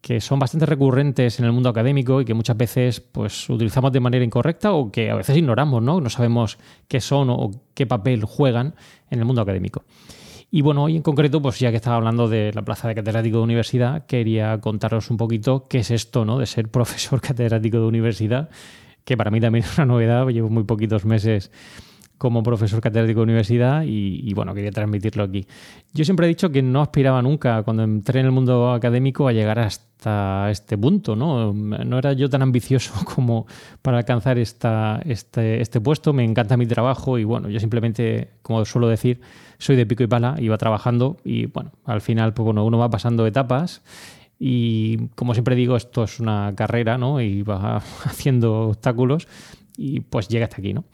que 0.00 0.20
son 0.20 0.38
bastante 0.38 0.66
recurrentes 0.66 1.38
en 1.38 1.44
el 1.44 1.52
mundo 1.52 1.68
académico 1.68 2.20
y 2.20 2.24
que 2.24 2.34
muchas 2.34 2.56
veces 2.56 3.00
pues, 3.00 3.48
utilizamos 3.50 3.92
de 3.92 4.00
manera 4.00 4.24
incorrecta 4.24 4.72
o 4.72 4.90
que 4.90 5.10
a 5.10 5.14
veces 5.14 5.36
ignoramos, 5.36 5.82
¿no? 5.82 6.00
No 6.00 6.08
sabemos 6.08 6.58
qué 6.88 7.00
son 7.00 7.28
o 7.30 7.50
qué 7.74 7.86
papel 7.86 8.24
juegan 8.24 8.74
en 9.10 9.18
el 9.18 9.24
mundo 9.24 9.42
académico. 9.42 9.84
Y 10.50 10.62
bueno, 10.62 10.84
hoy 10.84 10.96
en 10.96 11.02
concreto, 11.02 11.40
pues 11.40 11.60
ya 11.60 11.70
que 11.70 11.76
estaba 11.76 11.96
hablando 11.96 12.28
de 12.28 12.52
la 12.52 12.62
plaza 12.62 12.88
de 12.88 12.94
catedrático 12.96 13.36
de 13.36 13.44
universidad, 13.44 14.06
quería 14.06 14.58
contaros 14.60 15.10
un 15.10 15.16
poquito 15.16 15.68
qué 15.68 15.78
es 15.78 15.90
esto, 15.90 16.24
¿no? 16.24 16.38
De 16.38 16.46
ser 16.46 16.68
profesor 16.70 17.20
catedrático 17.20 17.78
de 17.78 17.86
universidad, 17.86 18.48
que 19.04 19.16
para 19.16 19.30
mí 19.30 19.40
también 19.40 19.64
es 19.64 19.78
una 19.78 19.86
novedad, 19.86 20.26
llevo 20.28 20.48
muy 20.48 20.64
poquitos 20.64 21.04
meses 21.04 21.52
como 22.20 22.42
profesor 22.42 22.82
catedrático 22.82 23.20
de 23.20 23.24
universidad 23.24 23.82
y, 23.86 24.34
bueno, 24.34 24.52
quería 24.52 24.70
transmitirlo 24.70 25.22
aquí. 25.22 25.46
Yo 25.94 26.04
siempre 26.04 26.26
he 26.26 26.28
dicho 26.28 26.50
que 26.50 26.60
no 26.60 26.82
aspiraba 26.82 27.22
nunca, 27.22 27.62
cuando 27.62 27.82
entré 27.82 28.20
en 28.20 28.26
el 28.26 28.32
mundo 28.32 28.72
académico, 28.72 29.26
a 29.26 29.32
llegar 29.32 29.58
hasta 29.58 30.50
este 30.50 30.76
punto, 30.76 31.16
¿no? 31.16 31.54
No 31.54 31.96
era 31.98 32.12
yo 32.12 32.28
tan 32.28 32.42
ambicioso 32.42 32.92
como 33.14 33.46
para 33.80 33.96
alcanzar 33.96 34.38
esta, 34.38 35.00
este, 35.06 35.62
este 35.62 35.80
puesto, 35.80 36.12
me 36.12 36.22
encanta 36.22 36.58
mi 36.58 36.66
trabajo 36.66 37.16
y 37.16 37.24
bueno, 37.24 37.48
yo 37.48 37.58
simplemente, 37.58 38.28
como 38.42 38.66
suelo 38.66 38.88
decir, 38.88 39.22
soy 39.56 39.76
de 39.76 39.86
pico 39.86 40.02
y 40.02 40.06
pala, 40.06 40.36
iba 40.40 40.58
trabajando 40.58 41.16
y 41.24 41.46
bueno, 41.46 41.72
al 41.86 42.02
final, 42.02 42.34
pues 42.34 42.44
bueno, 42.44 42.66
uno 42.66 42.76
va 42.76 42.90
pasando 42.90 43.26
etapas 43.26 43.80
y 44.38 45.08
como 45.14 45.32
siempre 45.32 45.56
digo, 45.56 45.74
esto 45.74 46.04
es 46.04 46.20
una 46.20 46.52
carrera, 46.54 46.98
¿no? 46.98 47.22
Y 47.22 47.40
va 47.40 47.76
haciendo 48.04 48.68
obstáculos 48.68 49.26
y 49.78 50.00
pues 50.00 50.28
llega 50.28 50.44
hasta 50.44 50.58
aquí, 50.58 50.74
¿no? 50.74 50.84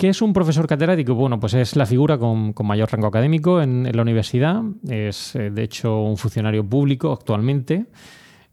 ¿Qué 0.00 0.08
es 0.08 0.22
un 0.22 0.32
profesor 0.32 0.66
catedrático? 0.66 1.14
Bueno, 1.14 1.38
pues 1.38 1.52
es 1.52 1.76
la 1.76 1.84
figura 1.84 2.16
con, 2.16 2.54
mayor 2.62 2.90
rango 2.90 3.08
académico 3.08 3.60
en, 3.60 3.86
la 3.94 4.00
universidad. 4.00 4.62
Es, 4.88 5.36
eh, 5.36 5.50
de 5.50 5.62
hecho, 5.62 6.00
un 6.00 6.16
funcionario 6.16 6.64
público 6.64 7.12
actualmente, 7.12 7.84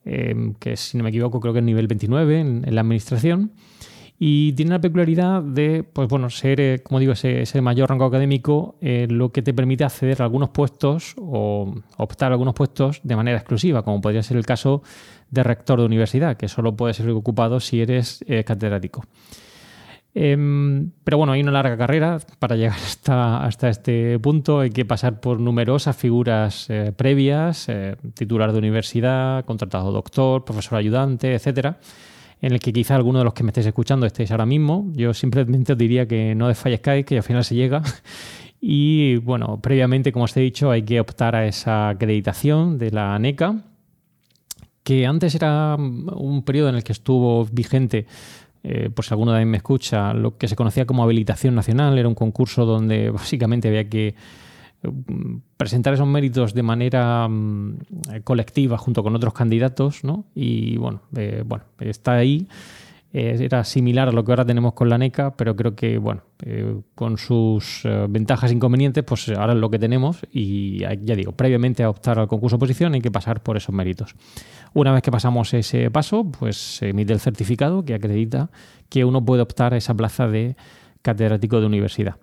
em, 0.04 0.56
que 0.56 0.76
si 0.76 0.98
no 0.98 1.06
me 1.06 1.10
equivoco 1.10 1.40
creo 1.40 1.54
que 1.54 1.60
es 1.60 1.66
nivel 1.66 1.88
29 1.88 2.42
en, 2.42 2.76
la 2.76 2.82
administración. 2.82 3.54
Y 4.20 4.52
tiene 4.58 4.72
la 4.72 4.82
peculiaridad 4.82 5.42
de, 5.42 5.84
pues 5.84 6.10
bueno, 6.10 6.30
ser, 6.30 6.60
eh, 6.60 6.80
como 6.84 7.00
digo, 7.00 7.14
ese, 7.14 7.62
mayor 7.62 7.92
rango 7.92 8.04
académico, 8.04 8.76
eh, 8.82 9.08
lo 9.10 9.32
que 9.32 9.42
te 9.42 9.54
permite 9.54 9.86
acceder 9.86 10.22
a 10.22 10.26
algunos 10.26 10.50
puestos 10.50 11.16
o 11.18 11.74
optar 11.96 12.34
a 12.34 12.36
algunos 12.36 12.56
puestos 12.56 13.00
de 13.04 13.16
manera 13.16 13.38
exclusiva, 13.38 13.84
como 13.84 14.02
podría 14.02 14.22
ser 14.22 14.36
el 14.36 14.46
caso 14.46 14.84
de 15.32 15.44
rector 15.44 15.80
de 15.80 15.86
universidad, 15.86 16.36
que 16.36 16.50
solo 16.50 16.76
puede 16.76 16.94
ser 16.94 17.10
ocupado 17.12 17.62
si 17.62 17.80
eres 17.80 18.20
catedrático. 18.46 19.06
Em, 20.20 20.90
pero 21.04 21.20
bueno, 21.20 21.34
hay 21.34 21.42
una 21.42 21.52
larga 21.52 21.78
carrera 21.78 22.18
para 22.40 22.56
llegar 22.56 22.74
hasta, 22.84 23.46
hasta 23.46 23.70
este 23.70 24.18
punto. 24.18 24.62
Hay 24.62 24.72
que 24.72 24.84
pasar 24.84 25.20
por 25.20 25.40
numerosas 25.40 25.96
figuras 25.96 26.72
eh, 26.72 26.92
previas, 26.92 27.70
eh, 27.70 27.96
titular 28.16 28.52
de 28.52 28.58
universidad, 28.58 29.46
contratado 29.46 29.92
doctor, 29.92 30.44
profesor 30.44 30.80
ayudante, 30.80 31.36
etcétera, 31.36 31.78
en 32.42 32.52
el 32.52 32.60
que 32.60 32.74
quizá 32.74 32.96
alguno 32.96 33.20
de 33.20 33.26
los 33.26 33.36
que 33.36 33.44
me 33.44 33.50
estéis 33.52 33.68
escuchando 33.68 34.08
estéis 34.08 34.32
ahora 34.32 34.48
mismo. 34.48 34.92
Yo 34.94 35.14
simplemente 35.14 35.74
os 35.74 35.78
diría 35.78 36.08
que 36.08 36.34
no 36.34 36.48
desfallezcáis, 36.48 37.06
que 37.06 37.18
al 37.18 37.24
final 37.24 37.44
se 37.44 37.56
llega. 37.56 37.84
Y 38.60 39.18
bueno, 39.18 39.60
previamente, 39.62 40.12
como 40.12 40.26
os 40.26 40.36
he 40.36 40.40
dicho, 40.40 40.72
hay 40.72 40.82
que 40.82 41.00
optar 41.00 41.36
a 41.36 41.46
esa 41.46 41.90
acreditación 41.90 42.80
de 42.80 42.90
la 42.90 43.14
ANECA, 43.14 43.62
que 44.84 45.06
antes 45.06 45.36
era 45.36 45.76
un 45.76 46.42
periodo 46.44 46.70
en 46.70 46.76
el 46.76 46.84
que 46.84 46.92
estuvo 46.92 47.46
vigente 47.46 48.08
eh, 48.70 48.90
por 48.90 49.06
si 49.06 49.14
alguno 49.14 49.32
de 49.32 49.46
me 49.46 49.56
escucha, 49.56 50.14
lo 50.14 50.38
que 50.38 50.50
se 50.50 50.58
conocía 50.58 50.86
como 50.86 51.02
habilitación 51.02 51.56
nacional, 51.56 51.98
era 51.98 52.10
un 52.10 52.16
concurso 52.16 52.66
donde 52.66 53.10
básicamente 53.12 53.70
había 53.70 53.88
que 53.88 54.08
eh, 54.08 54.92
presentar 55.56 55.94
esos 55.94 56.06
méritos 56.06 56.54
de 56.54 56.64
manera 56.64 57.26
mm, 57.30 57.78
colectiva 58.26 58.78
junto 58.78 59.04
con 59.04 59.16
otros 59.16 59.34
candidatos, 59.34 60.04
¿no? 60.04 60.26
Y 60.36 60.76
bueno, 60.78 61.02
eh, 61.16 61.44
bueno, 61.46 61.64
está 61.80 62.16
ahí. 62.16 62.46
era 63.14 63.64
similar 63.64 64.10
a 64.10 64.12
lo 64.12 64.26
que 64.26 64.34
ahora 64.34 64.46
tenemos 64.46 64.74
con 64.74 64.90
la 64.90 64.98
NECA, 64.98 65.38
pero 65.38 65.56
creo 65.56 65.74
que, 65.74 65.98
bueno, 65.98 66.24
con 66.94 67.18
sus 67.18 67.82
ventajas 68.10 68.52
e 68.52 68.54
inconvenientes, 68.54 69.04
pues 69.04 69.30
ahora 69.30 69.54
es 69.54 69.60
lo 69.60 69.72
que 69.72 69.80
tenemos 69.80 70.20
y 70.32 70.80
ya 70.80 71.16
digo, 71.16 71.32
previamente 71.32 71.84
a 71.84 71.90
optar 71.90 72.20
al 72.20 72.28
concurso 72.28 72.58
oposición 72.58 72.94
hay 72.94 73.02
que 73.02 73.10
pasar 73.10 73.42
por 73.42 73.58
esos 73.58 73.74
méritos. 73.74 74.16
Una 74.74 74.92
vez 74.92 75.02
que 75.02 75.10
pasamos 75.10 75.54
ese 75.54 75.90
paso, 75.90 76.30
pues 76.30 76.58
se 76.58 76.90
emite 76.90 77.14
el 77.14 77.20
certificado 77.20 77.84
que 77.86 77.96
acredita 77.96 78.52
que 78.90 79.04
uno 79.04 79.26
puede 79.26 79.42
optar 79.42 79.74
a 79.74 79.78
esa 79.78 79.96
plaza 79.96 80.28
de 80.28 80.56
catedrático 81.02 81.60
de 81.60 81.66
universidad. 81.66 82.18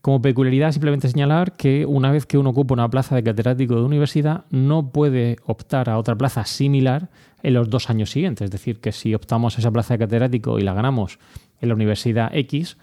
Como 0.00 0.20
peculiaridad, 0.20 0.72
simplemente 0.72 1.08
señalar 1.08 1.56
que 1.56 1.86
una 1.86 2.10
vez 2.10 2.26
que 2.26 2.36
uno 2.36 2.50
ocupa 2.50 2.74
una 2.74 2.90
plaza 2.90 3.14
de 3.14 3.22
catedrático 3.22 3.76
de 3.76 3.82
universidad, 3.82 4.44
no 4.50 4.90
puede 4.90 5.36
optar 5.46 5.88
a 5.88 5.96
otra 5.96 6.14
plaza 6.14 6.44
similar 6.44 7.08
en 7.42 7.54
los 7.54 7.70
dos 7.70 7.88
años 7.88 8.10
siguientes. 8.10 8.44
Es 8.46 8.50
decir, 8.50 8.80
que 8.80 8.92
si 8.92 9.14
optamos 9.14 9.56
a 9.56 9.60
esa 9.60 9.70
plaza 9.70 9.94
de 9.94 9.98
catedrático 10.00 10.58
y 10.58 10.62
la 10.62 10.74
ganamos 10.74 11.18
en 11.60 11.68
la 11.68 11.74
universidad 11.74 12.34
X, 12.34 12.76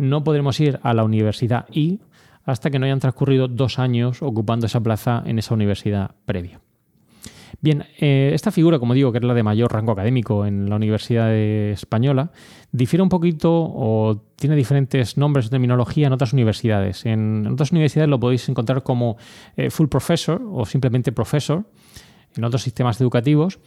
no 0.00 0.24
podremos 0.24 0.58
ir 0.60 0.80
a 0.82 0.94
la 0.94 1.04
universidad 1.04 1.66
Y 1.70 2.00
hasta 2.44 2.70
que 2.70 2.78
no 2.78 2.86
hayan 2.86 3.00
transcurrido 3.00 3.48
dos 3.48 3.78
años 3.78 4.22
ocupando 4.22 4.66
esa 4.66 4.80
plaza 4.80 5.22
en 5.26 5.38
esa 5.38 5.54
universidad 5.54 6.12
previa. 6.24 6.60
Bien, 7.60 7.84
eh, 7.98 8.30
esta 8.32 8.50
figura, 8.50 8.78
como 8.78 8.94
digo, 8.94 9.12
que 9.12 9.18
es 9.18 9.24
la 9.24 9.34
de 9.34 9.42
mayor 9.42 9.72
rango 9.72 9.92
académico 9.92 10.46
en 10.46 10.70
la 10.70 10.76
Universidad 10.76 11.34
Española, 11.34 12.30
difiere 12.72 13.02
un 13.02 13.10
poquito 13.10 13.50
o 13.52 14.24
tiene 14.36 14.56
diferentes 14.56 15.18
nombres 15.18 15.46
o 15.46 15.50
terminología 15.50 16.06
en 16.06 16.12
otras 16.14 16.32
universidades. 16.32 17.04
En 17.04 17.46
otras 17.46 17.72
universidades 17.72 18.08
lo 18.08 18.18
podéis 18.18 18.48
encontrar 18.48 18.82
como 18.82 19.18
eh, 19.56 19.68
full 19.68 19.88
professor 19.88 20.40
o 20.50 20.64
simplemente 20.64 21.12
professor 21.12 21.64
en 22.34 22.44
otros 22.44 22.62
sistemas 22.62 22.98
educativos. 23.00 23.58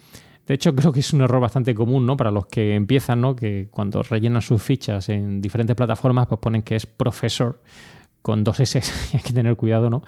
De 0.47 0.53
hecho, 0.53 0.75
creo 0.75 0.91
que 0.91 0.99
es 0.99 1.13
un 1.13 1.21
error 1.21 1.41
bastante 1.41 1.73
común 1.73 2.05
¿no? 2.05 2.17
para 2.17 2.31
los 2.31 2.45
que 2.47 2.75
empiezan, 2.75 3.21
¿no? 3.21 3.35
que 3.35 3.67
cuando 3.71 4.03
rellenan 4.03 4.41
sus 4.41 4.61
fichas 4.61 5.09
en 5.09 5.41
diferentes 5.41 5.75
plataformas, 5.75 6.27
pues 6.27 6.39
ponen 6.39 6.61
que 6.61 6.75
es 6.75 6.85
profesor 6.85 7.61
con 8.21 8.43
dos 8.43 8.59
S. 8.59 8.81
Hay 9.13 9.21
que 9.21 9.33
tener 9.33 9.55
cuidado, 9.55 9.89
¿no? 9.89 10.03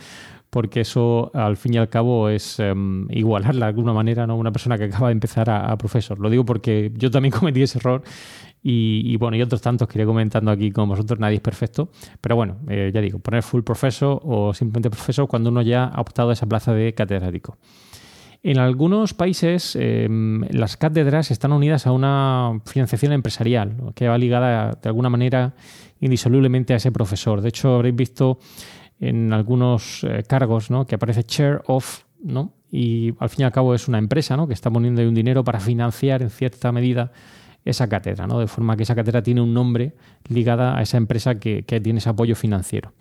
porque 0.56 0.80
eso 0.80 1.32
al 1.34 1.58
fin 1.58 1.74
y 1.74 1.78
al 1.78 1.90
cabo 1.90 2.30
es 2.30 2.60
um, 2.60 3.12
igualarla 3.12 3.66
de 3.66 3.70
alguna 3.72 3.92
manera 3.92 4.26
¿no? 4.26 4.38
una 4.38 4.54
persona 4.54 4.78
que 4.78 4.86
acaba 4.86 5.10
de 5.10 5.12
empezar 5.12 5.50
a, 5.50 5.78
profesor. 5.78 6.18
Lo 6.18 6.30
digo 6.30 6.46
porque 6.46 6.94
yo 6.96 7.12
también 7.12 7.34
cometí 7.38 7.62
ese 7.62 7.78
error 7.78 8.04
y, 8.64 9.18
bueno, 9.18 9.36
y 9.36 9.42
otros 9.42 9.62
tantos 9.62 9.90
que 9.90 10.00
iré 10.00 10.06
comentando 10.06 10.50
aquí 10.50 10.72
con 10.72 10.88
vosotros, 10.88 11.20
nadie 11.20 11.36
es 11.36 11.42
perfecto, 11.42 11.90
pero 12.22 12.38
bueno, 12.38 12.58
eh, 12.70 12.90
ya 12.94 13.02
digo, 13.02 13.20
poner 13.20 13.44
full 13.44 13.64
profesor 13.64 14.22
o 14.24 14.54
simplemente 14.54 14.90
profesor 14.90 15.28
cuando 15.28 15.50
uno 15.50 15.62
ya 15.62 15.84
ha 15.86 16.00
optado 16.00 16.30
a 16.30 16.34
esa 16.34 16.46
plaza 16.46 16.74
de 16.74 16.94
catedrático. 16.94 17.58
En 18.48 18.60
algunos 18.60 19.16
países 19.16 19.76
em, 19.76 20.44
las 20.52 20.78
cátedras 20.78 21.32
están 21.32 21.52
unidas 21.52 21.88
a 21.88 21.92
una 21.92 22.62
financiación 22.68 23.12
empresarial 23.12 23.76
que 23.96 24.08
va 24.08 24.20
ligada 24.20 24.78
de 24.80 24.88
alguna 24.88 25.10
manera 25.10 25.56
indisolublemente 26.00 26.76
a 26.76 26.76
ese 26.76 26.92
profesor. 26.92 27.42
De 27.42 27.50
hecho, 27.50 27.74
habréis 27.74 27.96
visto 27.96 28.38
en 29.00 29.34
algunos 29.34 30.04
eh, 30.04 30.22
cargos. 30.28 30.68
Que 30.88 30.94
aparece 30.94 31.24
chair 31.24 31.64
of, 31.66 32.04
¿no? 32.24 32.54
Y 32.72 33.16
al 33.18 33.30
fin 33.30 33.42
y 33.42 33.44
al 33.46 33.52
cabo 33.52 33.74
es 33.74 33.88
una 33.88 33.98
empresa. 33.98 34.38
Que 34.46 34.54
está 34.54 34.70
poniendo 34.70 35.02
un 35.02 35.16
dinero 35.16 35.44
para 35.44 35.60
financiar 35.60 36.22
en 36.22 36.30
cierta 36.30 36.72
medida 36.72 37.12
esa 37.64 37.90
cátedra, 37.90 38.28
¿no? 38.28 38.38
De 38.38 38.46
forma 38.46 38.78
que 38.78 38.84
esa 38.84 38.94
cátedra 38.94 39.24
tiene 39.24 39.42
un 39.42 39.56
nombre 39.56 39.96
ligada 40.30 40.78
a 40.78 40.84
esa 40.84 40.98
empresa 40.98 41.40
que, 41.40 41.64
tiene 41.64 41.98
ese 41.98 42.10
apoyo 42.10 42.36
financiero. 42.36 42.94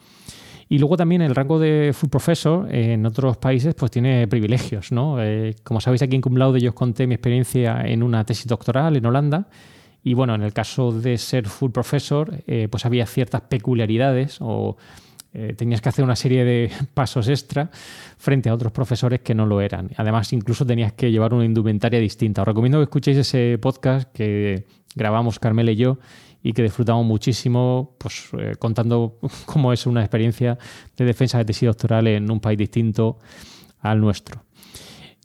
Y 0.68 0.78
luego 0.78 0.96
también 0.96 1.22
el 1.22 1.34
rango 1.34 1.58
de 1.58 1.92
full 1.92 2.08
professor 2.08 2.72
en 2.74 3.04
otros 3.06 3.36
países 3.36 3.74
pues 3.74 3.90
tiene 3.90 4.26
privilegios, 4.26 4.92
¿no? 4.92 5.22
Eh, 5.22 5.54
como 5.62 5.80
sabéis 5.80 6.02
aquí 6.02 6.16
en 6.16 6.22
Cum 6.22 6.36
Laude 6.36 6.60
yo 6.60 6.70
os 6.70 6.74
conté 6.74 7.06
mi 7.06 7.14
experiencia 7.14 7.82
en 7.86 8.02
una 8.02 8.24
tesis 8.24 8.46
doctoral 8.46 8.96
en 8.96 9.06
Holanda 9.06 9.48
y 10.02 10.14
bueno, 10.14 10.34
en 10.34 10.42
el 10.42 10.52
caso 10.52 10.92
de 10.92 11.18
ser 11.18 11.48
full 11.48 11.70
professor 11.70 12.42
eh, 12.46 12.68
pues 12.70 12.86
había 12.86 13.06
ciertas 13.06 13.42
peculiaridades 13.42 14.38
o 14.40 14.76
eh, 15.37 15.53
tenías 15.57 15.80
que 15.80 15.89
hacer 15.89 16.05
una 16.05 16.14
serie 16.14 16.45
de 16.45 16.70
pasos 16.95 17.28
extra 17.28 17.70
frente 18.16 18.49
a 18.49 18.55
otros 18.55 18.72
profesores 18.72 19.20
que 19.20 19.35
no 19.35 19.47
lo 19.47 19.61
eran. 19.61 19.91
Además, 19.97 20.32
incluso 20.32 20.64
tenías 20.64 20.93
que 20.93 21.11
llevar 21.11 21.35
una 21.35 21.45
indumentaria 21.45 21.99
distinta. 21.99 22.43
Os 22.43 22.49
recomiendo 22.49 22.78
que 22.78 22.85
escuchéis 22.85 23.18
ese 23.18 23.59
podcast 23.61 24.12
que 24.12 24.64
grabamos 24.95 25.41
Carmela 25.41 25.72
y 25.72 25.76
yo 25.76 25.99
y 26.41 26.53
que 26.53 26.62
disfrutamos 26.62 27.05
muchísimo 27.05 27.97
pues, 27.99 28.28
eh, 28.39 28.55
contando 28.61 29.18
cómo 29.47 29.72
es 29.72 29.87
una 29.87 30.03
experiencia 30.03 30.57
de 30.97 31.05
defensa 31.05 31.39
de 31.39 31.47
tesis 31.47 31.66
doctoral 31.66 32.07
en 32.07 32.30
un 32.30 32.39
país 32.39 32.57
distinto 32.57 33.18
al 33.80 34.01
nuestro. 34.01 34.43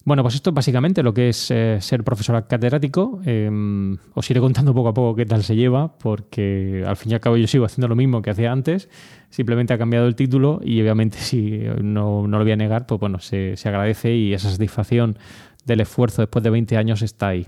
Bueno, 0.05 0.23
pues 0.23 0.35
esto 0.35 0.51
es 0.51 0.53
básicamente 0.53 1.03
lo 1.03 1.13
que 1.13 1.29
es 1.29 1.51
eh, 1.51 1.77
ser 1.81 2.03
profesor 2.03 2.47
catedrático. 2.47 3.19
Em, 3.25 3.97
os 4.13 4.29
iré 4.31 4.39
contando 4.39 4.73
poco 4.73 4.89
a 4.89 4.93
poco 4.93 5.15
qué 5.15 5.25
tal 5.25 5.43
se 5.43 5.55
lleva, 5.55 5.97
porque 5.97 6.83
al 6.87 6.95
fin 6.95 7.11
y 7.11 7.15
al 7.15 7.19
cabo 7.19 7.35
yo 7.37 7.47
sigo 7.47 7.65
haciendo 7.65 7.87
lo 7.87 7.95
mismo 7.95 8.21
que 8.21 8.29
hacía 8.29 8.51
antes, 8.51 8.89
simplemente 9.29 9.73
ha 9.73 9.77
cambiado 9.77 10.07
el 10.07 10.15
título 10.15 10.61
y 10.63 10.81
obviamente 10.81 11.17
si 11.19 11.63
no, 11.81 12.27
no 12.27 12.37
lo 12.37 12.43
voy 12.43 12.53
a 12.53 12.55
negar, 12.55 12.85
pues 12.87 12.99
bueno, 12.99 13.19
se, 13.19 13.57
se 13.57 13.69
agradece 13.69 14.15
y 14.15 14.33
esa 14.33 14.49
satisfacción 14.49 15.17
del 15.65 15.81
esfuerzo 15.81 16.21
después 16.21 16.43
de 16.43 16.49
20 16.49 16.77
años 16.77 17.01
está 17.01 17.27
ahí. 17.27 17.47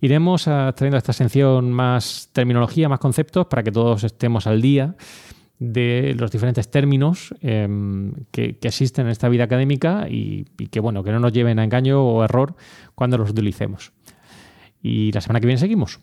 Iremos 0.00 0.44
trayendo 0.44 0.96
a 0.96 0.98
esta 0.98 1.12
sección 1.12 1.72
más 1.72 2.28
terminología, 2.32 2.88
más 2.88 2.98
conceptos 2.98 3.46
para 3.46 3.62
que 3.62 3.72
todos 3.72 4.04
estemos 4.04 4.46
al 4.46 4.60
día 4.60 4.94
de 5.58 6.14
los 6.18 6.30
diferentes 6.30 6.70
términos 6.70 7.34
em, 7.40 8.12
que, 8.30 8.58
existen 8.62 9.06
en 9.06 9.12
esta 9.12 9.28
vida 9.28 9.44
académica 9.44 10.06
y, 10.08 10.44
que 10.70 10.80
bueno, 10.80 11.04
que 11.04 11.12
no 11.12 11.20
nos 11.20 11.32
lleven 11.32 11.58
a 11.58 11.64
engaño 11.64 12.02
o 12.02 12.24
error 12.24 12.56
cuando 12.94 13.18
los 13.18 13.30
utilicemos. 13.30 13.92
Y 14.82 15.12
la 15.12 15.20
semana 15.20 15.40
que 15.40 15.46
viene 15.46 15.60
seguimos. 15.60 16.00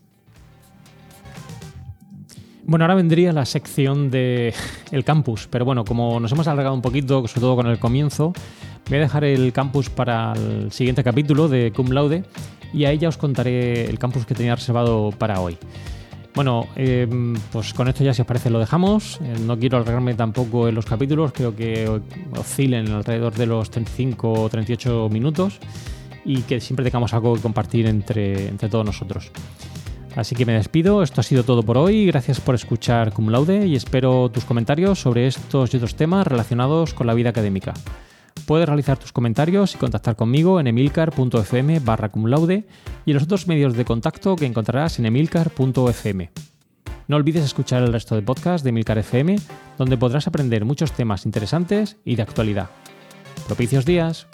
Bueno, 2.64 2.86
ahora 2.86 2.96
vendría 2.96 3.34
la 3.34 3.46
sección 3.46 4.10
de 4.10 4.54
el 4.92 5.04
campus, 5.04 5.48
pero 5.50 5.66
bueno, 5.66 5.84
como 5.84 6.20
nos 6.20 6.32
hemos 6.32 6.48
alargado 6.48 6.76
un 6.76 6.82
poquito, 6.82 7.28
sobre 7.28 7.42
todo 7.42 7.56
con 7.56 7.68
el 7.68 7.80
comienzo, 7.80 8.34
voy 8.88 8.98
a 8.98 9.02
dejar 9.02 9.24
el 9.24 9.52
campus 9.52 9.90
para 9.90 10.34
el 10.34 10.72
siguiente 10.72 11.04
capítulo 11.04 11.48
de 11.48 11.72
Cum 11.74 11.92
Laude 11.92 12.24
y 12.74 12.86
a 12.86 12.92
ella 12.92 13.10
os 13.10 13.18
contaré 13.18 13.86
el 13.86 14.00
campus 14.00 14.26
que 14.26 14.36
tenía 14.36 14.56
reservado 14.56 15.12
para 15.12 15.42
hoy. 15.42 15.58
Bueno, 16.34 16.68
em, 16.76 17.36
pues 17.52 17.74
con 17.74 17.88
esto 17.90 18.04
ya 18.04 18.14
si 18.14 18.22
os 18.22 18.28
parece 18.28 18.50
lo 18.50 18.60
dejamos. 18.60 19.20
Eh, 19.22 19.36
no 19.46 19.60
quiero 19.60 19.78
alargarme 19.78 20.14
tampoco 20.14 20.68
en 20.68 20.76
los 20.76 20.86
capítulos, 20.86 21.34
creo 21.34 21.56
que 21.56 21.90
oscilen 22.38 22.90
alrededor 22.90 23.34
de 23.34 23.46
los 23.46 23.70
35 23.70 24.32
o 24.32 24.50
38 24.50 25.10
minutos 25.10 25.60
y 26.24 26.42
que 26.44 26.62
siempre 26.62 26.86
tengamos 26.86 27.14
algo 27.14 27.36
que 27.36 27.42
compartir 27.42 27.86
entre, 27.88 28.48
entre 28.48 28.70
todos 28.70 28.86
nosotros. 28.86 29.32
Así 30.16 30.36
que 30.36 30.46
me 30.46 30.54
despido, 30.54 31.04
esto 31.04 31.22
ha 31.22 31.24
sido 31.24 31.44
todo 31.44 31.64
por 31.64 31.78
hoy, 31.78 32.06
gracias 32.06 32.42
por 32.42 32.56
escuchar 32.56 33.14
Cum 33.14 33.30
Laude 33.30 33.66
y 33.66 33.76
espero 33.76 34.30
tus 34.30 34.44
comentarios 34.44 35.00
sobre 35.00 35.28
estos 35.28 35.74
y 35.74 35.78
otros 35.78 35.96
temas 35.96 36.28
relacionados 36.28 36.94
con 36.94 37.08
la 37.08 37.14
vida 37.14 37.30
académica. 37.30 37.74
Puedes 38.52 38.68
realizar 38.68 38.98
tus 38.98 39.14
comentarios 39.14 39.76
y 39.76 39.78
contactar 39.78 40.18
conmigo 40.18 40.60
en 40.60 40.68
emilcar.fm 40.68 41.80
barra 41.80 42.10
cumlaude 42.10 42.68
y 43.06 43.12
en 43.12 43.14
los 43.14 43.24
otros 43.24 43.48
medios 43.48 43.78
de 43.78 43.86
contacto 43.86 44.36
que 44.36 44.46
encontrarás 44.46 45.00
en 45.00 45.06
emilcar.fm. 45.06 46.32
No 47.08 47.16
olvides 47.16 47.46
escuchar 47.46 47.82
el 47.82 47.94
resto 47.94 48.14
de 48.14 48.24
podcast 48.24 48.66
de 48.66 48.72
Emilcar 48.72 48.98
FM, 48.98 49.38
donde 49.78 49.98
podrás 49.98 50.28
aprender 50.28 50.66
muchos 50.66 50.92
temas 50.92 51.26
interesantes 51.26 51.96
y 52.04 52.18
de 52.18 52.24
actualidad. 52.24 52.70
Propicios 53.48 53.86
días. 53.86 54.28